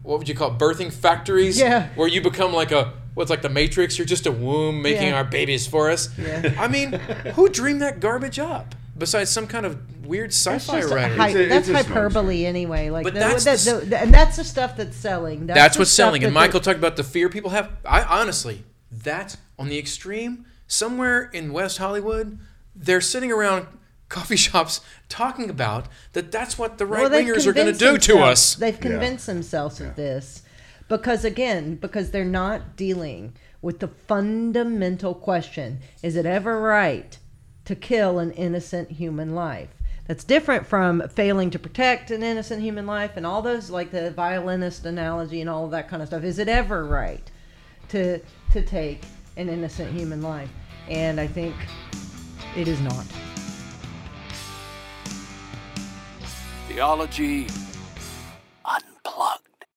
What 0.03 0.19
would 0.19 0.29
you 0.29 0.35
call 0.35 0.53
it, 0.53 0.59
birthing 0.59 0.93
factories? 0.93 1.59
Yeah. 1.59 1.89
Where 1.95 2.09
you 2.09 2.21
become 2.23 2.53
like 2.53 2.73
a 2.73 2.95
what's 3.15 3.31
like 3.31 3.43
the 3.43 3.49
Matrix? 3.49 3.99
You're 3.99 4.07
just 4.07 4.27
a 4.27 4.33
womb 4.33 4.81
making 4.83 5.09
Yeah. 5.09 5.17
our 5.17 5.25
babies 5.25 5.67
for 5.67 5.91
us. 5.91 6.09
Yeah. 6.19 6.55
I 6.59 6.69
mean, 6.69 6.93
who 7.35 7.49
dreamed 7.49 7.83
that 7.83 8.01
garbage 8.01 8.39
up? 8.39 8.75
Besides 8.97 9.31
some 9.31 9.47
kind 9.47 9.65
of 9.67 10.07
weird 10.07 10.31
sci-fi 10.31 10.81
just 10.81 10.93
a 10.93 10.95
writer. 10.95 11.15
hy- 11.15 11.29
It's 11.29 11.37
a- 11.37 11.49
that's 11.49 11.69
it's 11.69 11.81
a 11.81 11.83
hyperbole 11.85 12.45
anyway. 12.47 12.91
Like 12.91 13.05
But 13.05 13.15
the- 13.15 13.21
that's 13.21 13.45
the- 13.45 13.57
the 13.75 13.81
the- 13.81 13.87
the- 13.87 14.01
and 14.01 14.13
that's 14.15 14.37
the 14.37 14.45
stuff 14.45 14.77
that's 14.77 14.97
selling. 14.97 15.47
That's, 15.47 15.59
That's 15.59 15.79
what's 15.79 15.91
selling. 15.91 16.25
And 16.25 16.35
that 16.35 16.41
the- 16.41 16.47
Michael 16.47 16.61
talked 16.61 16.79
about 16.79 16.97
the 16.97 17.05
fear 17.05 17.29
people 17.29 17.51
have. 17.51 17.71
I 17.85 18.03
honestly, 18.03 18.65
that's 18.91 19.37
on 19.59 19.69
the 19.69 19.79
extreme. 19.79 20.47
Somewhere 20.67 21.23
in 21.33 21.53
West 21.53 21.79
Hollywood, 21.79 22.39
they're 22.77 23.01
sitting 23.01 23.31
around 23.33 23.67
coffee 24.11 24.37
shops 24.37 24.83
talking 25.09 25.49
about 25.49 25.87
that. 26.13 26.31
That's 26.31 26.59
what 26.59 26.77
the 26.77 26.85
right 26.85 27.11
well, 27.11 27.19
wingers 27.23 27.47
are 27.47 27.55
going 27.55 27.73
to 27.73 27.79
convinced 27.79 28.07
do 28.07 28.15
to 28.15 28.21
us. 28.21 28.55
They've 28.57 28.75
Yeah. 28.75 28.81
convinced 28.81 29.25
themselves 29.27 29.81
of 29.81 29.97
this 29.97 30.43
because, 30.89 31.25
again, 31.25 31.77
because 31.77 32.11
they're 32.11 32.25
not 32.25 32.77
dealing 32.77 33.33
with 33.63 33.79
the 33.79 33.89
fundamental 33.89 35.15
question: 35.15 35.79
Is 36.03 36.17
it 36.17 36.27
ever 36.27 36.61
right 36.61 37.17
to 37.65 37.75
kill 37.75 38.19
an 38.19 38.33
innocent 38.33 38.91
human 38.93 39.35
life? 39.35 39.69
That's 40.07 40.25
different 40.25 40.67
from 40.67 41.03
failing 41.09 41.51
to 41.51 41.59
protect 41.59 42.11
an 42.11 42.25
innocent 42.25 42.63
human 42.63 42.85
life 42.85 43.13
and 43.17 43.25
all 43.25 43.43
those, 43.43 43.71
like 43.71 43.93
the 43.93 44.11
violinist 44.11 44.85
analogy 44.85 45.41
and 45.41 45.49
all 45.49 45.65
of 45.67 45.71
that 45.71 45.89
kind 45.89 46.03
of 46.03 46.09
stuff. 46.09 46.25
Is 46.25 46.41
it 46.41 46.49
ever 46.49 46.85
right 46.85 47.31
to 47.91 48.19
to 48.53 48.63
take 48.63 49.05
an 49.37 49.49
innocent 49.49 49.93
human 49.97 50.21
life? 50.21 50.51
And 50.89 51.21
I 51.21 51.29
think 51.29 51.55
it 52.57 52.67
is 52.67 52.81
not. 52.81 53.07
Theology 56.71 57.49
Unplugged. 58.65 59.40